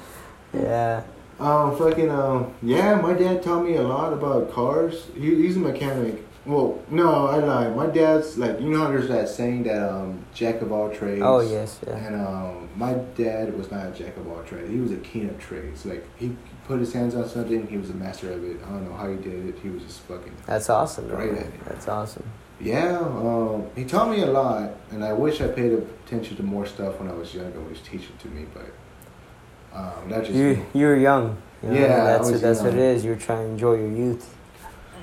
Yeah. 0.54 1.02
Um, 1.38 1.76
fucking, 1.76 2.10
um, 2.10 2.54
yeah, 2.62 2.94
my 2.94 3.12
dad 3.12 3.42
taught 3.42 3.64
me 3.64 3.74
a 3.74 3.82
lot 3.82 4.12
about 4.12 4.52
cars. 4.52 5.06
He, 5.14 5.34
he's 5.34 5.56
a 5.56 5.60
mechanic. 5.60 6.24
Well, 6.46 6.82
no, 6.88 7.26
I 7.26 7.36
lied. 7.36 7.76
My 7.76 7.86
dad's 7.86 8.38
like, 8.38 8.58
you 8.60 8.70
know 8.70 8.78
how 8.78 8.88
there's 8.88 9.08
that 9.08 9.28
saying 9.28 9.64
that, 9.64 9.92
um, 9.92 10.24
jack 10.34 10.62
of 10.62 10.72
all 10.72 10.88
trades. 10.90 11.22
Oh, 11.22 11.40
yes, 11.40 11.78
yeah. 11.86 11.96
And, 11.96 12.16
um, 12.16 12.68
my 12.74 12.94
dad 12.94 13.56
was 13.56 13.70
not 13.70 13.88
a 13.88 13.90
jack 13.90 14.16
of 14.16 14.28
all 14.28 14.42
trades. 14.44 14.70
He 14.70 14.78
was 14.78 14.92
a 14.92 14.96
king 14.96 15.28
of 15.28 15.38
trades. 15.38 15.84
Like, 15.84 16.04
he 16.16 16.34
put 16.66 16.80
his 16.80 16.92
hands 16.92 17.14
on 17.14 17.28
something, 17.28 17.66
he 17.66 17.76
was 17.76 17.90
a 17.90 17.94
master 17.94 18.32
of 18.32 18.42
it. 18.44 18.58
I 18.64 18.70
don't 18.70 18.88
know 18.88 18.96
how 18.96 19.10
he 19.10 19.16
did 19.16 19.46
it. 19.48 19.58
He 19.62 19.68
was 19.68 19.82
just 19.82 20.00
fucking, 20.00 20.34
That's 20.46 20.70
awesome, 20.70 21.08
bro. 21.08 21.20
At 21.20 21.38
it. 21.38 21.64
That's 21.64 21.86
awesome. 21.86 22.24
Yeah, 22.62 22.98
um, 22.98 23.66
he 23.74 23.84
taught 23.84 24.10
me 24.10 24.22
a 24.22 24.26
lot. 24.26 24.70
And 24.90 25.04
I 25.04 25.12
wish 25.12 25.40
I 25.40 25.48
paid 25.48 25.72
attention 25.72 26.36
to 26.36 26.42
more 26.42 26.64
stuff 26.66 26.98
when 27.00 27.08
I 27.08 27.12
was 27.14 27.34
younger 27.34 27.58
when 27.58 27.66
he 27.66 27.72
was 27.72 27.80
teaching 27.80 28.16
to 28.20 28.28
me, 28.28 28.46
but, 28.54 29.76
um, 29.76 30.08
that 30.08 30.24
just. 30.24 30.34
You, 30.34 30.64
you 30.72 30.86
were 30.86 30.96
young. 30.96 31.42
You 31.62 31.70
know, 31.70 31.74
Yeah, 31.74 31.88
That's, 32.04 32.30
what, 32.30 32.40
that's 32.40 32.60
what 32.60 32.74
it 32.74 32.76
young. 32.76 32.86
is. 32.96 33.04
You're 33.04 33.16
trying 33.16 33.46
to 33.46 33.52
enjoy 33.52 33.74
your 33.74 33.90
youth. 33.90 34.34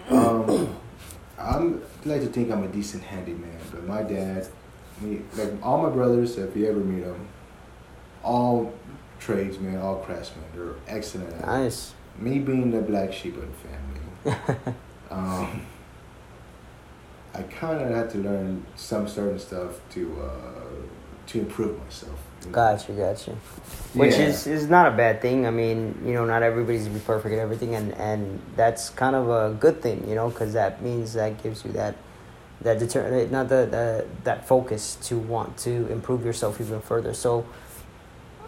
Um, 0.09 0.75
I'm 1.39 1.81
I 2.05 2.09
like 2.09 2.21
to 2.21 2.27
think 2.27 2.49
I'm 2.51 2.63
a 2.63 2.67
decent 2.67 3.03
handyman, 3.03 3.57
but 3.71 3.85
my 3.85 4.03
dad, 4.03 4.47
me, 5.01 5.21
like 5.35 5.51
all 5.61 5.83
my 5.83 5.89
brothers, 5.89 6.37
if 6.37 6.55
you 6.55 6.69
ever 6.69 6.79
meet 6.79 7.03
them, 7.03 7.27
all 8.23 8.73
tradesmen, 9.19 9.77
all 9.77 9.97
craftsmen, 9.97 10.45
they're 10.55 10.75
excellent. 10.87 11.33
At 11.33 11.39
it. 11.39 11.45
Nice. 11.45 11.93
Me 12.17 12.39
being 12.39 12.71
the 12.71 12.81
black 12.81 13.11
sheep 13.11 13.35
of 13.37 13.43
the 14.23 14.33
family, 14.37 14.75
um, 15.11 15.65
I 17.33 17.43
kind 17.43 17.81
of 17.81 17.89
had 17.89 18.09
to 18.11 18.17
learn 18.17 18.65
some 18.75 19.07
certain 19.07 19.39
stuff 19.39 19.79
to 19.91 20.21
uh, 20.21 21.27
to 21.27 21.39
improve 21.39 21.81
myself. 21.83 22.19
Gotcha, 22.51 22.91
gotcha. 22.93 23.31
Which 23.93 24.17
Yeah. 24.17 24.27
is 24.27 24.47
is 24.47 24.67
not 24.69 24.87
a 24.87 24.95
bad 24.95 25.21
thing. 25.21 25.45
I 25.45 25.51
mean, 25.51 26.01
you 26.05 26.13
know, 26.13 26.25
not 26.25 26.41
everybody's 26.41 26.83
gonna 26.83 26.95
be 26.95 27.05
perfect 27.05 27.33
at 27.33 27.39
everything, 27.39 27.75
and 27.75 27.93
and 27.95 28.41
that's 28.55 28.89
kind 28.89 29.15
of 29.15 29.29
a 29.29 29.53
good 29.53 29.81
thing, 29.81 30.07
you 30.07 30.15
know, 30.15 30.29
because 30.29 30.53
that 30.53 30.81
means 30.81 31.13
that 31.13 31.41
gives 31.43 31.63
you 31.63 31.71
that 31.73 31.95
that 32.61 32.79
deter 32.79 33.27
not 33.29 33.49
the, 33.49 33.67
the 33.69 34.05
that 34.23 34.47
focus 34.47 34.97
to 35.03 35.17
want 35.17 35.57
to 35.57 35.87
improve 35.91 36.25
yourself 36.25 36.59
even 36.59 36.81
further. 36.81 37.13
So, 37.13 37.45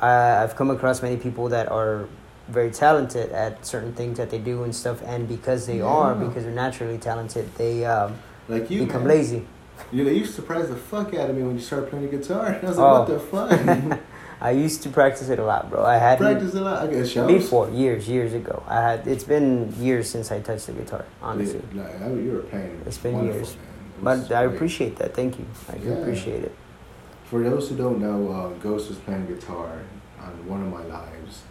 uh, 0.01 0.41
I've 0.43 0.55
come 0.55 0.71
across 0.71 1.01
many 1.01 1.17
people 1.17 1.49
that 1.49 1.69
are 1.69 2.07
very 2.47 2.71
talented 2.71 3.31
at 3.31 3.65
certain 3.65 3.93
things 3.93 4.17
that 4.17 4.29
they 4.29 4.39
do 4.39 4.63
and 4.63 4.75
stuff, 4.75 5.01
and 5.05 5.27
because 5.27 5.67
they 5.67 5.81
are, 5.81 6.15
because 6.15 6.43
they're 6.43 6.53
naturally 6.53 6.97
talented, 6.97 7.53
they 7.55 7.85
um, 7.85 8.17
Like 8.47 8.69
you 8.69 8.85
become 8.85 9.05
man. 9.07 9.17
lazy. 9.17 9.45
You 9.91 10.03
know, 10.03 10.11
you 10.11 10.25
surprised 10.25 10.69
the 10.69 10.75
fuck 10.75 11.13
out 11.15 11.29
of 11.29 11.35
me 11.35 11.43
when 11.43 11.55
you 11.55 11.61
started 11.61 11.89
playing 11.89 12.09
the 12.09 12.17
guitar. 12.17 12.59
I 12.63 12.65
was 12.65 12.77
like, 12.77 12.87
Oh. 12.87 12.99
what 12.99 13.07
the 13.07 13.19
fuck? 13.19 13.99
I 14.41 14.51
used 14.51 14.81
to 14.83 14.89
practice 14.89 15.29
it 15.29 15.37
a 15.37 15.43
lot, 15.45 15.69
bro. 15.69 15.85
I 15.85 15.97
had 15.97 16.17
Practice 16.17 16.55
a 16.55 16.61
lot. 16.61 16.87
I 16.87 16.91
guess 16.91 17.09
shows. 17.09 17.27
Before 17.31 17.69
years, 17.69 18.09
years 18.09 18.33
ago, 18.33 18.63
I 18.67 18.81
had. 18.81 19.07
It's 19.07 19.23
been 19.23 19.71
years 19.79 20.09
since 20.09 20.31
I 20.31 20.39
touched 20.39 20.65
the 20.65 20.73
guitar. 20.73 21.05
Honestly, 21.21 21.61
Yeah, 21.75 21.83
like, 21.83 22.01
I- 22.01 22.07
you 22.13 22.31
were 22.31 22.39
playing. 22.39 22.81
It's 22.87 22.97
been 22.97 23.13
wonderful, 23.13 23.41
years. 23.41 23.51
It 23.51 23.57
but 24.03 24.31
I 24.31 24.45
great. 24.47 24.55
appreciate 24.55 24.95
that. 24.97 25.13
Thank 25.13 25.37
you. 25.37 25.45
I 25.71 25.77
do 25.77 25.89
Yeah. 25.89 25.93
appreciate 25.95 26.43
it. 26.43 26.55
For 27.25 27.43
those 27.43 27.69
who 27.69 27.75
don't 27.75 27.99
know, 27.99 28.29
uh, 28.31 28.49
Ghost 28.63 28.89
was 28.89 28.97
playing 28.97 29.27
guitar 29.27 29.69
on 30.19 30.31
one 30.47 30.61
of 30.63 30.69
my 30.71 30.83
lives, 30.85 31.43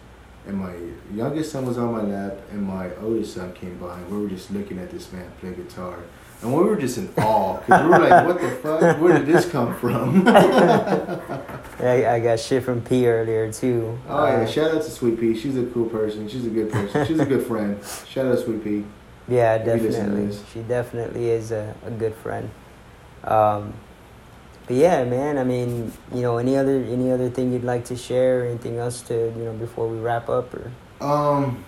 and 0.45 0.57
my 0.57 0.73
youngest 1.15 1.53
son 1.53 1.65
was 1.65 1.77
on 1.77 1.93
my 1.93 2.01
lap, 2.03 2.39
and 2.51 2.61
my 2.61 2.89
oldest 3.01 3.35
son 3.35 3.53
came 3.53 3.77
by, 3.77 3.95
and 3.99 4.11
we 4.11 4.21
were 4.21 4.29
just 4.29 4.51
looking 4.51 4.77
at 4.79 4.91
this 4.91 5.11
man 5.13 5.31
play 5.39 5.53
guitar, 5.53 5.95
and 6.41 6.53
we 6.53 6.63
were 6.63 6.75
just 6.75 6.97
in 6.97 7.09
awe 7.17 7.57
because 7.57 7.83
we 7.83 7.89
were 7.89 7.99
like, 7.99 8.25
"What 8.27 8.41
the 8.41 8.49
fuck? 8.51 8.99
Where 8.99 9.17
did 9.17 9.27
this 9.27 9.49
come 9.49 9.75
from?" 9.75 10.27
I, 10.27 12.15
I 12.15 12.19
got 12.19 12.39
shit 12.39 12.63
from 12.63 12.81
P 12.81 13.07
earlier 13.07 13.51
too. 13.51 13.97
oh 14.07 14.25
yeah! 14.27 14.33
Uh, 14.41 14.45
Shout 14.47 14.71
out 14.75 14.83
to 14.83 14.89
Sweet 14.89 15.19
Pea. 15.19 15.37
She's 15.37 15.57
a 15.57 15.65
cool 15.67 15.87
person. 15.89 16.27
She's 16.27 16.45
a 16.45 16.49
good 16.49 16.71
person. 16.71 17.05
She's 17.07 17.19
a 17.19 17.25
good 17.25 17.45
friend. 17.45 17.79
Shout 18.07 18.25
out 18.27 18.37
to 18.37 18.43
Sweet 18.43 18.63
Pea. 18.63 18.83
yeah, 19.27 19.55
If 19.55 19.65
you 19.81 19.87
listen 19.87 20.05
to 20.05 20.11
definitely. 20.15 20.39
She 20.53 20.59
definitely 20.61 21.29
is 21.29 21.51
a, 21.51 21.75
a 21.85 21.91
good 21.91 22.13
friend. 22.15 22.49
Um, 23.23 23.73
but 24.67 24.75
yeah, 24.75 25.03
man. 25.05 25.37
I 25.37 25.43
mean, 25.43 25.91
you 26.13 26.21
know, 26.21 26.37
any 26.37 26.55
other 26.57 26.83
any 26.83 27.11
other 27.11 27.29
thing 27.29 27.51
you'd 27.51 27.63
like 27.63 27.85
to 27.85 27.95
share? 27.95 28.45
Anything 28.45 28.77
else 28.77 29.01
to 29.03 29.13
you 29.37 29.43
know 29.45 29.53
before 29.53 29.87
we 29.87 29.97
wrap 29.99 30.29
up 30.29 30.53
or? 30.53 30.71
Um, 31.01 31.63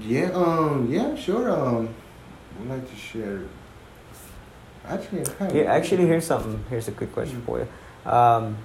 yeah, 0.00 0.30
um, 0.32 0.88
yeah, 0.90 1.14
sure. 1.16 1.50
Um, 1.50 1.94
I'd 2.62 2.68
like 2.68 2.88
to 2.90 2.96
share. 2.96 3.42
Actually, 4.86 5.20
I'm 5.20 5.26
kind 5.26 5.50
of 5.50 5.56
Here, 5.56 5.68
actually, 5.68 6.06
here's 6.06 6.26
something. 6.26 6.64
Here's 6.68 6.88
a 6.88 6.92
quick 6.92 7.12
question 7.12 7.42
for 7.42 7.60
you. 7.60 8.10
Um, 8.10 8.58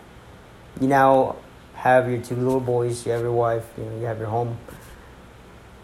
you 0.81 0.87
now 0.87 1.37
have 1.75 2.09
your 2.09 2.21
two 2.21 2.35
little 2.35 2.59
boys. 2.59 3.05
You 3.05 3.13
have 3.13 3.21
your 3.21 3.31
wife. 3.31 3.65
You 3.77 3.85
know, 3.85 3.99
you 3.99 4.05
have 4.05 4.19
your 4.19 4.27
home. 4.27 4.57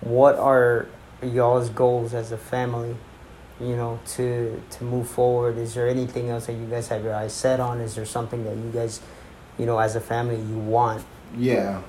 What 0.02 0.36
are 0.36 0.88
y'all's 1.24 1.70
goals 1.70 2.14
as 2.14 2.32
a 2.32 2.38
family? 2.38 2.96
You 3.60 3.76
know, 3.78 4.00
to 4.16 4.62
to 4.72 4.84
move 4.84 5.08
forward. 5.10 5.58
Is 5.58 5.74
there 5.74 5.88
anything 5.88 6.30
else 6.30 6.48
that 6.48 6.54
you 6.54 6.66
guys 6.66 6.90
have 6.90 7.04
your 7.04 7.16
eyes 7.16 7.34
set 7.34 7.60
on? 7.60 7.80
Is 7.80 7.96
there 7.96 8.06
something 8.06 8.44
that 8.44 8.56
you 8.58 8.72
guys, 8.74 9.02
you 9.58 9.66
know, 9.66 9.80
as 9.80 9.96
a 9.96 10.02
family, 10.02 10.36
you 10.36 10.58
want? 10.58 11.06
Yeah. 11.38 11.82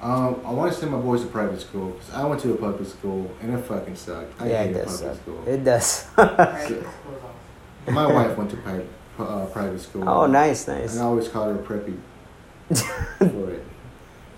Um, 0.00 0.42
I 0.44 0.50
want 0.50 0.70
to 0.70 0.78
send 0.78 0.92
my 0.92 0.98
boys 0.98 1.22
to 1.22 1.28
private 1.28 1.60
school 1.60 1.90
because 1.90 2.10
I 2.12 2.26
went 2.26 2.40
to 2.42 2.52
a 2.52 2.56
public 2.56 2.86
school 2.86 3.30
and 3.40 3.54
it 3.54 3.64
fucking 3.64 3.96
sucked. 3.96 4.40
I 4.40 4.48
yeah, 4.48 4.62
it 4.64 4.74
does. 4.74 5.00
public 5.00 5.16
suck. 5.16 5.22
school. 5.22 5.48
It 5.48 5.64
does. 5.64 6.06
Private 6.14 6.66
schools 6.66 6.84
also. 6.84 7.03
My 7.88 8.06
wife 8.06 8.36
went 8.36 8.50
to 8.50 8.56
pri- 8.58 8.84
uh, 9.18 9.46
private 9.46 9.80
school. 9.80 10.08
oh, 10.08 10.26
nice, 10.26 10.66
nice. 10.68 10.94
And 10.94 11.02
I 11.02 11.06
always 11.06 11.28
called 11.28 11.56
her 11.56 11.62
preppy 11.62 11.98
for 13.18 13.50
it. 13.50 13.64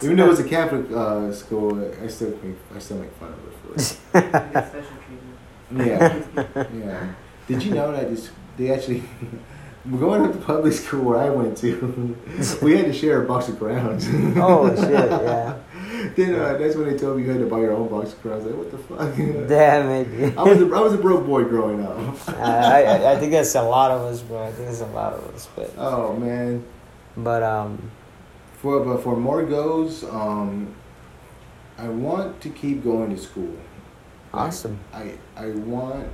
Even 0.03 0.17
though 0.17 0.27
it 0.27 0.29
was 0.29 0.41
a 0.41 0.45
Catholic 0.49 0.91
uh, 0.91 1.33
school, 1.33 1.83
I 2.03 2.07
still 2.09 2.31
make, 2.43 2.57
I 2.75 2.79
still 2.79 2.99
make 2.99 3.13
fun 3.15 3.33
of 3.33 3.39
her 3.41 3.51
for 3.63 3.75
it. 3.75 3.99
You 4.15 4.31
get 4.53 4.69
special 4.69 4.93
treatment. 5.07 6.27
Yeah, 6.55 6.67
yeah. 6.87 7.13
Did 7.49 7.63
you 7.65 7.75
know 7.75 7.91
that 7.93 8.09
this, 8.09 8.31
they 8.57 8.71
actually 8.73 9.03
going 9.99 10.23
up 10.23 10.33
to 10.33 10.39
the 10.39 10.45
public 10.45 10.73
school 10.73 11.03
where 11.05 11.19
I 11.19 11.31
went 11.31 11.57
to, 11.59 12.17
we 12.63 12.77
had 12.77 12.87
to 12.87 12.93
share 12.93 13.23
a 13.23 13.27
box 13.27 13.49
of 13.49 13.59
crowns. 13.59 14.07
oh 14.37 14.73
shit! 14.77 15.11
Yeah. 15.11 15.57
Then 16.17 16.35
uh, 16.35 16.57
that's 16.59 16.75
when 16.75 16.91
they 16.91 16.99
told 16.99 17.17
me 17.17 17.25
you 17.25 17.31
had 17.31 17.41
to 17.41 17.47
buy 17.47 17.61
your 17.61 17.73
own 17.73 17.89
box 17.89 18.13
of 18.13 18.21
crowns. 18.23 18.45
Like, 18.45 18.57
what 18.57 18.71
the 18.71 18.79
fuck? 18.79 19.17
Damn 19.49 19.89
it. 20.23 20.37
I 20.37 20.43
was 20.43 20.61
a, 20.61 20.65
I 20.75 20.81
was 20.81 20.95
a 20.95 20.99
broke 20.99 21.27
boy 21.27 21.45
growing 21.45 21.85
up. 21.85 21.97
I, 22.39 22.83
I, 22.85 23.13
I 23.13 23.19
think 23.19 23.33
that's 23.33 23.55
a 23.55 23.63
lot 23.63 23.91
of 23.91 24.03
us, 24.03 24.21
bro. 24.23 24.43
I 24.43 24.53
think 24.53 24.69
that's 24.69 24.81
a 24.81 24.87
lot 24.87 25.13
of 25.13 25.23
us, 25.35 25.49
but 25.55 25.73
Oh 25.79 26.17
man. 26.17 26.65
but 27.17 27.43
um, 27.43 27.91
For 28.59 28.81
but 28.81 29.03
for 29.03 29.17
more 29.17 29.45
goes, 29.45 30.03
um, 30.05 30.75
I 31.79 31.89
want 31.89 32.41
to 32.41 32.49
keep 32.51 32.83
going 32.83 33.15
to 33.15 33.21
school. 33.23 33.55
Awesome. 34.35 34.79
I 34.93 35.15
I 35.37 35.51
want 35.51 36.09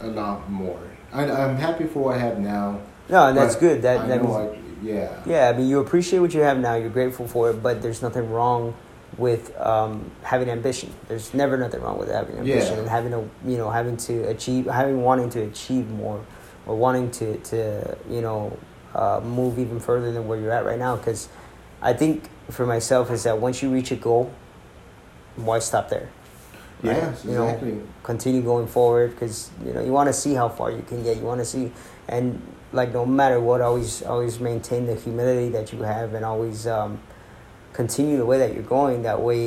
a 0.00 0.08
lot 0.08 0.50
more. 0.50 0.80
I, 1.12 1.24
I'm 1.30 1.56
happy 1.56 1.84
for 1.86 2.04
what 2.04 2.16
I 2.16 2.18
have 2.18 2.38
now. 2.38 2.80
No, 3.08 3.28
and 3.28 3.36
that's 3.36 3.56
good. 3.56 3.82
That 3.82 4.00
I 4.00 4.06
that 4.08 4.22
means, 4.22 4.36
I, 4.36 4.58
yeah. 4.82 5.22
yeah. 5.26 5.48
I 5.48 5.56
mean, 5.56 5.68
you 5.68 5.80
appreciate 5.80 6.18
what 6.20 6.34
you 6.34 6.40
have 6.42 6.58
now. 6.58 6.74
You're 6.74 6.90
grateful 6.90 7.26
for 7.26 7.50
it, 7.50 7.62
but 7.62 7.82
there's 7.82 8.02
nothing 8.02 8.30
wrong 8.30 8.74
with 9.18 9.58
um, 9.60 10.10
having 10.22 10.48
ambition. 10.48 10.92
There's 11.08 11.34
never 11.34 11.56
nothing 11.58 11.80
wrong 11.82 11.98
with 11.98 12.10
having 12.10 12.36
ambition 12.38 12.74
Yeah. 12.74 12.80
and 12.80 12.88
having 12.88 13.12
a 13.12 13.20
you 13.44 13.56
know 13.58 13.70
having 13.70 13.96
to 13.98 14.28
achieve, 14.28 14.66
having 14.66 15.02
wanting 15.02 15.30
to 15.30 15.42
achieve 15.42 15.88
more, 15.90 16.24
or 16.66 16.76
wanting 16.76 17.10
to 17.12 17.36
to 17.38 17.96
you 18.08 18.20
know 18.22 18.56
uh, 18.94 19.20
move 19.22 19.58
even 19.58 19.80
further 19.80 20.12
than 20.12 20.26
where 20.28 20.38
you're 20.38 20.52
at 20.52 20.64
right 20.64 20.78
now. 20.78 20.96
Because 20.96 21.28
I 21.82 21.92
think 21.92 22.28
for 22.50 22.66
myself 22.66 23.10
is 23.10 23.24
that 23.24 23.38
once 23.38 23.62
you 23.62 23.70
reach 23.70 23.90
a 23.90 23.96
goal, 23.96 24.30
why 25.36 25.58
stop 25.58 25.88
there? 25.88 26.08
right? 26.82 26.96
Yes, 26.96 27.24
You 27.24 27.32
know, 27.32 27.44
exactly. 27.48 27.80
continue 28.02 28.40
going 28.42 28.66
forward 28.66 29.10
because 29.10 29.50
you 29.64 29.72
know 29.72 29.82
you 29.84 29.92
want 29.92 30.08
to 30.08 30.12
see 30.14 30.34
how 30.34 30.48
far 30.48 30.70
you 30.70 30.82
can 30.82 31.02
get. 31.02 31.16
You 31.18 31.24
want 31.24 31.40
to 31.40 31.44
see, 31.44 31.72
and 32.08 32.40
like 32.72 32.92
no 32.92 33.04
matter 33.04 33.38
what, 33.40 33.60
always 33.60 34.02
always 34.02 34.40
maintain 34.40 34.86
the 34.86 34.94
humility 34.94 35.48
that 35.50 35.72
you 35.72 35.82
have, 35.82 36.14
and 36.14 36.24
always 36.24 36.66
um, 36.66 37.00
continue 37.72 38.16
the 38.16 38.26
way 38.26 38.38
that 38.38 38.54
you're 38.54 38.62
going. 38.62 39.02
That 39.02 39.20
way, 39.20 39.42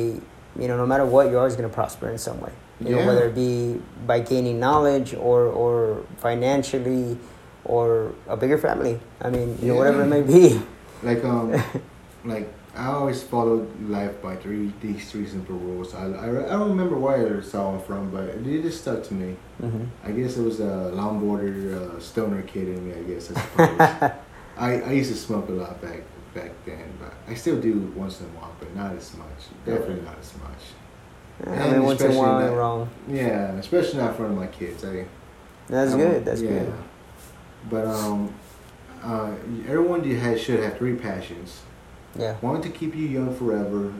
you 0.58 0.68
know, 0.68 0.76
no 0.76 0.86
matter 0.86 1.04
what, 1.06 1.30
you're 1.30 1.38
always 1.38 1.56
going 1.56 1.68
to 1.68 1.74
prosper 1.74 2.08
in 2.10 2.18
some 2.18 2.40
way. 2.40 2.52
You 2.80 2.90
know, 2.90 3.06
whether 3.06 3.28
it 3.28 3.34
be 3.34 3.80
by 4.06 4.20
gaining 4.20 4.58
knowledge 4.58 5.14
or 5.14 5.44
or 5.46 6.04
financially 6.18 7.16
or 7.64 8.12
a 8.28 8.36
bigger 8.36 8.58
family. 8.58 9.00
I 9.20 9.30
mean, 9.30 9.56
you 9.62 9.68
know, 9.68 9.74
whatever 9.76 10.02
it 10.02 10.06
may 10.06 10.22
be. 10.22 10.60
Like 11.02 11.22
um, 11.22 11.52
like 12.24 12.48
I 12.74 12.86
always 12.86 13.22
followed 13.22 13.68
life 13.90 14.22
by 14.22 14.36
three 14.36 14.72
these 14.80 15.10
three 15.10 15.26
simple 15.26 15.56
rules. 15.56 15.94
I, 15.94 16.06
I, 16.06 16.28
I 16.28 16.56
don't 16.56 16.70
remember 16.70 16.96
where 16.96 17.38
I 17.38 17.42
saw 17.42 17.72
them 17.72 17.82
from, 17.82 18.10
but 18.10 18.24
it 18.30 18.62
just 18.62 18.80
stuck 18.80 19.02
to 19.04 19.14
me. 19.14 19.36
hmm 19.60 19.84
I 20.02 20.12
guess 20.12 20.38
it 20.38 20.42
was 20.42 20.60
a 20.60 20.90
longboarder 20.94 21.74
uh, 21.76 22.00
stoner 22.00 22.40
kid 22.42 22.68
in 22.68 22.88
me. 22.88 22.94
I 22.94 23.02
guess 23.02 23.30
I 23.30 23.40
suppose. 23.40 24.12
I, 24.56 24.80
I 24.80 24.92
used 24.92 25.12
to 25.12 25.18
smoke 25.18 25.48
a 25.50 25.52
lot 25.52 25.82
back 25.82 26.00
back 26.34 26.50
then, 26.66 26.92
but 27.00 27.12
I 27.28 27.34
still 27.34 27.60
do 27.60 27.92
once 27.96 28.20
in 28.20 28.26
a 28.26 28.30
while, 28.30 28.52
but 28.58 28.74
not 28.74 28.92
as 28.94 29.16
much. 29.16 29.28
Definitely 29.64 30.02
not 30.04 30.18
as 30.20 30.32
much. 30.38 30.62
I 31.46 31.50
And 31.64 31.72
mean, 31.72 31.82
once 31.84 32.00
in 32.00 32.12
a 32.12 32.18
while, 32.18 32.42
ain't 32.42 32.54
wrong. 32.56 32.88
Yeah, 33.08 33.52
especially 33.52 33.98
not 33.98 34.10
in 34.10 34.16
front 34.16 34.32
of 34.32 34.38
my 34.38 34.46
kids. 34.46 34.84
I 34.84 35.06
That's 35.68 35.92
Um, 35.92 35.98
good. 36.00 36.24
That's 36.24 36.42
yeah. 36.42 36.50
good. 36.50 36.72
But 37.70 37.86
um, 37.86 38.32
uh, 39.02 39.30
everyone 39.68 40.04
you 40.04 40.16
has 40.18 40.40
should 40.40 40.60
have 40.60 40.76
three 40.76 40.94
passions: 40.94 41.62
Yeah. 42.18 42.34
one 42.40 42.60
to 42.62 42.68
keep 42.68 42.94
you 42.94 43.06
young 43.06 43.34
forever, 43.34 43.92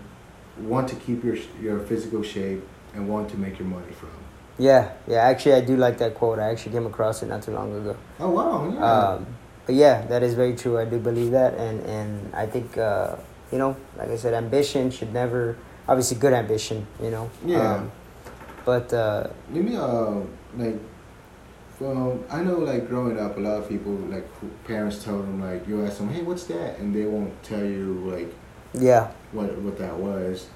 one 0.59 0.87
to 0.87 0.97
keep 0.97 1.25
your 1.25 1.37
your 1.61 1.81
physical 1.81 2.23
shape, 2.23 2.63
and 2.95 3.09
one 3.09 3.27
to 3.29 3.37
make 3.39 3.59
your 3.59 3.69
money 3.69 3.93
from. 3.93 4.11
Yeah, 4.59 4.93
yeah. 5.09 5.17
Actually, 5.23 5.55
I 5.55 5.61
do 5.63 5.77
like 5.77 5.99
that 5.99 6.15
quote. 6.15 6.39
I 6.39 6.51
actually 6.51 6.73
came 6.73 6.87
across 6.87 7.23
it 7.23 7.27
not 7.27 7.43
too 7.43 7.53
long 7.53 7.75
ago. 7.75 7.97
Oh 8.21 8.31
wow! 8.31 8.73
Yeah. 8.73 8.85
Um, 8.85 9.27
but 9.67 9.75
yeah, 9.75 10.07
that 10.07 10.23
is 10.23 10.35
very 10.35 10.55
true. 10.55 10.79
I 10.79 10.85
do 10.85 10.99
believe 10.99 11.33
that, 11.33 11.55
and 11.55 11.81
and 11.87 12.35
I 12.35 12.47
think 12.47 12.77
uh, 12.79 13.17
you 13.51 13.59
know, 13.59 13.77
like 13.97 14.09
I 14.09 14.17
said, 14.17 14.35
ambition 14.35 14.91
should 14.91 15.13
never. 15.13 15.57
Obviously, 15.87 16.17
good 16.17 16.33
ambition, 16.33 16.87
you 17.03 17.11
know. 17.11 17.31
Yeah. 17.45 17.75
Um, 17.75 17.93
but 18.65 18.93
uh, 18.93 19.29
Let 19.53 19.65
me 19.65 19.77
uh 19.77 20.21
like. 20.57 20.81
Well, 21.81 22.23
I 22.31 22.41
know 22.41 22.59
like 22.59 22.89
growing 22.89 23.19
up, 23.19 23.37
a 23.37 23.41
lot 23.41 23.59
of 23.59 23.69
people 23.69 23.93
like 23.93 24.25
parents 24.65 25.03
tell 25.03 25.19
them 25.19 25.41
like 25.41 25.67
you 25.67 25.85
ask 25.85 25.99
them, 25.99 26.09
hey, 26.09 26.23
what's 26.23 26.45
that, 26.45 26.79
and 26.79 26.95
they 26.95 27.05
won't 27.05 27.35
tell 27.43 27.65
you 27.65 27.95
like 28.09 28.33
yeah, 28.73 29.11
what 29.33 29.57
what 29.59 29.79
that 29.79 29.97
was. 29.97 30.47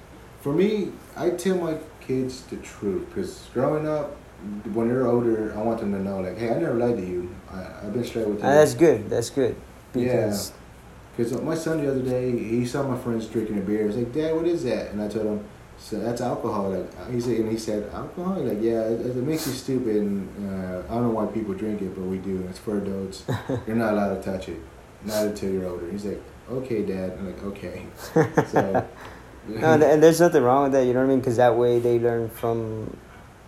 For 0.41 0.53
me, 0.53 0.93
I 1.17 1.31
tell 1.31 1.57
my 1.57 1.77
kids 1.99 2.41
the 2.43 2.55
truth 2.57 3.07
because 3.09 3.47
growing 3.53 3.87
up, 3.87 4.15
when 4.73 4.87
they're 4.89 5.07
older, 5.07 5.53
I 5.57 5.61
want 5.61 5.79
them 5.79 5.91
to 5.93 5.99
know 5.99 6.19
like, 6.21 6.37
hey, 6.37 6.49
I 6.49 6.57
never 6.59 6.75
lied 6.75 6.97
to 6.97 7.05
you. 7.05 7.29
I, 7.51 7.65
I've 7.83 7.93
been 7.93 8.03
straight 8.05 8.27
with 8.27 8.39
you. 8.39 8.45
and 8.45 8.57
that's 8.57 8.73
good. 8.73 9.09
That's 9.09 9.29
good 9.29 9.55
because 9.93 10.53
Because 11.15 11.41
my 11.41 11.55
son 11.55 11.83
the 11.83 11.91
other 11.91 12.01
day, 12.01 12.31
he 12.31 12.65
saw 12.65 12.83
my 12.87 12.97
friends 12.97 13.27
drinking 13.27 13.57
a 13.57 13.61
beer. 13.61 13.85
He's 13.87 13.97
like, 13.97 14.13
Dad, 14.13 14.35
what 14.35 14.47
is 14.47 14.63
that? 14.63 14.91
And 14.91 15.01
I 15.01 15.07
told 15.09 15.25
him, 15.25 15.43
So 15.77 15.99
that's 15.99 16.21
alcohol. 16.21 16.69
Like 16.71 17.11
he 17.11 17.19
said, 17.19 17.37
and 17.39 17.51
he 17.51 17.57
said 17.57 17.89
alcohol. 17.93 18.35
Like 18.41 18.59
yeah, 18.61 18.81
it, 18.83 19.05
it 19.05 19.15
makes 19.15 19.45
you 19.47 19.53
stupid. 19.53 19.95
And 19.97 20.27
uh, 20.49 20.83
I 20.89 20.93
don't 20.95 21.03
know 21.03 21.09
why 21.09 21.25
people 21.27 21.53
drink 21.53 21.81
it, 21.81 21.93
but 21.95 22.03
we 22.03 22.17
do. 22.19 22.45
It's 22.49 22.59
for 22.59 22.77
adults. 22.77 23.23
You're 23.67 23.75
not 23.75 23.93
allowed 23.93 24.15
to 24.15 24.31
touch 24.31 24.47
it, 24.49 24.59
not 25.03 25.25
until 25.27 25.51
you're 25.51 25.67
older. 25.67 25.89
He's 25.91 26.05
like, 26.05 26.21
okay, 26.51 26.83
dad. 26.85 27.13
I'm 27.17 27.25
like, 27.27 27.43
okay. 27.43 27.85
So. 28.51 28.85
no, 29.47 29.73
and- 29.73 29.83
and 29.83 30.03
there's 30.03 30.19
nothing 30.21 30.43
wrong 30.43 30.63
with 30.63 30.71
that. 30.73 30.85
You 30.85 30.93
know 30.93 30.99
what 30.99 31.05
I 31.07 31.09
mean? 31.09 31.19
Because 31.19 31.37
that 31.37 31.55
way 31.55 31.79
they 31.79 31.97
learn 31.99 32.29
from, 32.29 32.95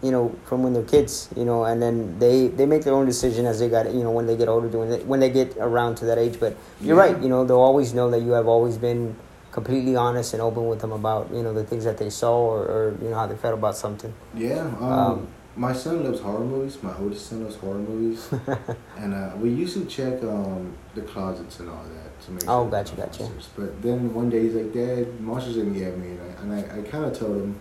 you 0.01 0.11
know, 0.11 0.35
from 0.45 0.63
when 0.63 0.73
they're 0.73 0.83
kids. 0.83 1.29
You 1.35 1.45
know, 1.45 1.63
and 1.65 1.81
then 1.81 2.17
they 2.19 2.47
they 2.47 2.65
make 2.65 2.83
their 2.83 2.93
own 2.93 3.05
decision 3.05 3.45
as 3.45 3.59
they 3.59 3.69
got. 3.69 3.91
You 3.93 4.03
know, 4.03 4.11
when 4.11 4.25
they 4.27 4.35
get 4.37 4.47
older, 4.47 4.67
doing 4.69 4.91
it 4.91 5.05
when 5.05 5.19
they 5.19 5.29
get 5.29 5.55
around 5.57 5.95
to 5.95 6.05
that 6.05 6.17
age. 6.17 6.39
But 6.39 6.55
you're 6.81 6.95
Yeah. 6.97 7.03
right. 7.13 7.21
You 7.21 7.29
know, 7.29 7.43
they'll 7.45 7.57
always 7.59 7.93
know 7.93 8.09
that 8.11 8.21
you 8.21 8.31
have 8.31 8.47
always 8.47 8.77
been 8.77 9.15
completely 9.51 9.95
honest 9.97 10.33
and 10.33 10.41
open 10.41 10.65
with 10.67 10.79
them 10.79 10.93
about 10.93 11.29
you 11.33 11.43
know 11.43 11.53
the 11.53 11.63
things 11.63 11.83
that 11.83 11.97
they 11.97 12.09
saw 12.09 12.37
or, 12.39 12.59
or 12.59 12.95
you 13.01 13.09
know 13.09 13.15
how 13.15 13.27
they 13.27 13.35
felt 13.35 13.53
about 13.53 13.75
something. 13.75 14.13
Yeah. 14.35 14.61
Um, 14.79 14.91
Um, 14.93 15.27
my 15.57 15.73
son 15.73 16.05
loves 16.05 16.21
horror 16.21 16.45
movies. 16.45 16.81
My 16.81 16.97
oldest 16.97 17.27
son 17.27 17.43
loves 17.43 17.57
horror 17.57 17.79
movies, 17.79 18.29
and 18.97 19.13
uh, 19.13 19.31
we 19.37 19.49
used 19.49 19.73
to 19.73 19.83
check 19.85 20.23
um, 20.23 20.73
the 20.95 21.01
closets 21.01 21.59
and 21.59 21.67
all 21.69 21.83
that 21.83 22.21
to 22.25 22.31
make 22.31 22.43
sure. 22.43 22.49
Oh, 22.51 22.63
sure 22.63 22.71
gotcha, 22.71 22.95
there's 22.95 22.97
no 22.97 23.05
gotcha. 23.05 23.23
monsters. 23.23 23.49
But 23.57 23.81
then 23.81 24.13
one 24.13 24.29
day 24.29 24.43
he's 24.43 24.55
like, 24.55 24.71
"Dad, 24.73 25.19
monsters 25.19 25.55
didn't 25.55 25.73
get 25.73 25.97
me," 25.97 26.11
and 26.11 26.21
I, 26.21 26.41
and 26.41 26.53
I, 26.53 26.79
I 26.79 26.81
kind 26.83 27.03
of 27.03 27.11
told 27.19 27.35
him, 27.41 27.59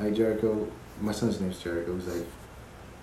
like 0.00 0.12
Jericho, 0.14 0.66
my 1.00 1.12
son's 1.12 1.40
name's 1.40 1.62
Jericho. 1.62 1.92
was 1.94 2.06
like, 2.06 2.26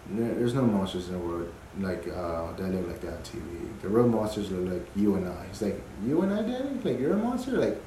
"There's 0.10 0.54
no 0.54 0.62
monsters 0.62 1.08
in 1.08 1.14
the 1.14 1.20
world 1.20 1.52
like 1.80 2.08
uh, 2.08 2.54
that 2.54 2.70
look 2.70 2.88
like 2.88 3.02
that 3.02 3.14
on 3.14 3.24
TV. 3.24 3.82
The 3.82 3.90
real 3.90 4.08
monsters 4.08 4.52
look 4.52 4.74
like 4.74 4.88
you 4.96 5.16
and 5.16 5.28
I." 5.28 5.46
He's 5.48 5.62
like, 5.62 5.82
"You 6.06 6.22
and 6.22 6.34
I, 6.34 6.42
Daddy? 6.42 6.80
Like 6.84 7.00
you're 7.00 7.14
a 7.14 7.18
monster?" 7.18 7.52
Like, 7.52 7.82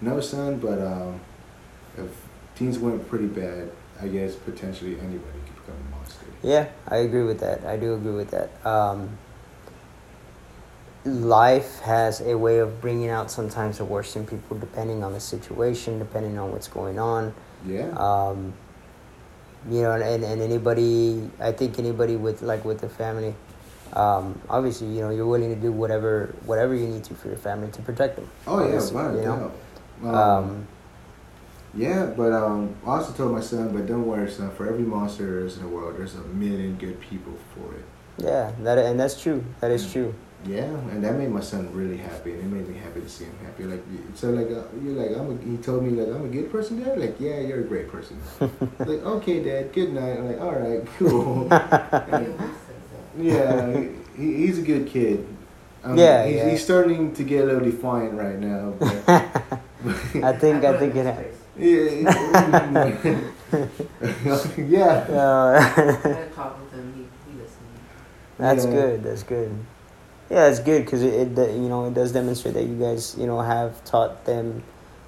no, 0.00 0.20
son, 0.20 0.58
but 0.58 0.80
um, 0.80 1.20
if 1.96 2.10
things 2.54 2.78
went 2.78 3.08
pretty 3.08 3.26
bad, 3.26 3.70
I 4.00 4.08
guess 4.08 4.34
potentially 4.34 4.98
anybody 4.98 5.38
could 5.46 5.56
become 5.56 5.76
a 5.88 5.96
monster. 5.96 6.26
Yeah, 6.42 6.68
I 6.88 6.98
agree 6.98 7.24
with 7.24 7.40
that. 7.40 7.64
I 7.64 7.76
do 7.76 7.94
agree 7.94 8.14
with 8.14 8.30
that. 8.30 8.50
Um, 8.66 9.18
life 11.04 11.80
has 11.80 12.20
a 12.20 12.36
way 12.36 12.58
of 12.58 12.80
bringing 12.80 13.08
out 13.08 13.30
sometimes 13.30 13.78
the 13.78 13.84
worst 13.84 14.16
in 14.16 14.26
people, 14.26 14.58
depending 14.58 15.04
on 15.04 15.12
the 15.12 15.20
situation, 15.20 15.98
depending 15.98 16.38
on 16.38 16.52
what's 16.52 16.68
going 16.68 16.98
on. 16.98 17.34
Yeah. 17.64 17.90
Um, 17.92 18.52
you 19.68 19.82
know, 19.82 19.92
and, 19.92 20.24
and 20.24 20.42
anybody, 20.42 21.28
I 21.40 21.52
think 21.52 21.78
anybody 21.78 22.16
with 22.16 22.42
like 22.42 22.64
with 22.64 22.80
the 22.80 22.88
family, 22.88 23.34
um, 23.92 24.40
obviously, 24.48 24.88
you 24.88 25.00
know, 25.00 25.10
you're 25.10 25.26
willing 25.26 25.54
to 25.54 25.60
do 25.60 25.72
whatever 25.72 26.34
whatever 26.44 26.74
you 26.74 26.86
need 26.86 27.04
to 27.04 27.14
for 27.14 27.28
your 27.28 27.36
family 27.36 27.70
to 27.72 27.82
protect 27.82 28.16
them. 28.16 28.28
oh 28.46 28.66
yeah, 28.66 28.78
a 28.78 29.16
you 29.16 29.22
know? 29.22 29.52
doubt. 30.02 30.08
Um, 30.08 30.14
Um, 30.14 30.66
yeah, 31.74 32.06
but 32.06 32.32
um, 32.32 32.74
I 32.86 32.90
also 32.90 33.12
told 33.12 33.32
my 33.32 33.40
son, 33.40 33.72
but 33.72 33.86
don't 33.86 34.06
worry, 34.06 34.30
son. 34.30 34.50
For 34.50 34.66
every 34.68 34.84
monster 34.84 35.26
there 35.26 35.46
is 35.46 35.56
in 35.56 35.62
the 35.62 35.68
world, 35.68 35.96
there's 35.98 36.14
a 36.14 36.22
million 36.22 36.76
good 36.76 37.00
people 37.00 37.34
for 37.54 37.74
it. 37.74 37.84
yeah, 38.18 38.52
that 38.62 38.78
and 38.78 38.98
that's 38.98 39.20
true. 39.20 39.44
That 39.60 39.70
is 39.70 39.90
true. 39.92 40.14
Yeah, 40.46 40.62
and 40.92 41.02
that 41.02 41.16
made 41.16 41.30
my 41.30 41.40
son 41.40 41.72
really 41.72 41.96
happy, 41.96 42.32
and 42.32 42.40
it 42.40 42.46
made 42.56 42.68
me 42.68 42.78
happy 42.78 43.00
to 43.00 43.08
see 43.08 43.24
him 43.24 43.36
happy. 43.44 43.64
Like, 43.64 43.82
so 44.14 44.30
like, 44.30 44.46
uh, 44.46 44.62
you're 44.82 44.94
like, 44.94 45.16
I'm. 45.16 45.30
A, 45.32 45.50
he 45.50 45.56
told 45.56 45.82
me 45.82 45.90
like, 45.90 46.08
I'm 46.14 46.24
a 46.24 46.28
good 46.28 46.52
person, 46.52 46.82
Dad. 46.82 46.98
Like, 47.00 47.16
yeah, 47.18 47.40
you're 47.40 47.60
a 47.60 47.64
great 47.64 47.88
person. 47.90 48.20
like, 48.78 49.02
okay, 49.18 49.42
Dad. 49.42 49.72
Good 49.72 49.92
night. 49.92 50.16
I'm 50.18 50.28
like, 50.28 50.40
all 50.40 50.54
right, 50.54 50.86
cool. 50.98 51.52
And, 51.52 52.38
yeah, 53.18 53.84
he, 54.16 54.46
he's 54.46 54.58
a 54.58 54.62
good 54.62 54.86
kid. 54.86 55.26
Um, 55.82 55.96
Yeah, 55.98 56.24
he's, 56.26 56.36
yeah. 56.36 56.50
he's 56.50 56.62
starting 56.62 57.12
to 57.14 57.24
get 57.24 57.42
a 57.42 57.46
little 57.46 57.64
defiant 57.68 58.14
right 58.14 58.38
now. 58.38 58.74
But, 58.78 59.08
I 60.22 60.32
think 60.38 60.64
I 60.64 60.76
think 60.78 60.94
it. 60.94 61.06
has. 61.06 61.26
yeah, 61.58 62.06
yeah. 64.56 65.06
Uh, 65.10 65.58
I 65.58 66.34
talk 66.34 66.58
with 66.60 66.72
him. 66.72 66.92
He, 66.94 67.30
he 67.32 67.38
listens. 67.38 67.80
That's 68.38 68.64
Yeah. 68.64 68.70
good. 68.70 69.02
That's 69.02 69.22
good. 69.22 69.50
Yeah, 70.30 70.48
it's 70.48 70.58
good 70.60 70.84
because 70.84 71.02
it, 71.02 71.38
it 71.38 71.50
you 71.52 71.68
know 71.68 71.86
it 71.86 71.94
does 71.94 72.12
demonstrate 72.12 72.54
that 72.54 72.64
you 72.64 72.74
guys 72.76 73.14
you 73.18 73.26
know 73.26 73.40
have 73.40 73.82
taught 73.84 74.24
them 74.24 74.62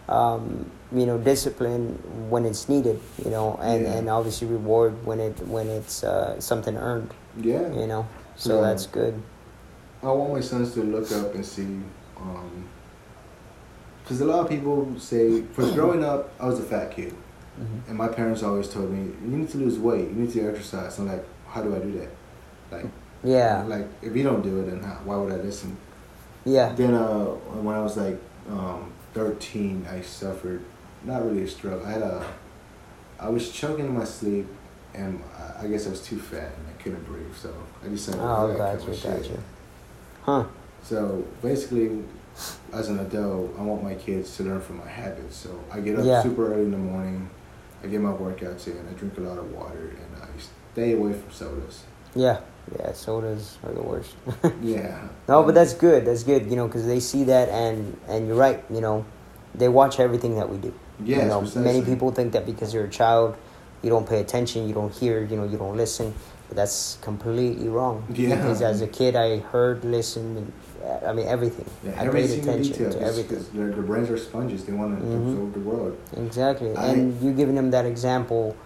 um, 0.08 0.70
you 0.92 1.06
know 1.06 1.18
discipline 1.18 1.98
when 2.30 2.44
it's 2.46 2.68
needed 2.68 3.00
you 3.24 3.30
know 3.30 3.58
and, 3.60 3.82
Yeah. 3.82 3.94
and 3.94 4.08
obviously 4.08 4.46
reward 4.46 5.04
when 5.04 5.18
it 5.20 5.38
when 5.46 5.66
it's 5.68 6.04
uh, 6.04 6.40
something 6.40 6.76
earned 6.76 7.10
Yeah. 7.36 7.70
you 7.72 7.86
know 7.86 8.06
so 8.36 8.60
Yeah. 8.60 8.68
that's 8.68 8.86
good. 8.86 9.20
I 10.02 10.06
want 10.12 10.32
my 10.32 10.40
sons 10.40 10.72
to 10.74 10.82
look 10.84 11.10
up 11.10 11.34
and 11.34 11.44
see, 11.44 11.66
because 14.04 14.20
a 14.20 14.24
lot 14.24 14.38
of 14.44 14.48
people 14.48 14.94
say, 14.98 15.42
for 15.52 15.62
growing 15.74 16.04
up, 16.04 16.30
I 16.38 16.46
was 16.46 16.60
a 16.60 16.62
fat 16.62 16.92
kid, 16.92 17.12
Mhm. 17.60 17.88
and 17.88 17.98
my 17.98 18.06
parents 18.06 18.44
always 18.44 18.68
told 18.68 18.92
me, 18.92 19.10
you 19.24 19.36
need 19.36 19.48
to 19.50 19.58
lose 19.58 19.76
weight, 19.76 20.08
you 20.10 20.14
need 20.14 20.32
to 20.34 20.48
exercise. 20.48 20.96
I'm 21.00 21.08
like, 21.08 21.24
how 21.48 21.62
do 21.62 21.74
I 21.74 21.80
do 21.80 21.92
that? 21.98 22.10
Like, 22.70 22.86
Yeah, 23.24 23.64
like 23.66 23.86
if 24.02 24.14
you 24.14 24.22
don't 24.22 24.42
do 24.42 24.60
it, 24.60 24.70
then 24.70 24.82
how, 24.82 24.94
why 25.04 25.16
would 25.16 25.32
I 25.32 25.36
listen? 25.36 25.76
yeah, 26.44 26.72
Then 26.72 26.94
uh, 26.94 27.24
when 27.64 27.74
I 27.74 27.80
was 27.80 27.96
like 27.96 28.18
um, 28.50 28.92
13, 29.14 29.86
I 29.90 30.00
suffered 30.00 30.62
not 31.04 31.24
really 31.24 31.42
a 31.42 31.48
stroke. 31.48 31.84
I 31.84 31.90
had 31.90 32.02
a, 32.02 32.24
I 33.18 33.28
was 33.28 33.50
choking 33.50 33.86
in 33.86 33.98
my 33.98 34.04
sleep, 34.04 34.46
and 34.94 35.22
I, 35.60 35.66
guess 35.66 35.86
I 35.86 35.90
was 35.90 36.00
too 36.02 36.18
fat 36.18 36.52
and 36.56 36.66
I 36.68 36.82
couldn't 36.82 37.04
breathe. 37.04 37.34
So 37.36 37.52
I 37.84 37.88
decided. 37.88 38.20
oh, 38.22 38.52
to 38.52 38.56
cut 38.58 38.86
gotcha, 38.86 39.08
gotcha. 39.08 39.42
Huh? 40.22 40.44
So 40.82 41.24
basically, 41.42 42.04
as 42.72 42.88
an 42.88 43.00
adult, 43.00 43.54
I 43.58 43.62
want 43.62 43.82
my 43.82 43.94
kids 43.94 44.36
to 44.36 44.44
learn 44.44 44.60
from 44.60 44.78
my 44.78 44.88
habits. 44.88 45.36
So 45.36 45.58
I 45.70 45.80
get 45.80 45.98
up 45.98 46.04
Yeah. 46.04 46.22
super 46.22 46.52
early 46.52 46.62
in 46.64 46.70
the 46.70 46.78
morning, 46.78 47.28
I 47.82 47.88
get 47.88 48.00
my 48.00 48.12
workouts 48.12 48.66
in, 48.68 48.78
I 48.88 48.92
drink 48.94 49.18
a 49.18 49.20
lot 49.20 49.38
of 49.38 49.52
water, 49.52 49.90
and 49.90 50.22
I 50.22 50.26
stay 50.72 50.92
away 50.92 51.12
from 51.12 51.30
sodas. 51.30 51.82
Yeah, 52.14 52.40
yeah. 52.78 52.92
Sodas 52.92 53.58
are 53.64 53.72
the 53.72 53.82
worst. 53.82 54.14
Yeah. 54.62 55.08
No, 55.28 55.42
but 55.42 55.54
that's 55.54 55.74
good. 55.74 56.04
That's 56.06 56.22
good. 56.24 56.46
You 56.50 56.56
know, 56.56 56.66
because 56.66 56.86
they 56.86 57.00
see 57.00 57.24
that, 57.24 57.48
and 57.48 57.96
and 58.08 58.26
you're 58.26 58.36
right. 58.36 58.62
You 58.70 58.80
know, 58.80 59.04
they 59.54 59.68
watch 59.68 60.00
everything 60.00 60.36
that 60.36 60.48
we 60.48 60.58
do. 60.58 60.72
Yes, 61.04 61.22
you 61.22 61.28
know, 61.28 61.40
precisely. 61.40 61.62
many 61.62 61.82
people 61.82 62.10
think 62.12 62.32
that 62.32 62.44
because 62.44 62.74
you're 62.74 62.84
a 62.86 62.90
child, 62.90 63.36
you 63.82 63.90
don't 63.90 64.08
pay 64.08 64.20
attention, 64.20 64.66
you 64.68 64.74
don't 64.74 64.92
hear, 64.92 65.22
you 65.22 65.36
know, 65.36 65.44
you 65.44 65.56
don't 65.56 65.76
listen. 65.76 66.12
But 66.48 66.56
that's 66.56 66.96
completely 67.02 67.68
wrong. 67.68 68.04
Yeah. 68.12 68.34
Because 68.36 68.62
as 68.62 68.80
a 68.80 68.86
kid, 68.88 69.14
I 69.14 69.38
heard, 69.38 69.84
listened, 69.84 70.38
and, 70.38 70.52
I 71.06 71.12
mean 71.12 71.26
everything. 71.28 71.66
Yeah, 71.84 71.92
I 72.00 72.06
every 72.06 72.22
paid 72.22 72.40
attention 72.40 72.72
detail. 72.72 72.92
to 72.92 73.00
everything. 73.02 73.44
their, 73.54 73.70
their 73.70 73.82
brains 73.82 74.08
are 74.10 74.16
sponges. 74.18 74.64
They 74.64 74.72
want 74.72 74.98
to 74.98 75.04
Mhm. 75.04 75.28
absorb 75.32 75.52
the 75.54 75.60
world. 75.60 75.96
Exactly, 76.16 76.74
I- 76.74 76.86
and 76.92 77.20
you're 77.22 77.34
giving 77.34 77.54
them 77.54 77.70
that 77.72 77.84
example, 77.86 78.56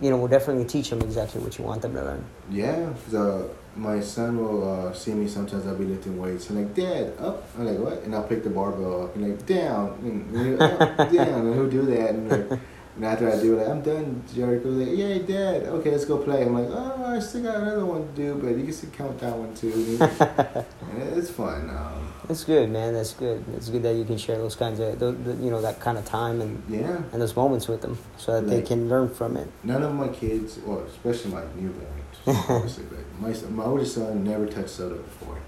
you 0.00 0.10
know, 0.10 0.16
we'll 0.16 0.28
definitely 0.28 0.64
teach 0.64 0.90
them 0.90 1.00
exactly 1.00 1.40
what 1.40 1.58
you 1.58 1.64
want 1.64 1.82
them 1.82 1.94
to 1.94 2.02
learn. 2.02 2.24
Yeah, 2.50 2.92
uh, 3.14 3.42
my 3.76 4.00
son 4.00 4.38
will 4.38 4.88
uh, 4.88 4.92
see 4.92 5.12
me 5.12 5.28
sometimes. 5.28 5.66
I'll 5.66 5.76
be 5.76 5.84
lifting 5.84 6.18
weights 6.18 6.50
and 6.50 6.58
like, 6.58 6.74
Dad, 6.74 7.14
up. 7.18 7.48
I'm 7.56 7.66
like, 7.66 7.78
what? 7.78 8.02
And 8.02 8.14
I'll 8.14 8.24
pick 8.24 8.42
the 8.44 8.50
barbell 8.50 9.04
up 9.04 9.16
and 9.16 9.28
like, 9.28 9.46
down, 9.46 9.98
and, 10.02 10.34
and, 10.34 10.62
up, 10.62 10.96
down, 11.12 11.46
and 11.46 11.54
he'll 11.54 11.70
do 11.70 11.82
that. 11.86 12.10
And, 12.10 12.30
like, 12.30 12.60
and 12.96 13.04
after 13.04 13.30
I 13.30 13.40
do 13.40 13.54
it, 13.54 13.62
like, 13.62 13.68
I'm 13.68 13.80
done. 13.80 14.24
Jericho's 14.34 14.74
like, 14.74 14.96
Yay, 14.96 15.20
Dad. 15.20 15.62
Okay, 15.64 15.92
let's 15.92 16.04
go 16.04 16.18
play. 16.18 16.42
I'm 16.42 16.54
like, 16.54 16.68
oh, 16.68 17.04
I 17.06 17.20
still 17.20 17.44
got 17.44 17.56
another 17.56 17.86
one 17.86 18.08
to 18.08 18.12
do, 18.14 18.34
but 18.34 18.56
you 18.56 18.64
can 18.64 18.72
still 18.72 18.90
count 18.90 19.18
that 19.20 19.36
one 19.36 19.54
too. 19.54 19.98
and 20.00 21.18
it's 21.18 21.30
fun. 21.30 21.70
Um, 21.70 22.07
That's 22.26 22.44
good, 22.44 22.70
man. 22.70 22.94
That's 22.94 23.12
good. 23.12 23.44
It's 23.56 23.68
good 23.68 23.82
that 23.84 23.94
you 23.94 24.04
can 24.04 24.18
share 24.18 24.36
those 24.38 24.56
kinds 24.56 24.80
of, 24.80 24.98
the, 24.98 25.12
the, 25.12 25.34
you 25.42 25.50
know, 25.50 25.62
that 25.62 25.80
kind 25.80 25.96
of 25.96 26.04
time 26.04 26.40
and 26.40 26.62
yeah, 26.68 27.00
and 27.12 27.22
those 27.22 27.36
moments 27.36 27.68
with 27.68 27.80
them, 27.80 27.96
so 28.16 28.40
that 28.40 28.48
they 28.48 28.60
can 28.60 28.88
learn 28.88 29.08
from 29.08 29.36
it. 29.36 29.48
none 29.62 29.82
of 29.82 29.94
my 29.94 30.08
kids, 30.08 30.58
well, 30.64 30.80
especially 30.80 31.30
my 31.30 31.44
newborn, 31.54 31.86
obviously, 32.26 32.84
my 33.20 33.32
my 33.50 33.64
oldest 33.64 33.94
son 33.94 34.24
never 34.24 34.46
touched 34.46 34.70
soda 34.70 34.96
before. 34.96 35.38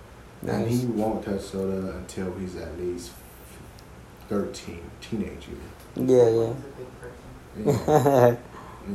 And 0.46 0.68
he 0.68 0.86
won't 0.86 1.24
touch 1.24 1.42
soda 1.42 1.96
until 1.96 2.32
he's 2.38 2.56
at 2.56 2.78
least 2.78 3.10
13, 4.28 4.80
teenage 5.00 5.48
year. 5.48 5.58
Yeah, 5.96 6.54
He's 7.56 7.66
a 7.66 7.72
big. 7.74 7.76
Yeah. 7.76 8.36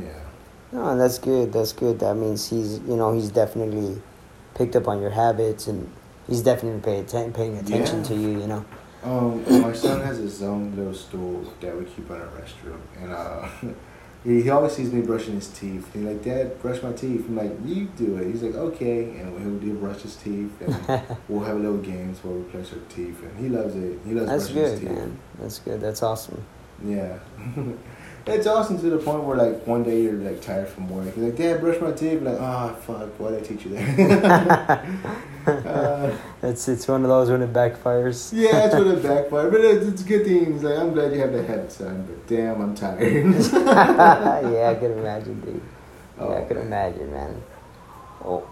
yeah. 0.00 0.20
No, 0.72 0.96
that's 0.98 1.18
good. 1.18 1.52
That's 1.52 1.72
good. 1.72 2.00
That 2.00 2.14
means 2.16 2.48
he's, 2.48 2.80
you 2.80 2.96
know, 2.96 3.14
he's 3.14 3.28
definitely 3.30 4.02
picked 4.54 4.74
up 4.74 4.88
on 4.88 5.00
your 5.00 5.10
habits, 5.10 5.68
and 5.68 5.90
he's 6.28 6.42
definitely 6.42 6.80
pay 6.80 7.00
atten- 7.00 7.32
paying 7.32 7.56
attention 7.58 7.98
Yeah. 7.98 8.04
to 8.08 8.14
you. 8.14 8.28
You 8.40 8.46
know. 8.46 8.64
Um, 9.04 9.62
my 9.62 9.72
son 9.72 10.00
has 10.02 10.18
his 10.18 10.42
own 10.42 10.74
little 10.76 10.94
stool 10.94 11.44
that 11.60 11.78
we 11.78 11.84
keep 11.84 12.10
in 12.10 12.16
our 12.16 12.26
restroom, 12.28 12.80
and 13.00 13.12
uh, 13.12 13.46
he, 14.24 14.42
he 14.42 14.50
always 14.50 14.72
sees 14.72 14.92
me 14.92 15.00
brushing 15.02 15.34
his 15.36 15.46
teeth. 15.48 15.88
He's 15.94 16.02
like, 16.02 16.24
"Dad, 16.24 16.60
brush 16.60 16.82
my 16.82 16.92
teeth." 16.92 17.24
I'm 17.28 17.36
like, 17.36 17.52
"You 17.64 17.84
do 17.96 18.16
it." 18.16 18.26
He's 18.26 18.42
like, 18.42 18.56
"Okay," 18.56 19.10
and 19.20 19.38
he'll 19.40 19.58
do 19.60 19.78
brush 19.78 20.00
his 20.02 20.16
teeth, 20.16 20.50
and 20.60 20.74
we'll 21.28 21.44
have 21.44 21.56
a 21.56 21.60
little 21.60 21.78
games 21.78 22.18
where 22.24 22.34
we 22.34 22.42
brush 22.50 22.72
our 22.72 22.80
teeth, 22.88 23.22
and 23.22 23.38
he 23.38 23.48
loves 23.48 23.76
it. 23.76 24.00
He 24.04 24.12
loves 24.14 24.26
That's 24.28 24.48
brushing 24.50 24.62
his 24.72 24.80
good, 24.80 24.88
teeth. 24.88 24.98
man. 24.98 25.18
That's 25.38 25.58
good. 25.60 25.80
That's 25.80 26.02
awesome. 26.02 26.44
Yeah. 26.84 27.18
It's 28.28 28.48
awesome 28.48 28.76
to 28.80 28.90
the 28.90 28.98
point 28.98 29.22
where 29.22 29.36
like 29.36 29.64
one 29.68 29.84
day 29.84 30.02
you're 30.02 30.14
like 30.14 30.40
tired 30.42 30.68
from 30.68 30.88
work. 30.88 31.16
You're 31.16 31.26
like, 31.26 31.36
Dad, 31.36 31.60
brush 31.60 31.80
my 31.80 31.92
teeth. 31.92 32.22
Like, 32.22 32.40
ah, 32.40 32.74
fuck, 32.74 33.20
why 33.20 33.30
did 33.30 33.44
I 33.44 33.46
teach 33.46 33.64
you 33.66 33.70
that? 33.76 34.84
Uh, 35.46 36.16
it's 36.42 36.68
it's 36.68 36.88
one 36.88 37.02
of 37.02 37.08
those 37.08 37.30
when 37.30 37.42
it 37.42 37.52
backfires. 37.52 38.32
yeah, 38.36 38.66
it's 38.66 38.74
when 38.74 38.88
it 38.88 39.02
backfires, 39.02 39.50
But 39.50 39.60
it's, 39.60 39.86
it's 39.86 40.02
a 40.02 40.04
good 40.04 40.24
thing. 40.24 40.52
He's 40.54 40.62
like, 40.62 40.78
I'm 40.78 40.92
glad 40.92 41.12
you 41.12 41.20
have 41.20 41.32
the 41.32 41.44
habit, 41.44 41.72
son. 41.72 42.06
But 42.06 42.26
damn, 42.26 42.60
I'm 42.60 42.74
tired. 42.74 43.02
yeah, 43.02 44.70
I 44.70 44.74
can 44.74 44.92
imagine, 44.92 45.40
dude. 45.40 45.62
Oh, 46.18 46.30
yeah, 46.30 46.38
I 46.38 46.44
can 46.44 46.56
man. 46.56 46.66
imagine, 46.66 47.12
man. 47.12 47.42
Oh. 48.24 48.48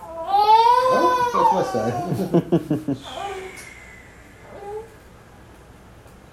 oh, 0.00 1.30
that's 1.32 1.52
my 1.52 1.62
son. 1.72 2.96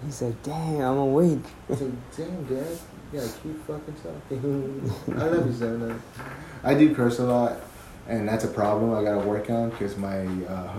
He's 0.05 0.21
like, 0.21 0.43
dang, 0.43 0.83
I'm 0.83 0.97
awake. 0.97 1.39
I 1.69 1.75
said, 1.75 1.95
damn, 2.17 2.43
Dad, 2.45 2.77
gotta 3.13 3.29
keep 3.41 3.65
fucking 3.65 3.95
talking. 4.03 4.91
I 5.17 5.27
love 5.27 5.47
you, 5.47 5.53
son. 5.53 6.01
I 6.63 6.73
do 6.73 6.93
curse 6.93 7.19
a 7.19 7.23
lot, 7.23 7.57
and 8.07 8.27
that's 8.27 8.43
a 8.43 8.47
problem 8.49 8.93
I 8.93 9.03
gotta 9.03 9.25
work 9.27 9.49
on 9.49 9.69
because 9.71 9.97
my 9.97 10.25
uh, 10.47 10.73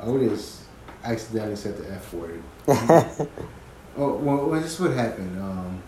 Otis 0.00 0.64
accidentally 1.04 1.56
said 1.56 1.76
the 1.76 1.90
F 1.92 2.12
word. 2.14 2.42
Oh, 3.96 4.14
well, 4.16 4.46
well, 4.46 4.60
this 4.60 4.74
is 4.74 4.80
what 4.80 4.92
happened. 4.92 5.36
Um, 5.42 5.82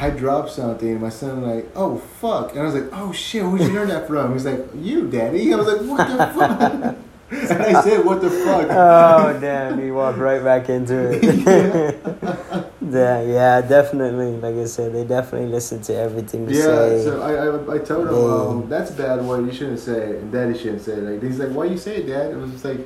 I 0.00 0.08
dropped 0.10 0.50
something, 0.50 0.88
and 0.88 1.00
my 1.00 1.10
son 1.10 1.42
was 1.42 1.54
like, 1.56 1.70
"Oh 1.76 1.98
fuck!" 1.98 2.52
And 2.52 2.60
I 2.60 2.64
was 2.64 2.74
like, 2.74 2.88
"Oh 2.92 3.12
shit, 3.12 3.44
where'd 3.44 3.60
you 3.60 3.68
learn 3.68 3.88
that 3.88 4.08
from?" 4.08 4.32
He's 4.32 4.46
like, 4.46 4.66
"You, 4.74 5.08
daddy." 5.08 5.52
I 5.52 5.56
was 5.56 5.66
like, 5.66 5.82
"What 5.82 6.08
the 6.08 6.26
fuck?" 6.38 6.96
and 7.50 7.62
I 7.62 7.82
said, 7.82 8.04
"What 8.04 8.20
the 8.20 8.30
fuck?" 8.30 8.68
oh, 8.70 9.38
damn, 9.40 9.80
he 9.80 9.90
walked 9.90 10.18
right 10.18 10.42
back 10.42 10.68
into 10.68 11.10
it. 11.12 11.22
yeah, 12.90 13.22
yeah, 13.22 13.60
definitely. 13.60 14.32
Like 14.36 14.56
I 14.56 14.64
said, 14.66 14.92
they 14.92 15.04
definitely 15.04 15.48
listen 15.48 15.80
to 15.82 15.94
everything 15.96 16.46
we 16.46 16.54
Yeah, 16.54 16.64
say. 16.64 17.04
so 17.04 17.22
I, 17.22 17.32
I, 17.34 17.76
I 17.76 17.78
told 17.78 18.08
him, 18.08 18.14
um, 18.14 18.68
that's 18.68 18.90
a 18.90 18.94
bad 18.94 19.24
word, 19.24 19.46
you 19.46 19.52
shouldn't 19.52 19.78
say 19.80 20.10
it, 20.10 20.16
and 20.22 20.32
daddy 20.32 20.56
shouldn't 20.56 20.82
say 20.82 20.92
it. 20.94 21.02
Like, 21.02 21.22
he's 21.22 21.38
like, 21.38 21.50
why 21.50 21.64
you 21.64 21.78
say 21.78 21.96
it, 21.96 22.06
dad? 22.06 22.32
It 22.32 22.36
was 22.36 22.52
just 22.52 22.64
like, 22.64 22.80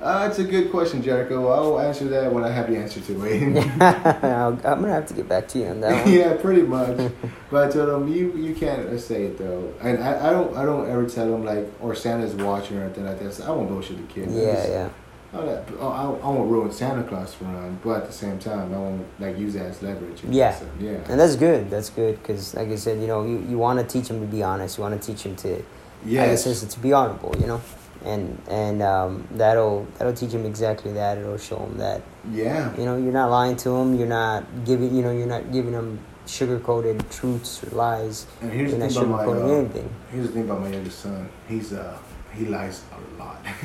uh, 0.00 0.26
it's 0.28 0.38
a 0.38 0.44
good 0.44 0.70
question, 0.70 1.02
Jericho. 1.02 1.48
I 1.48 1.60
will 1.60 1.80
answer 1.80 2.04
that 2.06 2.32
when 2.32 2.44
I 2.44 2.50
have 2.50 2.68
the 2.70 2.76
answer 2.76 3.00
to 3.00 3.24
it. 3.24 3.42
I'm 3.80 4.60
gonna 4.60 4.88
have 4.92 5.06
to 5.08 5.14
get 5.14 5.28
back 5.28 5.48
to 5.48 5.58
you 5.58 5.66
on 5.66 5.80
that 5.80 6.04
one. 6.04 6.14
yeah, 6.14 6.34
pretty 6.36 6.62
much. 6.62 7.12
But 7.50 7.68
I 7.68 7.70
told 7.72 8.02
him, 8.02 8.08
you 8.14 8.32
you 8.36 8.54
can't 8.54 8.98
say 9.00 9.24
it 9.24 9.38
though, 9.38 9.72
and 9.80 10.02
I, 10.02 10.28
I 10.28 10.30
don't 10.30 10.56
I 10.56 10.64
don't 10.64 10.88
ever 10.88 11.08
tell 11.08 11.34
him 11.34 11.44
like 11.44 11.66
or 11.80 11.94
Santa's 11.94 12.34
watching 12.34 12.78
or 12.78 12.84
anything 12.84 13.06
like 13.06 13.18
that. 13.20 13.34
So 13.34 13.44
I 13.44 13.50
won't 13.50 13.68
bullshit 13.68 13.96
the 13.96 14.12
kid. 14.12 14.28
I 14.28 14.32
Yeah, 14.32 14.54
just- 14.54 14.68
yeah. 14.68 14.88
I, 15.30 15.36
don't- 15.36 15.80
I, 15.82 16.04
I 16.04 16.30
won't 16.30 16.50
ruin 16.50 16.72
Santa 16.72 17.02
Claus 17.02 17.34
for 17.34 17.44
him, 17.44 17.78
but 17.84 17.98
at 17.98 18.06
the 18.06 18.12
same 18.14 18.38
time, 18.38 18.72
I 18.72 18.78
won't 18.78 19.04
like 19.20 19.36
use 19.38 19.52
that 19.54 19.66
as 19.66 19.82
leverage. 19.82 20.22
Yeah. 20.26 20.54
So, 20.54 20.66
yeah. 20.80 20.92
And 21.06 21.20
that's 21.20 21.36
good. 21.36 21.68
That's 21.68 21.90
good 21.90 22.16
because, 22.22 22.54
like 22.54 22.68
I 22.68 22.76
said, 22.76 22.98
you 22.98 23.08
know, 23.08 23.26
you, 23.26 23.44
you 23.46 23.58
want 23.58 23.78
to 23.78 23.84
teach 23.84 24.08
them 24.08 24.20
to 24.20 24.26
be 24.26 24.42
honest. 24.42 24.78
You 24.78 24.84
want 24.84 24.98
to 24.98 25.06
teach 25.06 25.24
them 25.24 25.36
to, 25.36 25.62
Yes. 26.06 26.46
I 26.46 26.48
guess, 26.50 26.64
to 26.74 26.80
be 26.80 26.94
honorable. 26.94 27.36
You 27.38 27.46
know, 27.46 27.60
and 28.04 28.40
and 28.48 28.82
um, 28.82 29.26
that'll 29.32 29.86
that'll 29.98 30.12
teach 30.14 30.30
him 30.32 30.44
exactly 30.46 30.92
that. 30.92 31.18
It'll 31.18 31.36
show 31.38 31.58
him 31.58 31.78
that 31.78 32.02
Yeah. 32.32 32.76
you 32.76 32.84
know 32.84 32.96
you're 32.96 33.12
not 33.12 33.30
lying 33.30 33.56
to 33.56 33.70
him. 33.76 33.94
You're 33.98 34.08
not 34.08 34.44
giving 34.64 34.94
you 34.94 35.02
know 35.02 35.10
you're 35.12 35.26
not 35.26 35.52
giving 35.52 35.72
him 35.72 35.98
sugar 36.26 36.58
coated 36.60 37.02
truths 37.10 37.64
or 37.64 37.70
lies. 37.74 38.26
And 38.42 38.52
here's 38.52 38.70
You're 38.70 38.78
the 38.80 38.84
not 38.86 38.92
thing 38.92 39.04
about 39.12 39.26
my 39.26 39.32
uh, 39.32 39.58
anything. 39.58 39.90
here's 40.12 40.26
the 40.26 40.32
thing 40.32 40.42
about 40.44 40.60
my 40.60 40.68
youngest 40.68 40.98
son. 41.00 41.28
He's 41.48 41.72
uh 41.72 41.96
he 42.34 42.44
lies 42.46 42.82
a 42.92 43.18
lot. 43.22 43.44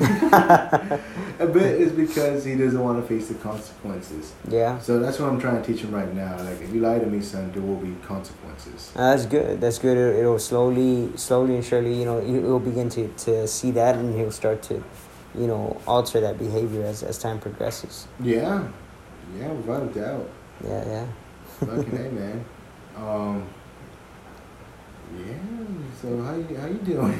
a 1.38 1.46
bit 1.46 1.80
is 1.80 1.92
because 1.92 2.44
he 2.44 2.56
doesn't 2.56 2.80
want 2.80 3.00
to 3.00 3.06
face 3.06 3.28
the 3.28 3.34
consequences. 3.34 4.32
Yeah, 4.48 4.78
So 4.80 4.98
that's 4.98 5.18
what 5.18 5.28
I'm 5.28 5.40
trying 5.40 5.62
to 5.62 5.72
teach 5.72 5.82
him 5.82 5.92
right 5.92 6.12
now. 6.12 6.36
Like 6.38 6.60
if 6.60 6.72
you 6.72 6.80
lie 6.80 6.98
to 6.98 7.06
me, 7.06 7.20
son, 7.20 7.52
there 7.52 7.62
will 7.62 7.76
be 7.76 7.94
consequences. 8.06 8.92
Uh, 8.96 9.10
that's 9.10 9.26
good. 9.26 9.60
That's 9.60 9.78
good. 9.78 9.96
It, 9.96 10.16
it'll 10.20 10.38
slowly, 10.38 11.10
slowly 11.16 11.56
and 11.56 11.64
surely, 11.64 11.94
you 11.94 12.04
know, 12.04 12.20
he- 12.20 12.32
he'll 12.32 12.58
begin 12.58 12.88
to, 12.90 13.08
to 13.08 13.46
see 13.46 13.70
that, 13.72 13.94
and 13.96 14.14
he'll 14.18 14.32
start 14.32 14.62
to, 14.64 14.82
you 15.34 15.46
know, 15.46 15.80
alter 15.86 16.20
that 16.20 16.38
behavior 16.38 16.84
as, 16.84 17.02
as 17.02 17.18
time 17.18 17.38
progresses. 17.38 18.06
Yeah. 18.20 18.66
Yeah, 19.38 19.48
without 19.52 19.82
a 19.82 19.86
doubt. 19.86 20.28
Yeah, 20.66 20.84
yeah. 20.88 21.06
Fucking 21.60 21.96
A 22.06 22.10
man. 22.10 22.44
Um 22.96 23.44
Yeah, 25.12 25.34
so 26.00 26.22
how 26.22 26.34
you 26.34 26.56
how 26.56 26.66
you 26.66 26.78
doing? 26.78 27.18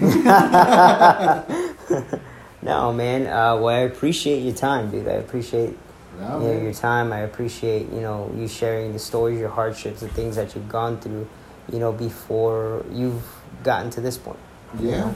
no, 2.63 2.93
man. 2.93 3.27
Uh, 3.27 3.57
well, 3.57 3.69
I 3.69 3.81
appreciate 3.81 4.41
your 4.41 4.55
time, 4.55 4.91
dude. 4.91 5.09
I 5.09 5.13
appreciate 5.13 5.77
Nah, 6.19 6.39
you 6.41 6.47
know, 6.55 6.63
your 6.63 6.73
time. 6.73 7.13
I 7.13 7.21
appreciate 7.21 7.91
you 7.93 8.01
know 8.01 8.33
you 8.37 8.49
sharing 8.49 8.93
the 8.93 8.99
stories, 8.99 9.39
your 9.39 9.49
hardships, 9.51 10.01
the 10.01 10.09
things 10.09 10.37
that 10.37 10.55
you've 10.55 10.69
gone 10.69 11.01
through, 11.01 11.29
you 11.73 11.79
know, 11.79 11.93
before 11.93 12.85
you've 12.91 13.23
gotten 13.63 13.91
to 13.91 14.01
this 14.01 14.17
point. 14.19 14.39
Yeah. 14.79 15.13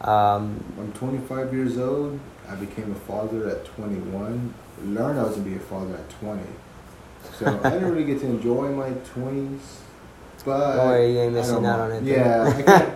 Um, 0.00 0.62
I'm 0.78 0.92
25 0.92 1.52
years 1.52 1.78
old. 1.78 2.20
I 2.48 2.54
became 2.54 2.92
a 2.92 2.94
father 2.94 3.48
at 3.48 3.64
21. 3.64 4.54
Learned 4.84 5.18
I 5.18 5.24
was 5.24 5.36
gonna 5.36 5.48
be 5.48 5.56
a 5.56 5.60
father 5.60 5.94
at 5.94 6.08
20. 6.20 6.40
So 7.36 7.60
I 7.64 7.70
didn't 7.70 7.90
really 7.90 8.04
get 8.04 8.20
to 8.20 8.26
enjoy 8.26 8.68
my 8.70 8.90
20s. 8.90 9.58
But 10.44 10.76
Don't 10.76 10.86
worry, 10.86 11.12
you 11.12 11.18
ain't 11.20 11.34
missing 11.34 11.66
out 11.66 11.80
on 11.80 11.92
anything. 11.92 12.14
Yeah, 12.14 12.94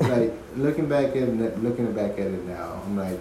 like 0.00 0.32
looking 0.56 0.88
back 0.88 1.08
at 1.10 1.16
it, 1.16 1.62
looking 1.62 1.92
back 1.92 2.12
at 2.12 2.26
it 2.26 2.44
now, 2.44 2.82
I'm 2.84 2.96
like, 2.96 3.20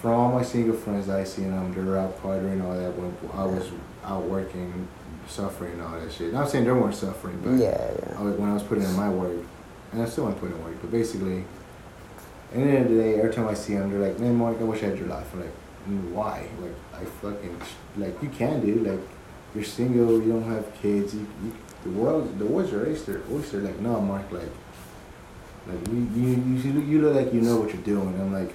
from 0.00 0.12
all 0.12 0.32
my 0.32 0.42
single 0.42 0.76
friends 0.76 1.08
I 1.08 1.24
see 1.24 1.42
them, 1.42 1.72
they're 1.74 1.98
out 1.98 2.22
partying 2.22 2.64
all 2.64 2.74
that 2.74 2.90
when 2.96 3.16
I 3.34 3.44
was 3.44 3.68
out 4.04 4.24
working, 4.24 4.88
suffering 5.26 5.80
all 5.80 5.98
that 5.98 6.12
shit. 6.12 6.32
Not 6.32 6.48
saying 6.48 6.64
they 6.64 6.72
weren't 6.72 6.94
suffering, 6.94 7.40
but 7.44 7.52
yeah, 7.52 7.68
I 7.68 8.12
yeah. 8.12 8.22
was, 8.22 8.36
when 8.38 8.50
I 8.50 8.54
was 8.54 8.62
putting 8.62 8.84
in 8.84 8.94
my 8.94 9.10
work, 9.10 9.36
and 9.92 10.02
I 10.02 10.06
still 10.06 10.24
want 10.24 10.36
to 10.36 10.40
put 10.40 10.50
in 10.52 10.64
work, 10.64 10.76
but 10.80 10.90
basically, 10.90 11.44
at 12.52 12.54
the 12.54 12.60
end 12.60 12.86
of 12.86 12.88
the 12.90 13.02
day, 13.02 13.14
every 13.18 13.32
time 13.32 13.48
I 13.48 13.54
see 13.54 13.74
them, 13.74 13.90
they're 13.90 14.08
like, 14.08 14.18
man, 14.18 14.36
Mark, 14.36 14.58
I 14.60 14.64
wish 14.64 14.82
I 14.82 14.86
had 14.86 14.98
your 14.98 15.08
life. 15.08 15.26
I'm 15.34 15.40
like, 15.40 15.52
"Mm, 15.88 16.12
why? 16.12 16.48
Like, 16.60 17.02
I 17.02 17.04
fucking, 17.04 17.60
like, 17.96 18.22
you 18.22 18.28
can 18.30 18.64
do, 18.64 18.76
like, 18.76 19.00
you're 19.54 19.64
single, 19.64 20.22
you 20.22 20.32
don't 20.32 20.44
have 20.44 20.72
kids, 20.80 21.14
you, 21.14 21.26
you, 21.44 21.52
the 21.84 21.90
world, 21.90 22.38
the 22.38 22.44
world's 22.46 22.72
your 22.72 22.86
oyster, 22.86 23.22
oyster, 23.32 23.58
like, 23.60 23.78
no, 23.80 24.00
Mark, 24.00 24.30
like, 24.32 24.42
like, 25.66 25.88
you, 25.88 26.08
you, 26.14 26.26
you, 26.26 26.80
you 26.80 27.02
look 27.02 27.14
like 27.14 27.32
you 27.32 27.40
know 27.40 27.60
what 27.60 27.72
you're 27.72 27.82
doing. 27.82 28.08
I'm 28.20 28.32
like, 28.32 28.54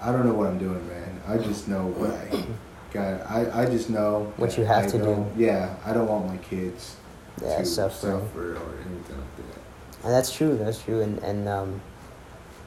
I 0.00 0.10
don't 0.12 0.26
know 0.26 0.34
what 0.34 0.48
I'm 0.48 0.58
doing, 0.58 0.86
man. 0.88 1.20
I 1.28 1.38
just 1.38 1.68
know 1.68 1.86
what 1.86 2.10
I 2.10 2.44
got. 2.92 3.30
I, 3.30 3.62
I 3.62 3.66
just 3.66 3.90
know 3.90 4.32
What 4.36 4.56
you 4.58 4.64
have 4.64 4.84
I 4.86 4.88
to 4.88 4.98
do. 4.98 5.26
Yeah, 5.36 5.74
I 5.84 5.92
don't 5.92 6.08
want 6.08 6.26
my 6.26 6.38
kids 6.38 6.96
Yeah, 7.40 7.58
to 7.58 7.64
suffering. 7.66 8.20
suffer 8.20 8.52
or 8.56 8.74
anything 8.86 9.16
like 9.18 9.36
that. 9.36 10.04
And 10.04 10.12
that's 10.12 10.32
true. 10.34 10.56
That's 10.56 10.82
true. 10.82 11.00
And 11.02 11.18
and 11.20 11.48
um, 11.48 11.80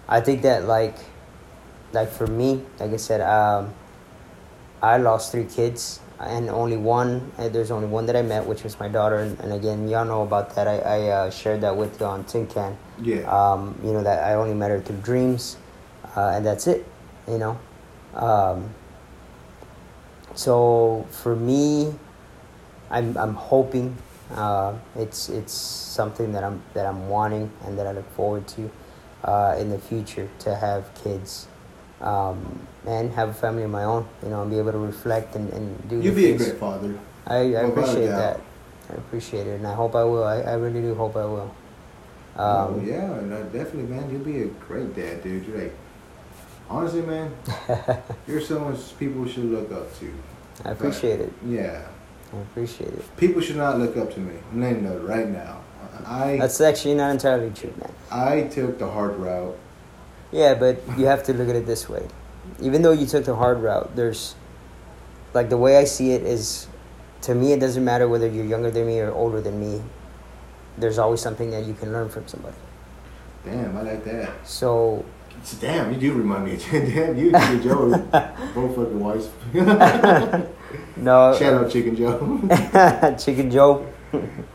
I 0.07 0.21
think 0.21 0.43
that 0.43 0.65
like, 0.67 0.95
like 1.91 2.09
for 2.09 2.27
me, 2.27 2.61
like 2.79 2.91
I 2.93 2.97
said, 2.97 3.19
um, 3.21 3.73
I 4.81 4.97
lost 4.97 5.31
three 5.31 5.45
kids, 5.45 5.99
and 6.19 6.49
only 6.49 6.77
one. 6.77 7.31
Uh, 7.37 7.49
there's 7.49 7.71
only 7.71 7.87
one 7.87 8.05
that 8.05 8.15
I 8.15 8.21
met, 8.21 8.45
which 8.45 8.63
was 8.63 8.79
my 8.79 8.87
daughter. 8.87 9.17
And, 9.17 9.39
and 9.39 9.53
again, 9.53 9.87
y'all 9.87 10.05
know 10.05 10.23
about 10.23 10.55
that. 10.55 10.67
I 10.67 10.77
I 10.77 11.07
uh, 11.09 11.29
shared 11.29 11.61
that 11.61 11.75
with 11.75 11.99
you 11.99 12.05
on 12.05 12.23
Tin 12.23 12.47
Can. 12.47 12.77
Yeah. 13.01 13.29
Um, 13.29 13.79
you 13.83 13.91
know 13.91 14.03
that 14.03 14.23
I 14.23 14.33
only 14.35 14.53
met 14.53 14.71
her 14.71 14.81
through 14.81 14.97
dreams, 14.97 15.57
uh, 16.15 16.33
and 16.35 16.45
that's 16.45 16.67
it. 16.67 16.85
You 17.27 17.37
know. 17.37 17.59
Um, 18.13 18.73
so 20.35 21.05
for 21.11 21.35
me, 21.35 21.93
I'm 22.89 23.17
I'm 23.17 23.33
hoping 23.33 23.97
uh, 24.31 24.73
it's 24.95 25.29
it's 25.29 25.53
something 25.53 26.31
that 26.33 26.43
I'm 26.43 26.61
that 26.73 26.85
I'm 26.85 27.09
wanting 27.09 27.51
and 27.65 27.77
that 27.77 27.87
I 27.87 27.91
look 27.91 28.09
forward 28.11 28.47
to 28.49 28.69
uh, 29.23 29.55
in 29.59 29.69
the 29.69 29.79
future 29.79 30.29
to 30.39 30.55
have 30.55 30.93
kids 30.95 31.47
um, 32.01 32.67
and 32.85 33.11
have 33.13 33.29
a 33.29 33.33
family 33.33 33.63
of 33.63 33.71
my 33.71 33.83
own. 33.83 34.07
You 34.23 34.29
know, 34.29 34.41
and 34.41 34.51
be 34.51 34.57
able 34.57 34.71
to 34.71 34.77
reflect 34.77 35.35
and, 35.35 35.51
and 35.53 35.89
do. 35.89 36.01
You'd 36.01 36.15
be 36.15 36.25
a 36.25 36.27
things- 36.29 36.49
great 36.49 36.59
father. 36.59 36.97
I, 37.27 37.35
I 37.35 37.61
appreciate 37.61 38.07
that. 38.07 38.39
I 38.89 38.93
appreciate 38.93 39.47
it, 39.47 39.55
and 39.55 39.67
I 39.67 39.73
hope 39.73 39.95
I 39.95 40.03
will. 40.03 40.23
I, 40.23 40.41
I 40.41 40.53
really 40.53 40.81
do 40.81 40.93
hope 40.93 41.15
I 41.15 41.25
will. 41.25 41.55
Um, 42.37 42.75
oh 42.75 42.83
yeah, 42.85 43.13
and 43.15 43.33
uh, 43.33 43.43
definitely, 43.43 43.83
man. 43.83 44.09
You'll 44.11 44.23
be 44.23 44.43
a 44.43 44.47
great 44.47 44.95
dad, 44.95 45.23
dude. 45.23 45.47
You're 45.47 45.57
like, 45.57 45.73
honestly, 46.69 47.01
man, 47.01 47.33
you're 48.27 48.41
someone 48.41 48.77
people 48.99 49.25
should 49.27 49.45
look 49.45 49.71
up 49.71 49.97
to. 49.99 50.13
I 50.63 50.71
appreciate 50.71 51.19
it. 51.21 51.33
Yeah, 51.45 51.87
I 52.31 52.37
appreciate 52.37 52.93
it. 52.93 53.17
people 53.17 53.41
should 53.41 53.55
not 53.55 53.79
look 53.79 53.97
up 53.97 54.13
to 54.13 54.19
me. 54.19 54.35
You 54.53 54.59
know 54.59 54.97
right 54.99 55.27
now. 55.27 55.61
I 56.05 56.37
That's 56.37 56.59
actually 56.61 56.95
not 56.95 57.11
entirely 57.11 57.51
true, 57.51 57.73
man. 57.79 57.91
I 58.11 58.43
took 58.43 58.77
the 58.77 58.89
hard 58.89 59.15
route. 59.15 59.57
Yeah, 60.31 60.53
but 60.53 60.81
you 60.97 61.05
have 61.05 61.23
to 61.23 61.33
look 61.33 61.49
at 61.49 61.55
it 61.55 61.65
this 61.65 61.87
way. 61.87 62.07
Even 62.61 62.81
though 62.81 62.91
you 62.91 63.05
took 63.05 63.25
the 63.25 63.35
hard 63.35 63.59
route, 63.59 63.95
there's 63.95 64.35
like 65.33 65.49
the 65.49 65.57
way 65.57 65.77
I 65.77 65.83
see 65.83 66.11
it 66.11 66.23
is 66.23 66.67
to 67.21 67.35
me 67.35 67.53
it 67.53 67.59
doesn't 67.59 67.83
matter 67.83 68.07
whether 68.07 68.27
you're 68.27 68.45
younger 68.45 68.71
than 68.71 68.87
me 68.87 68.99
or 68.99 69.11
older 69.11 69.41
than 69.41 69.59
me. 69.59 69.83
There's 70.77 70.97
always 70.97 71.21
something 71.21 71.51
that 71.51 71.65
you 71.65 71.73
can 71.73 71.91
learn 71.91 72.09
from 72.09 72.27
somebody. 72.27 72.55
Damn, 73.45 73.77
I 73.77 73.81
like 73.81 74.03
that. 74.05 74.47
So 74.47 75.05
Damn, 75.59 75.93
you 75.93 75.99
do 75.99 76.13
remind 76.13 76.45
me 76.45 76.57
Damn, 76.71 77.17
you 77.17 77.31
and 77.35 77.61
Joe 77.61 77.89
both 78.55 78.75
fucking 78.75 78.99
wives. 78.99 79.29
no, 80.97 81.35
Shout 81.37 81.53
out 81.53 81.71
Chicken 81.71 81.95
Joe. 81.95 82.19
Chicken 83.17 83.51
Joe. 83.51 83.87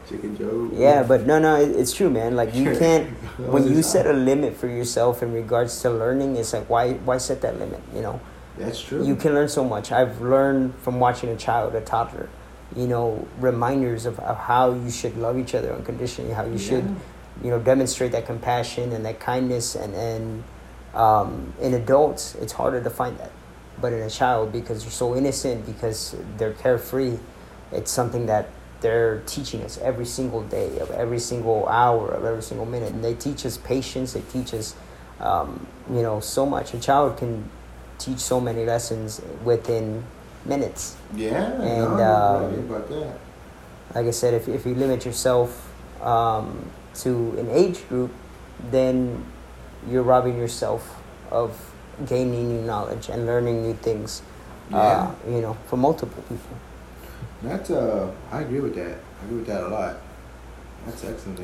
Chicken 0.09 0.37
Joe. 0.37 0.71
Yeah, 0.73 1.03
but 1.03 1.27
no, 1.27 1.39
no, 1.39 1.57
it, 1.61 1.71
it's 1.71 1.93
true, 1.93 2.11
man. 2.11 2.35
Like 2.35 2.55
you 2.55 2.77
can't 2.77 3.09
when 3.49 3.67
you 3.69 3.83
set 3.83 4.07
a 4.07 4.13
limit 4.13 4.57
for 4.57 4.67
yourself 4.67 5.23
in 5.23 5.33
regards 5.33 5.81
to 5.83 5.91
learning. 5.91 6.37
It's 6.37 6.53
like 6.53 6.69
why 6.69 6.95
why 6.95 7.19
set 7.19 7.41
that 7.43 7.59
limit? 7.59 7.81
You 7.95 8.03
know, 8.03 8.21
That's 8.59 8.81
true. 8.81 9.05
you 9.05 9.17
can 9.17 9.35
learn 9.35 9.49
so 9.49 9.65
much. 9.65 9.93
I've 9.93 10.21
learned 10.21 10.75
from 10.77 11.01
watching 11.01 11.31
a 11.31 11.37
child, 11.37 11.75
a 11.75 11.81
toddler. 11.81 12.29
You 12.77 12.87
know, 12.87 13.27
reminders 13.39 14.07
of, 14.07 14.21
of 14.21 14.37
how 14.37 14.73
you 14.75 14.91
should 14.91 15.17
love 15.17 15.37
each 15.39 15.57
other 15.57 15.73
unconditionally, 15.73 16.33
how 16.33 16.45
you 16.45 16.59
should 16.59 16.85
you 17.43 17.51
know 17.51 17.59
demonstrate 17.59 18.13
that 18.13 18.27
compassion 18.27 18.93
and 18.93 19.05
that 19.05 19.21
kindness 19.21 19.75
and 19.75 19.95
and 19.95 20.45
um, 20.95 21.55
in 21.61 21.75
adults 21.75 22.35
it's 22.37 22.53
harder 22.53 22.83
to 22.83 22.91
find 22.91 23.19
that 23.19 23.31
but 23.81 23.93
in 23.93 24.01
a 24.01 24.11
child 24.11 24.53
because 24.53 24.83
they're 24.83 24.91
so 24.91 25.17
innocent 25.17 25.65
because 25.65 26.17
they're 26.37 26.53
carefree 26.53 27.17
it's 27.73 27.91
something 27.91 28.27
that 28.27 28.49
they're 28.81 29.23
teaching 29.27 29.63
us 29.63 29.79
every 29.79 30.07
single 30.07 30.43
day 30.45 30.79
of 30.79 30.91
every 30.91 31.19
single 31.19 31.67
hour 31.69 32.11
of 32.11 32.25
every 32.25 32.43
single 32.43 32.67
minute 32.67 32.93
and 32.93 33.05
they 33.05 33.15
teach 33.15 33.45
us 33.45 33.59
patience 33.59 34.15
they 34.15 34.23
teach 34.33 34.55
us 34.55 34.75
um, 35.21 35.67
you 35.91 36.03
know 36.03 36.21
so 36.21 36.47
much 36.47 36.73
a 36.75 36.81
child 36.81 37.17
can 37.17 37.49
teach 37.99 38.19
so 38.19 38.41
many 38.41 38.65
lessons 38.65 39.21
within 39.45 40.03
minutes 40.45 40.97
Yeah. 41.15 41.53
And, 41.61 41.97
no, 41.97 42.47
um, 42.49 42.55
about 42.71 42.89
that. 42.89 43.19
like 43.95 44.07
I 44.07 44.11
said, 44.11 44.35
if, 44.35 44.49
if 44.49 44.65
you 44.65 44.75
limit 44.75 45.05
yourself 45.05 45.71
um, 46.03 46.71
to 46.95 47.11
an 47.39 47.51
age 47.51 47.87
group, 47.89 48.11
then 48.71 49.25
you're 49.89 50.03
robbing 50.03 50.39
yourself 50.39 51.01
of 51.31 51.57
gaining 52.07 52.49
new 52.49 52.63
knowledge 52.63 53.09
and 53.09 53.27
learning 53.27 53.63
new 53.63 53.75
things. 53.75 54.23
Yeah. 54.71 54.79
Uh, 54.79 55.15
you 55.29 55.41
know, 55.41 55.55
for 55.67 55.77
multiple 55.77 56.23
people. 56.23 56.57
That's 57.43 57.71
uh, 57.71 58.13
I 58.31 58.43
agree 58.43 58.61
with 58.61 58.75
that. 58.75 58.99
I 59.21 59.25
agree 59.25 59.39
with 59.39 59.47
that 59.47 59.63
a 59.65 59.69
lot. 59.69 59.97
That's 60.87 61.05
excellent. 61.05 61.41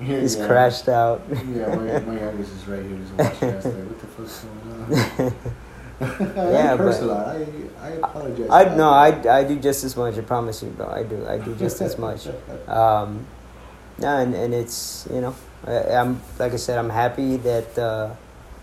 It's 0.00 0.36
yeah. 0.36 0.46
crashed 0.46 0.88
out. 0.88 1.22
Yeah, 1.30 1.74
my, 1.74 1.98
my 2.00 2.20
youngest 2.20 2.52
is 2.52 2.66
right 2.68 2.82
here 2.82 2.98
just 2.98 3.12
watching 3.14 3.48
us 3.50 3.64
like, 3.64 3.74
what 3.74 4.00
the 4.00 4.06
fuck's 4.06 4.44
going 4.44 5.22
on? 5.22 5.34
Yeah, 6.00 6.74
I 6.74 6.76
curse 6.76 7.00
a 7.00 7.06
lot. 7.06 7.26
I 7.26 7.46
I 7.80 7.88
apologize. 7.98 8.48
I 8.50 8.64
for 8.68 8.76
no. 8.76 8.90
I, 8.90 9.38
I 9.38 9.42
do 9.42 9.58
just 9.58 9.82
as 9.82 9.96
much. 9.96 10.16
I 10.16 10.20
promise 10.20 10.62
you, 10.62 10.70
bro. 10.70 10.86
I 10.86 11.02
do. 11.02 11.26
I 11.26 11.38
do 11.38 11.56
just 11.56 11.80
as 11.80 11.98
much. 11.98 12.28
Um, 12.68 13.26
no, 13.98 14.16
and, 14.18 14.32
and 14.34 14.54
it's 14.54 15.08
you 15.12 15.20
know, 15.20 15.34
I, 15.66 15.98
I'm 15.98 16.20
like 16.38 16.52
I 16.52 16.56
said, 16.56 16.78
I'm 16.78 16.90
happy 16.90 17.36
that 17.38 17.78
uh, 17.78 18.14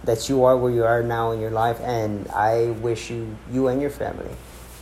that 0.06 0.30
you 0.30 0.46
are 0.46 0.56
where 0.56 0.72
you 0.72 0.86
are 0.86 1.04
now 1.04 1.32
in 1.32 1.42
your 1.42 1.52
life, 1.52 1.82
and 1.82 2.30
I 2.30 2.72
wish 2.80 3.10
you 3.10 3.36
you 3.52 3.68
and 3.68 3.82
your 3.82 3.90
family, 3.90 4.32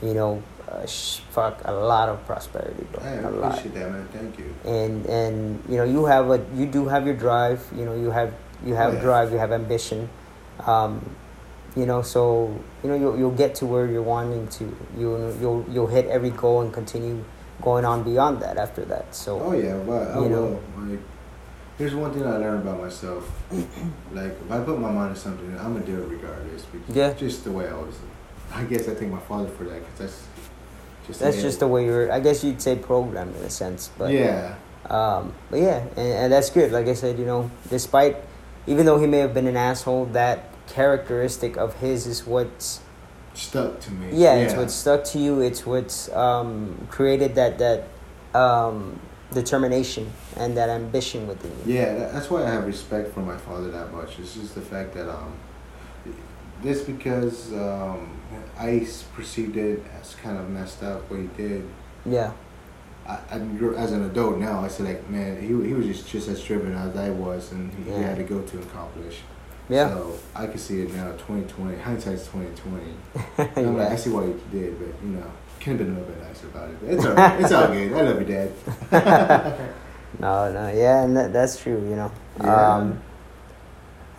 you 0.03 0.13
know, 0.13 0.43
uh, 0.70 0.86
sh- 0.86 1.20
fuck 1.32 1.61
a 1.66 1.72
lot 1.72 2.09
of 2.09 2.26
prosperity, 2.26 2.86
bro. 2.91 3.03
I 3.03 3.09
a 3.16 3.30
lot. 3.30 3.51
appreciate 3.59 3.76
that, 3.76 3.91
man. 3.91 4.07
Thank 4.14 4.39
you. 4.39 4.53
And 4.66 5.05
and 5.05 5.64
you 5.70 5.78
know, 5.78 5.84
you 5.84 6.05
have 6.05 6.30
a 6.30 6.43
you 6.55 6.66
do 6.66 6.88
have 6.88 7.05
your 7.05 7.16
drive. 7.16 7.61
You 7.76 7.86
know, 7.86 7.95
you 7.95 8.11
have 8.11 8.34
you 8.66 8.74
have 8.76 8.93
Oh, 8.93 8.95
yeah. 8.95 9.01
drive. 9.01 9.32
You 9.32 9.38
have 9.39 9.51
ambition. 9.51 10.09
Um, 10.66 11.16
you 11.76 11.86
know, 11.86 12.01
so 12.01 12.57
you 12.84 12.89
know 12.89 12.95
you'll 12.95 13.18
you'll 13.18 13.32
get 13.43 13.55
to 13.55 13.66
where 13.66 13.86
you're 13.88 14.03
wanting 14.03 14.47
to. 14.59 14.64
You 14.97 15.36
you'll 15.41 15.66
you'll 15.70 15.88
hit 15.88 16.05
every 16.07 16.30
goal 16.30 16.61
and 16.61 16.72
continue 16.74 17.24
going 17.61 17.86
on 17.86 18.03
beyond 18.03 18.41
that 18.41 18.57
after 18.57 18.84
that. 18.86 19.14
So. 19.16 19.39
Oh 19.41 19.51
yeah, 19.53 19.78
but 19.86 20.11
I 20.11 20.20
You 20.22 20.30
know. 20.30 20.59
Like, 20.78 20.99
here's 21.78 21.95
one 21.95 22.14
thing 22.14 22.24
I 22.26 22.38
learned 22.38 22.61
about 22.68 22.80
myself. 22.80 23.24
like, 24.14 24.32
if 24.39 24.51
I 24.51 24.59
put 24.59 24.80
my 24.80 24.91
mind 24.91 25.16
to 25.16 25.20
something, 25.20 25.57
I'm 25.59 25.74
gonna 25.74 25.86
do 25.86 26.01
it 26.03 26.07
regardless. 26.07 26.64
Because 26.66 26.95
Yeah. 26.95 27.14
Just 27.14 27.43
the 27.43 27.51
way 27.51 27.68
I 27.68 27.74
was. 27.74 27.95
I 28.53 28.64
guess 28.66 28.88
I 28.88 28.93
thank 28.93 29.11
my 29.11 29.20
father 29.20 29.49
for 29.49 29.64
that 29.64 29.80
because 29.80 29.97
that's 29.99 30.28
just. 31.07 31.19
That's 31.19 31.41
just 31.41 31.59
the 31.59 31.67
way 31.67 31.85
you're. 31.85 32.11
I 32.11 32.19
guess 32.19 32.43
you'd 32.43 32.61
say 32.61 32.75
programmed 32.75 33.35
in 33.35 33.43
a 33.43 33.49
sense, 33.49 33.89
but 33.97 34.11
yeah. 34.11 34.55
um, 34.89 35.33
but 35.49 35.59
yeah, 35.59 35.79
and, 35.97 35.99
and 35.99 36.33
that's 36.33 36.49
good. 36.49 36.71
Like 36.71 36.87
I 36.87 36.93
said, 36.93 37.19
you 37.19 37.25
know, 37.25 37.49
despite 37.69 38.17
even 38.67 38.85
though 38.85 38.99
he 38.99 39.07
may 39.07 39.19
have 39.19 39.33
been 39.33 39.47
an 39.47 39.57
asshole, 39.57 40.05
that 40.07 40.49
characteristic 40.67 41.57
of 41.57 41.75
his 41.75 42.07
is 42.07 42.25
what's 42.25 42.79
Stuck 43.33 43.79
to 43.81 43.91
me. 43.91 44.09
yeah, 44.11 44.35
it's 44.35 44.53
what 44.53 44.69
stuck 44.69 45.03
to 45.05 45.19
you. 45.19 45.41
It's 45.41 45.65
what's 45.65 46.11
um, 46.13 46.87
created 46.89 47.35
that 47.35 47.57
that 47.57 47.87
um, 48.39 48.99
determination 49.33 50.11
and 50.37 50.55
that 50.57 50.69
ambition 50.69 51.27
within 51.27 51.51
you. 51.65 51.75
Yeah, 51.75 51.95
that's 52.11 52.29
why 52.29 52.43
I 52.43 52.49
have 52.51 52.65
respect 52.65 53.13
for 53.13 53.21
my 53.21 53.37
father 53.37 53.71
that 53.71 53.91
much. 53.91 54.19
It's 54.19 54.35
just 54.35 54.55
the 54.55 54.61
fact 54.61 54.93
that 54.93 55.09
um, 55.09 55.33
this 56.64 56.82
because 56.82 57.51
um, 57.53 58.09
I 58.57 58.80
s- 58.80 59.03
perceived 59.16 59.57
it 59.57 59.84
as 59.99 60.16
kind 60.16 60.38
of 60.38 60.49
messed 60.49 60.82
up 60.84 61.09
what 61.11 61.20
he 61.20 61.28
did. 61.38 61.68
Yeah, 62.05 62.32
I, 63.07 63.20
I 63.32 63.36
as 63.78 63.91
an 63.91 64.03
adult 64.05 64.38
now, 64.38 64.61
I 64.64 64.68
said 64.68 64.86
like, 64.88 65.09
man, 65.09 65.39
he 65.41 65.47
he 65.47 65.74
was 65.74 65.86
just 65.86 66.07
just 66.09 66.28
as 66.28 66.41
driven 66.43 66.74
as 66.74 66.95
I 66.95 67.09
was, 67.09 67.51
and 67.51 67.74
he, 67.74 67.84
he 67.91 68.01
had 68.01 68.18
to 68.18 68.24
go 68.24 68.41
to 68.41 68.59
accomplish. 68.59 69.20
yeah, 69.70 69.89
So 69.89 70.18
I 70.36 70.47
can 70.47 70.57
see 70.57 70.82
it 70.82 70.93
now, 70.93 71.11
twenty 71.18 71.45
twenty. 71.47 71.78
Hindsight's 71.78 72.28
twenty 72.28 72.53
twenty. 72.55 72.93
I'm 73.61 73.78
like, 73.78 73.89
I 73.91 73.95
see 73.95 74.09
why 74.09 74.26
he 74.28 74.34
did, 74.51 74.78
but 74.80 74.88
you 75.03 75.16
know, 75.16 75.32
could 75.59 75.68
have 75.70 75.78
been 75.80 75.95
a 75.95 75.99
little 75.99 76.14
bit 76.14 76.22
nicer 76.24 76.47
about 76.47 76.70
it. 76.70 76.78
But 76.82 76.89
it's 76.93 77.05
all 77.05 77.14
right. 77.14 77.41
it's 77.41 77.51
all 77.51 77.68
good. 77.68 77.93
I 77.93 78.01
love 78.01 78.20
you, 78.20 78.26
Dad. 78.91 79.70
No, 80.20 80.51
no, 80.53 80.72
yeah, 80.72 81.03
and 81.03 81.18
that, 81.18 81.34
that's 81.34 81.57
true. 81.59 81.80
You 81.89 81.95
know, 81.95 82.11
Yeah. 82.39 82.76
um, 82.76 83.01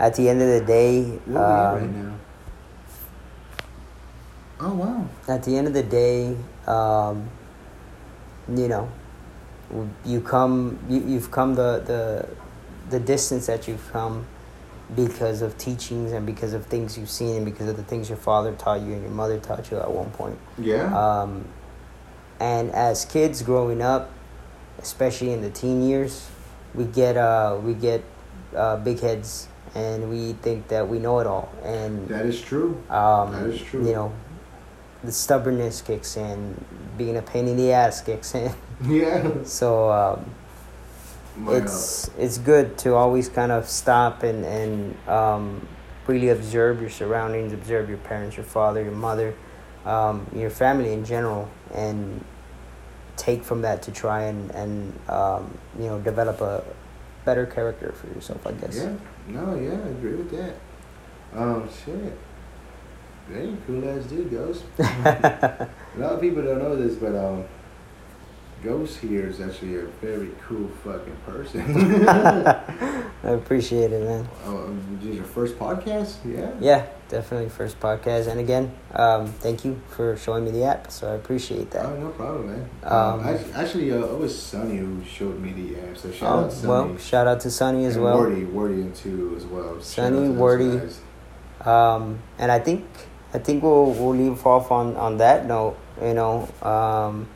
at 0.01 0.17
the 0.17 0.29
end 0.29 0.43
of 0.43 0.49
the 0.49 0.61
day, 0.67 1.05
at 1.15 1.29
right 1.33 1.83
um, 1.85 2.03
now? 2.09 2.15
Oh 4.61 4.75
wow. 4.75 5.07
at 5.29 5.43
the 5.43 5.57
end 5.57 5.67
of 5.67 5.75
the 5.75 5.83
day, 5.83 6.37
um, 6.67 7.29
you 8.49 8.69
know, 8.69 8.91
you 10.05 10.21
come, 10.21 10.79
you, 10.89 11.01
you've 11.07 11.31
come 11.31 11.55
the, 11.55 11.83
the, 11.85 12.29
the 12.91 13.01
distance 13.01 13.47
that 13.47 13.67
you've 13.67 13.91
come 13.93 14.27
because 14.95 15.43
of 15.43 15.57
teachings 15.59 16.13
and 16.13 16.25
because 16.27 16.53
of 16.53 16.67
things 16.67 16.97
you've 16.97 17.11
seen 17.11 17.37
and 17.37 17.45
because 17.45 17.69
of 17.69 17.77
the 17.77 17.83
things 17.83 18.09
your 18.09 18.19
father 18.19 18.53
taught 18.53 18.81
you 18.81 18.93
and 18.93 19.03
your 19.03 19.11
mother 19.11 19.39
taught 19.39 19.71
you 19.71 19.79
at 19.79 19.91
one 19.91 20.11
point. 20.11 20.39
Yeah. 20.59 20.95
Um, 20.97 21.47
and 22.39 22.71
as 22.73 23.05
kids 23.05 23.43
growing 23.43 23.81
up, 23.83 24.11
especially 24.79 25.33
in 25.33 25.41
the 25.41 25.51
teen 25.51 25.83
years, 25.83 26.29
we 26.75 26.85
get 26.85 27.17
uh, 27.17 27.59
we 27.63 27.75
get 27.75 28.05
uh, 28.55 28.77
big 28.77 29.01
heads 29.01 29.49
and 29.75 30.11
we 30.11 30.35
think 30.35 30.69
that 30.69 30.87
we 30.89 30.99
know 30.99 31.19
it 31.21 31.27
all 31.27 31.49
and 31.65 32.07
that 32.09 32.27
is 32.27 32.41
true. 32.41 32.81
um, 32.91 33.33
That 33.33 33.47
is 33.47 33.61
true. 33.63 33.85
You 33.87 33.93
know, 33.93 34.13
the 35.05 35.13
stubbornness 35.13 35.83
kicks 35.83 36.17
in, 36.17 36.63
being 36.97 37.17
a 37.17 37.23
pain 37.23 37.49
in 37.49 37.57
the 37.57 37.73
ass 37.73 38.01
kicks 38.01 38.35
in. 38.35 38.53
Yeah. 38.85 39.45
So 39.45 39.91
um, 39.91 40.35
uh, 41.47 41.53
it's 41.53 42.11
it's 42.19 42.39
good 42.39 42.77
to 42.79 42.95
always 42.95 43.29
kind 43.29 43.53
of 43.53 43.69
stop 43.69 44.25
and 44.25 44.45
and 44.45 45.09
um, 45.09 45.67
really 46.09 46.29
observe 46.31 46.81
your 46.81 46.91
surroundings, 46.91 47.53
observe 47.53 47.89
your 47.89 47.99
parents, 47.99 48.37
your 48.37 48.45
father, 48.45 48.83
your 48.83 48.93
mother, 48.93 49.35
um, 49.85 50.27
your 50.35 50.51
family 50.51 50.93
in 50.93 51.05
general, 51.05 51.49
and 51.73 52.25
take 53.17 53.45
from 53.45 53.63
that 53.63 53.83
to 53.83 53.93
try 53.93 54.23
and 54.25 54.51
and 54.51 54.93
um, 55.09 55.57
you 55.79 55.87
know 55.87 56.01
develop 56.01 56.41
a 56.41 56.65
better 57.25 57.47
character 57.47 57.93
for 57.93 58.09
yourself. 58.09 58.47
I 58.47 58.53
guess. 58.53 58.77
Yeah. 58.77 58.97
No. 59.29 59.55
Yeah. 59.55 59.73
I 59.73 59.89
agree 59.89 60.15
with 60.15 60.31
that. 60.33 60.57
Um. 61.35 61.69
Shit. 61.85 62.19
Very 63.29 63.57
cool 63.67 63.89
ass 63.89 64.05
dude, 64.05 64.31
Ghost. 64.31 64.65
a 64.79 65.69
lot 65.97 66.13
of 66.13 66.21
people 66.21 66.43
don't 66.43 66.59
know 66.59 66.77
this, 66.77 66.97
but 66.97 67.15
um, 67.15 67.45
Ghost 68.63 68.99
here 68.99 69.27
is 69.27 69.41
actually 69.41 69.77
a 69.77 69.87
very 70.03 70.31
cool 70.47 70.69
fucking 70.85 71.17
person. 71.27 72.07
I 72.09 73.31
appreciate 73.31 73.93
it, 73.93 74.03
man. 74.03 74.29
Oh, 74.45 74.65
um, 74.65 74.99
this 75.01 75.11
is 75.11 75.17
your 75.17 75.25
first 75.25 75.59
podcast? 75.59 76.17
Yeah. 76.27 76.51
Yeah, 76.61 76.87
definitely 77.09 77.49
first 77.49 77.81
podcast. 77.81 78.27
And 78.31 78.39
again, 78.41 78.75
um, 78.95 79.27
thank 79.29 79.65
you 79.65 79.81
for 79.89 80.17
showing 80.19 80.45
me 80.45 80.51
the 80.51 80.65
app. 80.65 80.91
So 80.93 81.11
I 81.11 81.15
appreciate 81.15 81.71
that. 81.71 81.87
Oh, 81.87 81.97
no 81.97 82.09
problem, 82.11 82.47
man. 82.49 82.71
Um, 82.83 82.93
Um, 82.93 83.21
I, 83.27 83.39
actually, 83.63 83.91
uh, 83.91 84.05
it 84.05 84.19
was 84.19 84.39
Sonny 84.39 84.77
who 84.77 85.03
showed 85.05 85.41
me 85.41 85.53
the 85.53 85.81
app. 85.81 85.97
So 85.97 86.11
shout 86.11 86.31
Oh, 86.31 86.45
out 86.45 86.53
Sonny. 86.53 86.69
well, 86.91 86.99
shout 86.99 87.27
out 87.27 87.41
to 87.41 87.51
Sunny 87.51 87.87
as 87.87 87.95
and 87.97 88.05
well. 88.05 88.19
Wordy, 88.19 88.45
Wordy 88.45 88.91
too 88.95 89.33
as 89.39 89.47
well. 89.47 89.75
Shout 89.77 89.83
Sonny, 89.85 90.19
out 90.19 90.21
to 90.23 90.29
those 90.29 90.39
Wordy. 90.39 90.81
Um, 91.65 92.19
and 92.39 92.53
I 92.53 92.59
think 92.59 92.85
I 93.35 93.39
think 93.39 93.63
we'll 93.65 93.87
we'll 93.93 94.15
leave 94.15 94.47
off 94.47 94.71
on 94.71 94.97
on 94.97 95.19
that 95.19 95.47
note. 95.47 95.77
You 96.01 96.15
know, 96.15 96.49
um, 96.63 97.27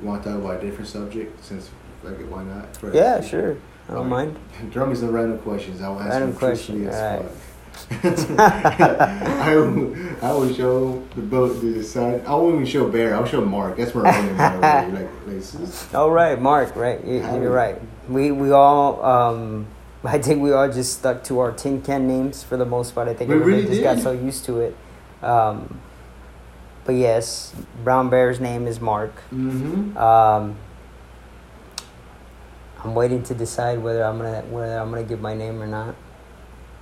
You 0.00 0.06
want 0.06 0.22
to 0.22 0.30
talk 0.30 0.38
about 0.38 0.62
a 0.62 0.66
different 0.66 0.88
subject? 0.88 1.44
Since, 1.44 1.70
like, 2.04 2.16
why 2.30 2.44
not? 2.44 2.76
For- 2.76 2.94
yeah, 2.94 3.20
sure, 3.20 3.56
I 3.88 3.94
don't 3.94 4.10
Alright. 4.12 4.32
mind. 4.34 4.38
Drum 4.72 4.90
me 4.90 4.94
some 4.96 5.10
random 5.10 5.38
questions. 5.40 5.82
I 5.82 5.88
will 5.88 6.00
answer 6.00 6.10
Random 6.20 6.36
question, 6.36 6.86
as 6.88 7.22
fuck. 7.22 7.32
I 8.02 9.54
will, 9.56 9.96
I 10.22 10.32
will 10.32 10.52
show 10.54 11.02
the 11.16 11.22
boat 11.22 11.60
the 11.60 11.82
side. 11.82 12.24
I 12.26 12.34
won't 12.34 12.54
even 12.56 12.66
show 12.66 12.88
Bear. 12.88 13.14
I'll 13.14 13.24
show 13.24 13.40
Mark. 13.44 13.76
That's 13.76 13.94
where 13.94 14.06
I'm 14.06 14.26
going. 14.36 14.94
Like, 14.94 15.10
like, 15.26 15.26
this 15.26 15.54
is- 15.54 15.94
All 15.94 16.10
right, 16.10 16.40
Mark. 16.40 16.76
Right, 16.76 17.04
you, 17.04 17.14
you're 17.18 17.50
right. 17.52 17.80
We 18.08 18.30
we 18.32 18.50
all. 18.52 19.02
Um, 19.04 19.66
I 20.04 20.18
think 20.18 20.42
we 20.42 20.52
all 20.52 20.70
just 20.70 20.98
stuck 20.98 21.22
to 21.24 21.40
our 21.40 21.52
tin 21.52 21.82
can 21.82 22.06
names 22.08 22.42
for 22.42 22.56
the 22.56 22.64
most 22.64 22.94
part. 22.94 23.08
I 23.08 23.14
think 23.14 23.28
We 23.30 23.36
everybody 23.36 23.62
really 23.64 23.80
just 23.80 23.82
got 23.82 23.98
so 23.98 24.12
used 24.12 24.44
to 24.46 24.60
it. 24.60 24.76
Um, 25.22 25.80
but 26.84 26.94
yes, 26.94 27.54
brown 27.84 28.10
bear's 28.10 28.40
name 28.40 28.66
is 28.66 28.80
Mark. 28.80 29.14
Mm-hmm. 29.32 29.96
Um, 29.96 30.56
I'm 32.82 32.94
waiting 32.94 33.22
to 33.24 33.34
decide 33.34 33.78
whether 33.80 34.02
I'm 34.02 34.16
gonna 34.18 34.42
whether 34.42 34.78
I'm 34.78 34.90
gonna 34.90 35.02
give 35.02 35.20
my 35.20 35.34
name 35.34 35.60
or 35.62 35.66
not. 35.66 35.94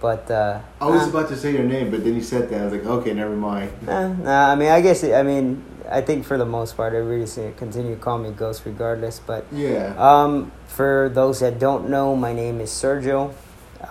But 0.00 0.30
uh, 0.30 0.60
I 0.80 0.86
was 0.86 1.02
nah, 1.02 1.08
about 1.08 1.28
to 1.30 1.36
say 1.36 1.52
your 1.52 1.64
name, 1.64 1.90
but 1.90 2.04
then 2.04 2.14
you 2.14 2.22
said 2.22 2.48
that. 2.50 2.60
I 2.60 2.64
was 2.66 2.72
like, 2.72 2.86
okay, 2.86 3.12
never 3.12 3.34
mind. 3.34 3.72
nah, 3.82 4.12
nah, 4.12 4.52
I 4.52 4.54
mean, 4.54 4.68
I 4.68 4.80
guess 4.80 5.02
it, 5.02 5.12
I 5.12 5.24
mean, 5.24 5.64
I 5.90 6.02
think 6.02 6.24
for 6.24 6.38
the 6.38 6.46
most 6.46 6.76
part, 6.76 6.94
everybody's 6.94 7.34
gonna 7.34 7.50
continue 7.52 7.96
to 7.96 8.00
call 8.00 8.18
me 8.18 8.30
Ghost 8.30 8.62
regardless. 8.64 9.18
But 9.18 9.46
Yeah. 9.50 9.94
um, 9.98 10.52
for 10.68 11.10
those 11.12 11.40
that 11.40 11.58
don't 11.58 11.88
know, 11.90 12.14
my 12.14 12.32
name 12.32 12.60
is 12.60 12.70
Sergio, 12.70 13.32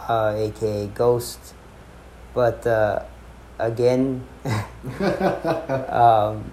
uh, 0.07 0.33
aka 0.37 0.87
Ghost. 0.87 1.53
But 2.33 2.65
uh, 2.65 3.03
again, 3.59 4.25
um, 4.99 6.51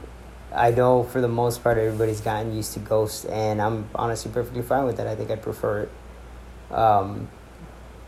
I 0.55 0.71
know 0.71 1.03
for 1.03 1.21
the 1.21 1.29
most 1.29 1.63
part 1.63 1.79
everybody's 1.79 2.21
gotten 2.21 2.55
used 2.55 2.75
to 2.75 2.79
Ghost, 2.79 3.27
and 3.27 3.61
I'm 3.61 3.89
honestly 3.95 4.31
perfectly 4.31 4.63
fine 4.63 4.85
with 4.85 4.97
that. 4.99 5.07
I 5.07 5.15
think 5.15 5.31
I 5.31 5.37
prefer 5.37 5.83
it. 5.83 6.75
Um, 6.75 7.29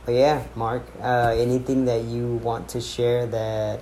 but 0.05 0.15
yeah, 0.15 0.45
Mark, 0.55 0.85
uh, 1.03 1.35
anything 1.37 1.87
that 1.87 2.03
you 2.05 2.37
want 2.37 2.69
to 2.71 2.81
share 2.81 3.27
that 3.27 3.81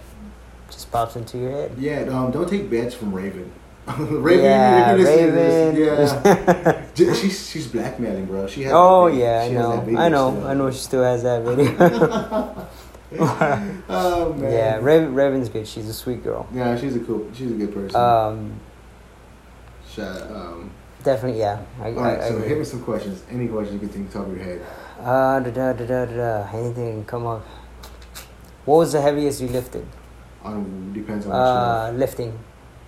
just 0.70 0.90
pops 0.90 1.16
into 1.16 1.38
your 1.38 1.50
head? 1.50 1.72
yeah. 1.78 2.00
Um, 2.04 2.30
don't 2.30 2.48
take 2.48 2.70
bets 2.70 2.94
from 2.94 3.12
Raven. 3.12 3.52
Raven, 3.98 4.44
yeah, 4.44 4.96
you're 4.96 5.04
listening 5.04 5.74
to 5.74 5.90
Raven. 5.90 6.84
yeah. 6.96 7.14
She's 7.14 7.50
she's 7.50 7.66
blackmailing, 7.66 8.24
bro. 8.24 8.46
She 8.46 8.62
has. 8.62 8.72
oh 8.72 9.08
yeah, 9.08 9.42
I 9.42 9.48
know, 9.50 9.72
I 9.98 10.08
know, 10.08 10.30
still. 10.30 10.46
I 10.46 10.54
know. 10.54 10.70
She 10.70 10.78
still 10.78 11.02
has 11.02 11.22
that 11.24 11.42
video. 11.42 12.68
oh 13.88 14.34
man. 14.38 14.52
yeah, 14.52 14.76
Raven, 14.80 15.14
Raven's 15.14 15.48
good. 15.48 15.66
She's 15.66 15.88
a 15.88 15.94
sweet 15.94 16.22
girl. 16.24 16.46
Yeah, 16.52 16.76
she's 16.78 16.96
a 16.96 17.00
cool. 17.00 17.30
She's 17.34 17.50
a 17.50 17.54
good 17.54 17.72
person. 17.74 17.96
Um, 17.96 18.60
um, 19.98 20.70
definitely, 21.02 21.38
yeah. 21.40 21.62
I, 21.80 21.92
all 21.92 21.98
I, 22.00 22.02
right, 22.14 22.20
I 22.20 22.28
so 22.30 22.36
agree. 22.36 22.48
hit 22.48 22.58
me 22.58 22.64
some 22.64 22.82
questions. 22.82 23.22
Any 23.30 23.46
questions 23.48 23.74
you 23.74 23.78
can 23.80 23.88
think 23.88 24.12
top 24.12 24.26
of 24.26 24.36
your 24.36 24.44
head. 24.44 24.62
Uh, 25.00 25.40
da, 25.40 25.50
da, 25.50 25.72
da, 25.72 25.84
da, 25.86 26.04
da, 26.06 26.14
da. 26.42 26.48
Anything 26.58 26.92
can 26.94 27.04
come 27.04 27.26
up. 27.26 27.44
What 28.64 28.78
was 28.78 28.92
the 28.92 29.00
heaviest 29.00 29.40
you 29.40 29.48
lifted? 29.48 29.86
On 30.42 30.92
depends 30.92 31.26
on 31.26 31.32
what 31.32 31.38
Uh, 31.38 31.92
lifting. 31.92 32.38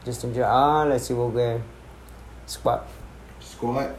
Just 0.04 0.24
in 0.24 0.32
general. 0.32 0.50
Ah, 0.52 0.84
let's 0.84 1.06
see. 1.06 1.14
What 1.14 1.30
We'll 1.32 1.58
go 1.58 1.62
squat. 2.46 2.88
squat. 3.40 3.90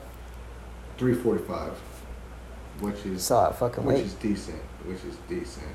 Three 0.98 1.14
forty 1.14 1.44
five, 1.44 1.74
which 2.80 3.06
is 3.06 3.22
Saw 3.24 3.50
it 3.50 3.56
fucking 3.56 3.86
which 3.86 3.98
weight. 3.98 4.06
is 4.06 4.14
decent. 4.16 4.62
Which 4.86 5.04
is 5.06 5.16
decent. 5.30 5.68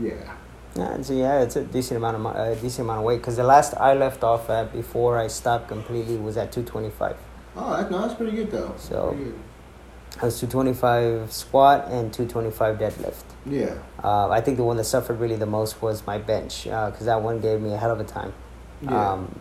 Yeah. 0.00 0.34
Yeah, 0.76 1.00
so 1.02 1.12
yeah, 1.12 1.40
it's 1.40 1.56
a 1.56 1.64
decent 1.64 1.96
amount 1.96 2.16
of 2.16 2.22
mo- 2.22 2.30
uh, 2.30 2.54
decent 2.54 2.86
amount 2.86 2.98
of 3.00 3.04
weight. 3.04 3.22
Cause 3.22 3.36
the 3.36 3.42
last 3.44 3.74
I 3.74 3.94
left 3.94 4.22
off 4.22 4.48
at 4.50 4.72
before 4.72 5.18
I 5.18 5.26
stopped 5.26 5.68
completely 5.68 6.16
was 6.16 6.36
at 6.36 6.52
two 6.52 6.62
twenty 6.62 6.90
five. 6.90 7.16
Oh, 7.56 7.76
that, 7.76 7.90
no, 7.90 8.00
that's 8.02 8.14
pretty 8.14 8.36
good 8.36 8.50
though. 8.50 8.74
So- 8.76 9.12
good. 9.16 9.34
I 10.20 10.24
was 10.24 10.38
two 10.40 10.46
twenty 10.46 10.72
five 10.74 11.32
squat 11.32 11.88
and 11.90 12.12
two 12.12 12.26
twenty 12.26 12.50
five 12.50 12.78
deadlift. 12.78 13.24
yeah. 13.46 13.74
Uh, 14.02 14.28
I 14.28 14.40
think 14.40 14.56
the 14.56 14.64
one 14.64 14.76
that 14.76 14.84
suffered 14.84 15.20
really 15.20 15.36
the 15.36 15.46
most 15.46 15.80
was 15.82 16.06
my 16.06 16.18
bench, 16.18 16.64
because 16.64 17.04
that 17.06 17.22
one 17.22 17.40
gave 17.40 17.60
me 17.60 17.72
a 17.72 17.76
hell 17.76 17.90
of 17.92 18.00
a 18.00 18.04
time. 18.04 18.32
Yeah. 18.82 19.12
Um, 19.12 19.38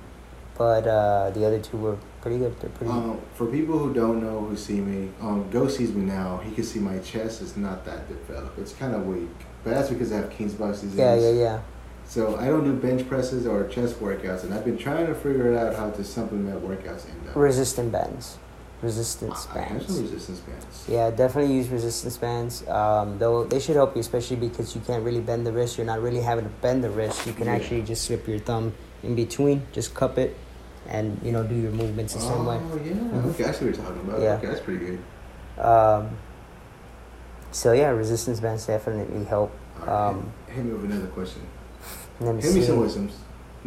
but 0.58 0.86
uh, 0.88 1.30
the 1.32 1.46
other 1.46 1.60
two 1.60 1.78
were 1.78 1.98
pretty 2.28 2.40
good. 2.40 2.60
They're 2.60 2.70
pretty. 2.72 2.92
Um, 2.92 3.20
for 3.36 3.46
people 3.48 3.78
who 3.80 3.94
don't 3.94 4.22
know 4.22 4.42
who 4.42 4.56
see 4.58 4.80
me, 4.82 5.10
um, 5.22 5.50
Go 5.50 5.68
sees 5.68 5.94
me 5.94 6.06
now. 6.06 6.38
He 6.44 6.52
can 6.54 6.64
see 6.64 6.80
my 6.80 7.00
chest 7.00 7.42
is 7.42 7.56
not 7.58 7.86
that 7.86 8.08
developed. 8.08 8.60
It's 8.60 8.74
kind 8.74 8.94
of 8.94 9.06
weak, 9.06 9.30
but 9.64 9.72
that's 9.72 9.90
because 9.90 10.12
I 10.12 10.18
have 10.18 10.30
Kienböck's 10.30 10.82
disease. 10.82 10.98
yeah, 10.98 11.16
yeah, 11.16 11.32
yeah. 11.32 11.60
So 12.06 12.38
I 12.38 12.46
don't 12.48 12.64
do 12.64 12.74
bench 12.74 13.08
presses 13.08 13.46
or 13.46 13.68
chest 13.68 14.00
workouts, 14.00 14.44
and 14.44 14.54
I've 14.54 14.64
been 14.66 14.78
trying 14.78 15.08
to 15.08 15.16
figure 15.16 15.58
out 15.58 15.76
how 15.76 15.90
to 15.90 16.04
supplement 16.04 16.64
workouts 16.66 17.06
in 17.10 17.26
them. 17.26 17.34
Resistant 17.36 17.92
bands, 17.92 18.38
resistance 18.82 19.48
I 19.52 19.56
bands. 19.56 19.86
resistance 20.00 20.40
bands. 20.40 20.86
Yeah, 20.88 21.12
definitely 21.12 21.54
use 21.54 21.68
resistance 21.70 22.16
bands. 22.18 22.66
Um, 22.70 23.18
though 23.20 23.44
they 23.44 23.60
should 23.60 23.76
help 23.76 23.94
you, 23.96 24.00
especially 24.02 24.38
because 24.38 24.74
you 24.76 24.82
can't 24.88 25.04
really 25.04 25.20
bend 25.20 25.46
the 25.46 25.52
wrist. 25.52 25.78
You're 25.78 25.86
not 25.88 26.02
really 26.02 26.22
having 26.22 26.46
to 26.46 26.52
bend 26.62 26.84
the 26.84 26.90
wrist. 26.90 27.26
You 27.28 27.34
can 27.34 27.48
Yeah. 27.48 27.56
actually 27.56 27.82
just 27.82 28.06
slip 28.06 28.26
your 28.28 28.40
thumb 28.40 28.74
in 29.04 29.14
between, 29.16 29.64
just 29.74 29.94
cup 29.94 30.18
it, 30.18 30.36
and 30.90 31.20
you 31.24 31.32
know 31.32 31.44
do 31.44 31.56
your 31.56 31.72
movements 31.72 32.14
the 32.14 32.20
same 32.20 32.46
way. 32.46 32.60
Oh 32.62 32.80
yeah, 32.84 32.92
Mhm. 32.94 33.30
okay, 33.34 33.46
I 33.46 33.52
see 33.52 33.66
what 33.66 33.76
you're 33.76 33.86
talking 33.86 34.02
about. 34.02 34.22
Yeah. 34.22 34.34
Okay, 34.36 34.48
that's 34.48 34.60
pretty 34.62 34.86
good. 34.86 35.00
Um, 35.64 36.10
so 37.52 37.72
yeah, 37.74 37.90
resistance 37.90 38.40
bands 38.40 38.66
definitely 38.66 39.24
help. 39.26 39.52
Right, 39.80 39.90
Um, 39.90 40.32
hit, 40.48 40.56
hit 40.56 40.66
me 40.66 40.74
with 40.74 40.86
another 40.92 41.08
question. 41.08 41.42
Let 42.20 42.36
me 42.36 42.42
Hit 42.42 42.54
me 42.54 42.62
some 42.62 42.80
with 42.80 42.92
some 42.92 43.10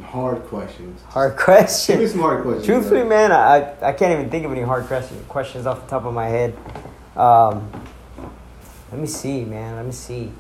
hard 0.05 0.43
questions. 0.45 1.01
Hard 1.09 1.37
questions. 1.37 1.87
Hit 1.87 1.99
me 2.01 2.07
some 2.07 2.21
hard 2.21 2.43
questions. 2.43 2.67
Truthfully, 2.67 3.05
man, 3.05 3.33
I, 3.33 3.75
I 3.83 3.93
can't 3.93 4.13
even 4.19 4.31
think 4.31 4.45
of 4.45 4.53
any 4.53 4.63
hard 4.63 4.87
question, 4.87 5.23
questions 5.29 5.67
off 5.67 5.83
the 5.85 5.89
top 5.91 6.05
of 6.05 6.15
my 6.15 6.27
head. 6.27 6.57
Um, 7.17 7.71
let 8.91 9.01
me 9.01 9.07
see, 9.07 9.45
man. 9.45 9.77
Let 9.77 9.87
me 9.87 9.93
see. 9.93 10.33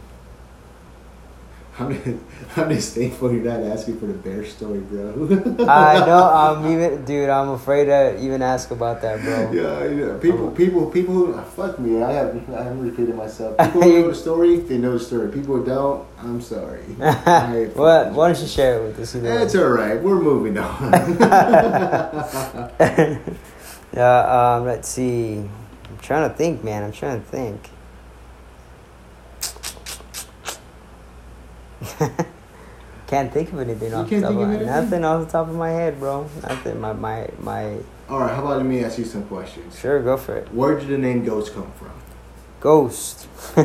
I'm 1.80 1.94
just, 1.94 2.18
I'm 2.56 2.68
just 2.70 2.94
thankful 2.94 3.32
you're 3.32 3.42
not 3.42 3.62
asking 3.62 3.98
for 3.98 4.06
the 4.06 4.14
bear 4.14 4.44
story, 4.44 4.80
bro. 4.80 5.10
I 5.66 6.04
know. 6.04 6.30
I'm 6.30 6.66
even, 6.72 7.04
dude. 7.04 7.30
I'm 7.30 7.50
afraid 7.50 7.86
to 7.86 8.22
even 8.22 8.42
ask 8.42 8.70
about 8.70 9.00
that, 9.02 9.22
bro. 9.22 9.50
Yeah, 9.52 9.84
yeah. 9.86 10.18
People, 10.18 10.50
people, 10.50 10.90
people 10.90 11.14
who 11.14 11.34
ah, 11.34 11.42
fuck 11.42 11.78
me. 11.78 12.02
I 12.02 12.12
have, 12.12 12.36
I 12.50 12.62
haven't 12.64 12.82
repeated 12.82 13.14
myself. 13.14 13.56
People 13.58 13.82
who 13.82 14.00
know 14.00 14.08
the 14.08 14.14
story, 14.14 14.56
they 14.58 14.78
know 14.78 14.92
the 14.92 15.00
story. 15.00 15.30
People 15.32 15.56
who 15.56 15.64
don't, 15.64 16.06
I'm 16.18 16.40
sorry. 16.40 16.82
What? 16.82 18.12
Why 18.12 18.32
don't 18.32 18.40
you 18.40 18.48
share 18.48 18.80
it 18.80 18.86
with 18.86 19.00
us? 19.00 19.12
That's 19.12 19.54
all 19.54 19.68
right. 19.68 20.00
We're 20.00 20.20
moving 20.20 20.58
on. 20.58 20.92
yeah. 23.94 24.56
Um. 24.56 24.64
Let's 24.66 24.88
see. 24.88 25.38
I'm 25.38 25.98
trying 26.02 26.28
to 26.28 26.36
think, 26.36 26.62
man. 26.62 26.84
I'm 26.84 26.92
trying 26.92 27.20
to 27.20 27.26
think. 27.26 27.70
Can't 33.06 33.32
think 33.32 33.52
of 33.52 33.58
anything 33.58 33.90
You 33.90 33.96
off 33.96 34.08
the 34.08 34.20
top 34.20 34.30
of 34.30 34.36
my 34.36 34.44
anything? 34.44 34.66
nothing 34.66 35.04
off 35.04 35.26
the 35.26 35.32
top 35.32 35.48
of 35.48 35.54
my 35.56 35.70
head, 35.70 35.98
bro. 35.98 36.28
Nothing. 36.42 36.80
My 36.80 36.92
my 36.92 37.28
my. 37.40 37.78
all 38.08 38.20
right. 38.20 38.34
How 38.34 38.42
about 38.42 38.58
let 38.58 38.66
me 38.66 38.84
ask 38.84 38.98
you 38.98 39.04
some 39.04 39.24
questions? 39.24 39.78
Sure, 39.78 40.00
go 40.02 40.16
for 40.16 40.36
it. 40.36 40.52
Where 40.54 40.78
did 40.78 40.88
the 40.88 40.98
name 40.98 41.24
Ghost 41.24 41.52
come 41.52 41.72
from? 41.72 41.90
Ghost. 42.60 43.26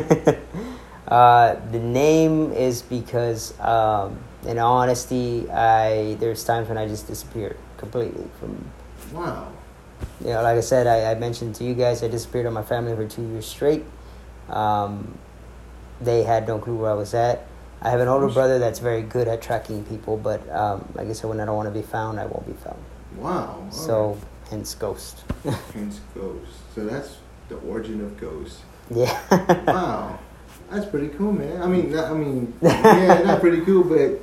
uh, 1.08 1.56
the 1.70 1.78
name 1.78 2.52
is 2.52 2.82
because, 2.82 3.58
um, 3.60 4.18
in 4.46 4.58
honesty, 4.58 5.48
I 5.50 6.16
there's 6.18 6.42
times 6.42 6.68
when 6.68 6.78
I 6.78 6.88
just 6.88 7.06
disappeared 7.06 7.56
completely 7.76 8.26
from. 8.40 8.64
Wow. 9.12 9.52
You 10.20 10.30
know, 10.30 10.42
like 10.42 10.56
I 10.58 10.60
said, 10.60 10.86
I, 10.86 11.12
I 11.12 11.14
mentioned 11.14 11.54
to 11.56 11.64
you 11.64 11.74
guys, 11.74 12.02
I 12.02 12.08
disappeared 12.08 12.46
on 12.46 12.52
my 12.52 12.62
family 12.62 12.94
for 12.96 13.06
two 13.06 13.26
years 13.28 13.46
straight. 13.46 13.84
Um, 14.48 15.18
they 16.00 16.22
had 16.22 16.46
no 16.46 16.58
clue 16.58 16.76
where 16.76 16.90
I 16.90 16.94
was 16.94 17.14
at. 17.14 17.46
I 17.82 17.90
have 17.90 18.00
an 18.00 18.08
older 18.08 18.28
brother 18.28 18.58
that's 18.58 18.78
very 18.78 19.02
good 19.02 19.28
at 19.28 19.42
tracking 19.42 19.84
people, 19.84 20.16
but 20.16 20.48
um, 20.50 20.88
like 20.94 21.08
I 21.08 21.12
said, 21.12 21.28
when 21.28 21.40
I 21.40 21.44
don't 21.44 21.56
want 21.56 21.68
to 21.72 21.78
be 21.78 21.86
found, 21.86 22.18
I 22.18 22.26
won't 22.26 22.46
be 22.46 22.54
found. 22.54 22.78
Wow. 23.16 23.66
So, 23.70 24.18
hence 24.50 24.74
Ghost. 24.74 25.24
Hence 25.74 26.00
Ghost. 26.14 26.50
So 26.74 26.84
that's 26.86 27.16
the 27.48 27.56
origin 27.56 28.00
of 28.02 28.18
Ghost. 28.18 28.60
yeah. 28.90 29.20
Wow. 29.66 30.18
That's 30.70 30.86
pretty 30.86 31.08
cool, 31.08 31.32
man. 31.32 31.62
I 31.62 31.66
mean, 31.66 31.92
not, 31.92 32.10
I 32.10 32.14
mean, 32.14 32.52
yeah, 32.62 33.22
not 33.24 33.40
pretty 33.40 33.60
cool, 33.62 33.84
but. 33.84 34.20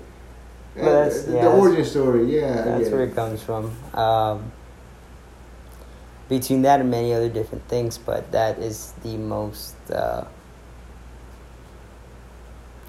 Well, 0.75 0.85
that's- 1.03 1.23
the, 1.23 1.33
yeah, 1.33 1.43
the 1.43 1.49
that's- 1.49 1.59
origin 1.61 1.85
story, 1.85 2.35
yeah. 2.35 2.63
That's 2.63 2.89
yeah. 2.89 2.95
where 2.95 3.03
it 3.05 3.15
comes 3.15 3.41
from. 3.41 3.71
Um, 3.93 4.51
between 6.27 6.63
that 6.63 6.79
and 6.81 6.89
many 6.89 7.13
other 7.13 7.29
different 7.29 7.67
things, 7.67 7.97
but 7.97 8.31
that 8.31 8.57
is 8.57 8.93
the 9.03 9.15
most. 9.17 9.75
Uh, 9.91 10.25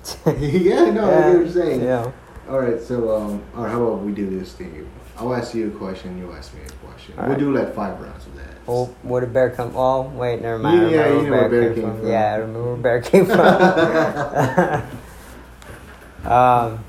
yeah, 0.38 0.90
no, 0.90 1.04
I 1.04 1.10
get 1.10 1.26
what 1.26 1.38
you're 1.38 1.50
saying. 1.50 1.82
Yeah. 1.82 2.12
All 2.48 2.58
right, 2.60 2.80
so 2.80 3.16
um, 3.16 3.42
right, 3.54 3.70
how 3.70 3.82
about 3.82 4.02
we 4.02 4.12
do 4.12 4.28
this 4.38 4.52
thing? 4.52 4.88
I'll 5.16 5.34
ask 5.34 5.54
you 5.54 5.68
a 5.68 5.70
question, 5.70 6.18
you'll 6.18 6.34
ask 6.34 6.52
me 6.54 6.60
a 6.62 6.86
question. 6.86 7.14
All 7.16 7.24
we'll 7.24 7.32
right. 7.32 7.38
do 7.38 7.56
like 7.56 7.74
five 7.74 7.98
rounds 8.00 8.26
of 8.26 8.36
that. 8.36 8.54
Oh, 8.66 8.86
where 9.02 9.20
did 9.20 9.32
bear 9.32 9.50
come? 9.50 9.72
Oh, 9.76 10.02
wait, 10.02 10.42
never 10.42 10.58
mind. 10.58 10.90
Yeah, 10.90 11.08
you 11.08 11.22
know 11.22 11.30
where 11.30 11.48
bear 11.48 11.74
came 11.74 11.98
from. 11.98 12.06
Yeah, 12.06 12.32
I 12.32 12.36
remember 12.36 12.74
where 12.74 12.76
bear 12.76 13.00
came 13.02 13.26
from. 13.26 13.40
um, 16.32 16.84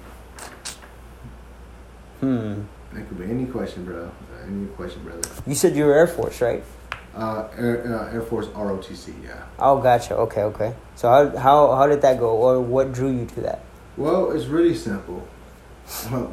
hmm. 2.20 2.64
That 2.94 3.08
could 3.08 3.20
be 3.20 3.26
any 3.26 3.46
question, 3.46 3.86
bro. 3.86 4.12
Any 4.46 4.68
question, 4.68 5.04
brother. 5.04 5.28
You 5.48 5.56
said 5.56 5.76
you 5.76 5.86
were 5.86 5.94
Air 5.94 6.08
Force, 6.08 6.42
right? 6.42 6.64
Uh, 7.16 7.48
Air, 7.58 7.98
uh, 7.98 8.14
Air 8.14 8.22
Force 8.22 8.48
ROTC, 8.48 9.14
yeah. 9.24 9.44
Oh, 9.58 9.82
gotcha. 9.82 10.16
Okay, 10.16 10.44
okay. 10.44 10.76
So 10.96 11.08
how 11.08 11.38
how 11.38 11.76
how 11.76 11.88
did 11.88 12.02
that 12.02 12.20
go, 12.20 12.30
or 12.32 12.60
what 12.60 12.92
drew 12.92 13.10
you 13.10 13.26
to 13.26 13.42
that? 13.42 13.62
Well, 13.96 14.32
it's 14.32 14.46
really 14.46 14.76
simple. 14.76 15.26
Uh, 16.12 16.28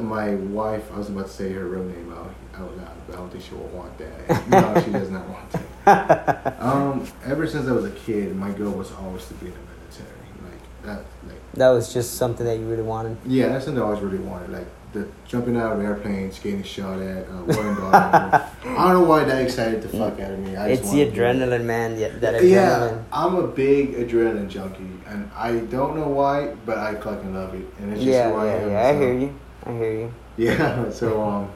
my 0.00 0.34
wife. 0.36 0.90
I 0.90 0.96
was 0.96 1.10
about 1.10 1.26
to 1.26 1.32
say 1.32 1.52
her 1.52 1.66
real 1.66 1.84
name 1.84 2.10
out, 2.12 2.32
out 2.54 2.74
loud, 2.78 2.96
but 3.06 3.14
I 3.14 3.18
don't 3.18 3.30
think 3.30 3.44
she 3.44 3.54
will 3.54 3.68
want 3.68 3.92
that. 3.98 4.48
no, 4.48 4.82
she 4.82 4.90
does 4.90 5.10
not 5.10 5.28
want 5.28 5.50
that. 5.84 6.56
Um, 6.60 7.06
ever 7.26 7.46
since 7.46 7.68
I 7.68 7.72
was 7.72 7.84
a 7.84 7.90
kid, 7.90 8.34
my 8.36 8.52
goal 8.52 8.72
was 8.72 8.90
always 8.92 9.26
to 9.26 9.34
be 9.34 9.46
in 9.48 9.52
the 9.52 9.58
military. 9.58 10.18
Like 10.44 10.60
That 10.84 11.04
like 11.28 11.52
That 11.54 11.68
was 11.70 11.92
just 11.92 12.14
something 12.14 12.46
that 12.46 12.56
you 12.58 12.64
really 12.64 12.82
wanted. 12.82 13.18
yeah, 13.26 13.48
that's 13.48 13.66
something 13.66 13.82
I 13.82 13.86
always 13.86 14.00
really 14.00 14.24
wanted. 14.24 14.50
Like 14.50 14.66
the 14.92 15.06
jumping 15.26 15.56
out 15.56 15.72
of 15.72 15.80
airplanes, 15.80 16.38
getting 16.38 16.62
shot 16.62 17.00
at, 17.00 17.26
uh. 17.28 18.46
I 18.64 18.92
don't 18.92 19.02
know 19.02 19.08
why 19.08 19.24
that 19.24 19.42
excited 19.42 19.82
the 19.82 19.88
fuck 19.88 20.18
out 20.20 20.32
of 20.32 20.38
me. 20.40 20.56
I 20.56 20.70
just 20.70 20.82
It's 20.82 20.90
the 20.92 20.98
wanted 20.98 21.10
to 21.10 21.16
do 21.16 21.22
it. 21.22 21.36
adrenaline, 21.60 21.64
man. 21.64 21.98
Yeah, 21.98 22.08
that 22.20 22.44
Yeah. 22.44 22.98
I'm 23.12 23.34
a 23.36 23.46
big 23.46 23.94
adrenaline 23.94 24.48
junkie, 24.48 24.90
and 25.06 25.30
I 25.36 25.58
don't 25.58 25.96
know 25.96 26.08
why, 26.08 26.54
but 26.66 26.78
I 26.78 26.94
fucking 26.96 27.34
love 27.34 27.54
it, 27.54 27.66
and 27.78 27.92
it's 27.92 28.02
just 28.02 28.12
Yeah, 28.12 28.30
who 28.30 28.36
I 28.36 28.46
yeah, 28.46 28.52
am. 28.56 28.70
yeah. 28.70 28.88
I 28.88 28.92
hear 28.98 29.14
you. 29.18 29.34
I 29.66 29.72
hear 29.72 29.92
you. 29.92 30.14
Yeah, 30.36 30.90
so 31.00 31.22
um, 31.22 31.50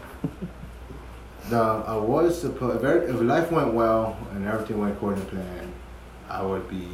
the 1.50 1.56
I 1.58 1.96
was 1.96 2.40
supposed 2.40 2.84
if 2.84 3.20
life 3.20 3.50
went 3.50 3.74
well 3.74 4.16
and 4.32 4.46
everything 4.46 4.78
went 4.78 4.92
according 4.96 5.24
to 5.24 5.30
plan, 5.30 5.72
I 6.28 6.42
would 6.42 6.68
be 6.68 6.86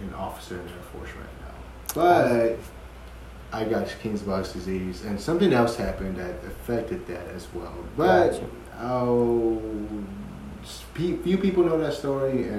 an 0.00 0.14
officer 0.16 0.54
in 0.58 0.64
the 0.66 0.72
Air 0.72 0.78
Force 0.92 1.08
right 1.10 1.36
now. 1.42 1.54
But 1.94 2.58
I 3.52 3.64
got 3.64 3.86
Kienböck's 3.86 4.52
disease, 4.52 5.04
and 5.04 5.18
something 5.20 5.52
else 5.52 5.76
happened 5.76 6.16
that 6.16 6.34
affected 6.44 7.06
that 7.06 7.26
as 7.34 7.46
well. 7.54 7.74
But 7.96 8.32
Gotcha. 8.32 8.44
oh, 8.80 9.62
few 10.94 11.38
people 11.38 11.64
know 11.64 11.78
that 11.78 11.94
story, 11.94 12.48
and 12.48 12.56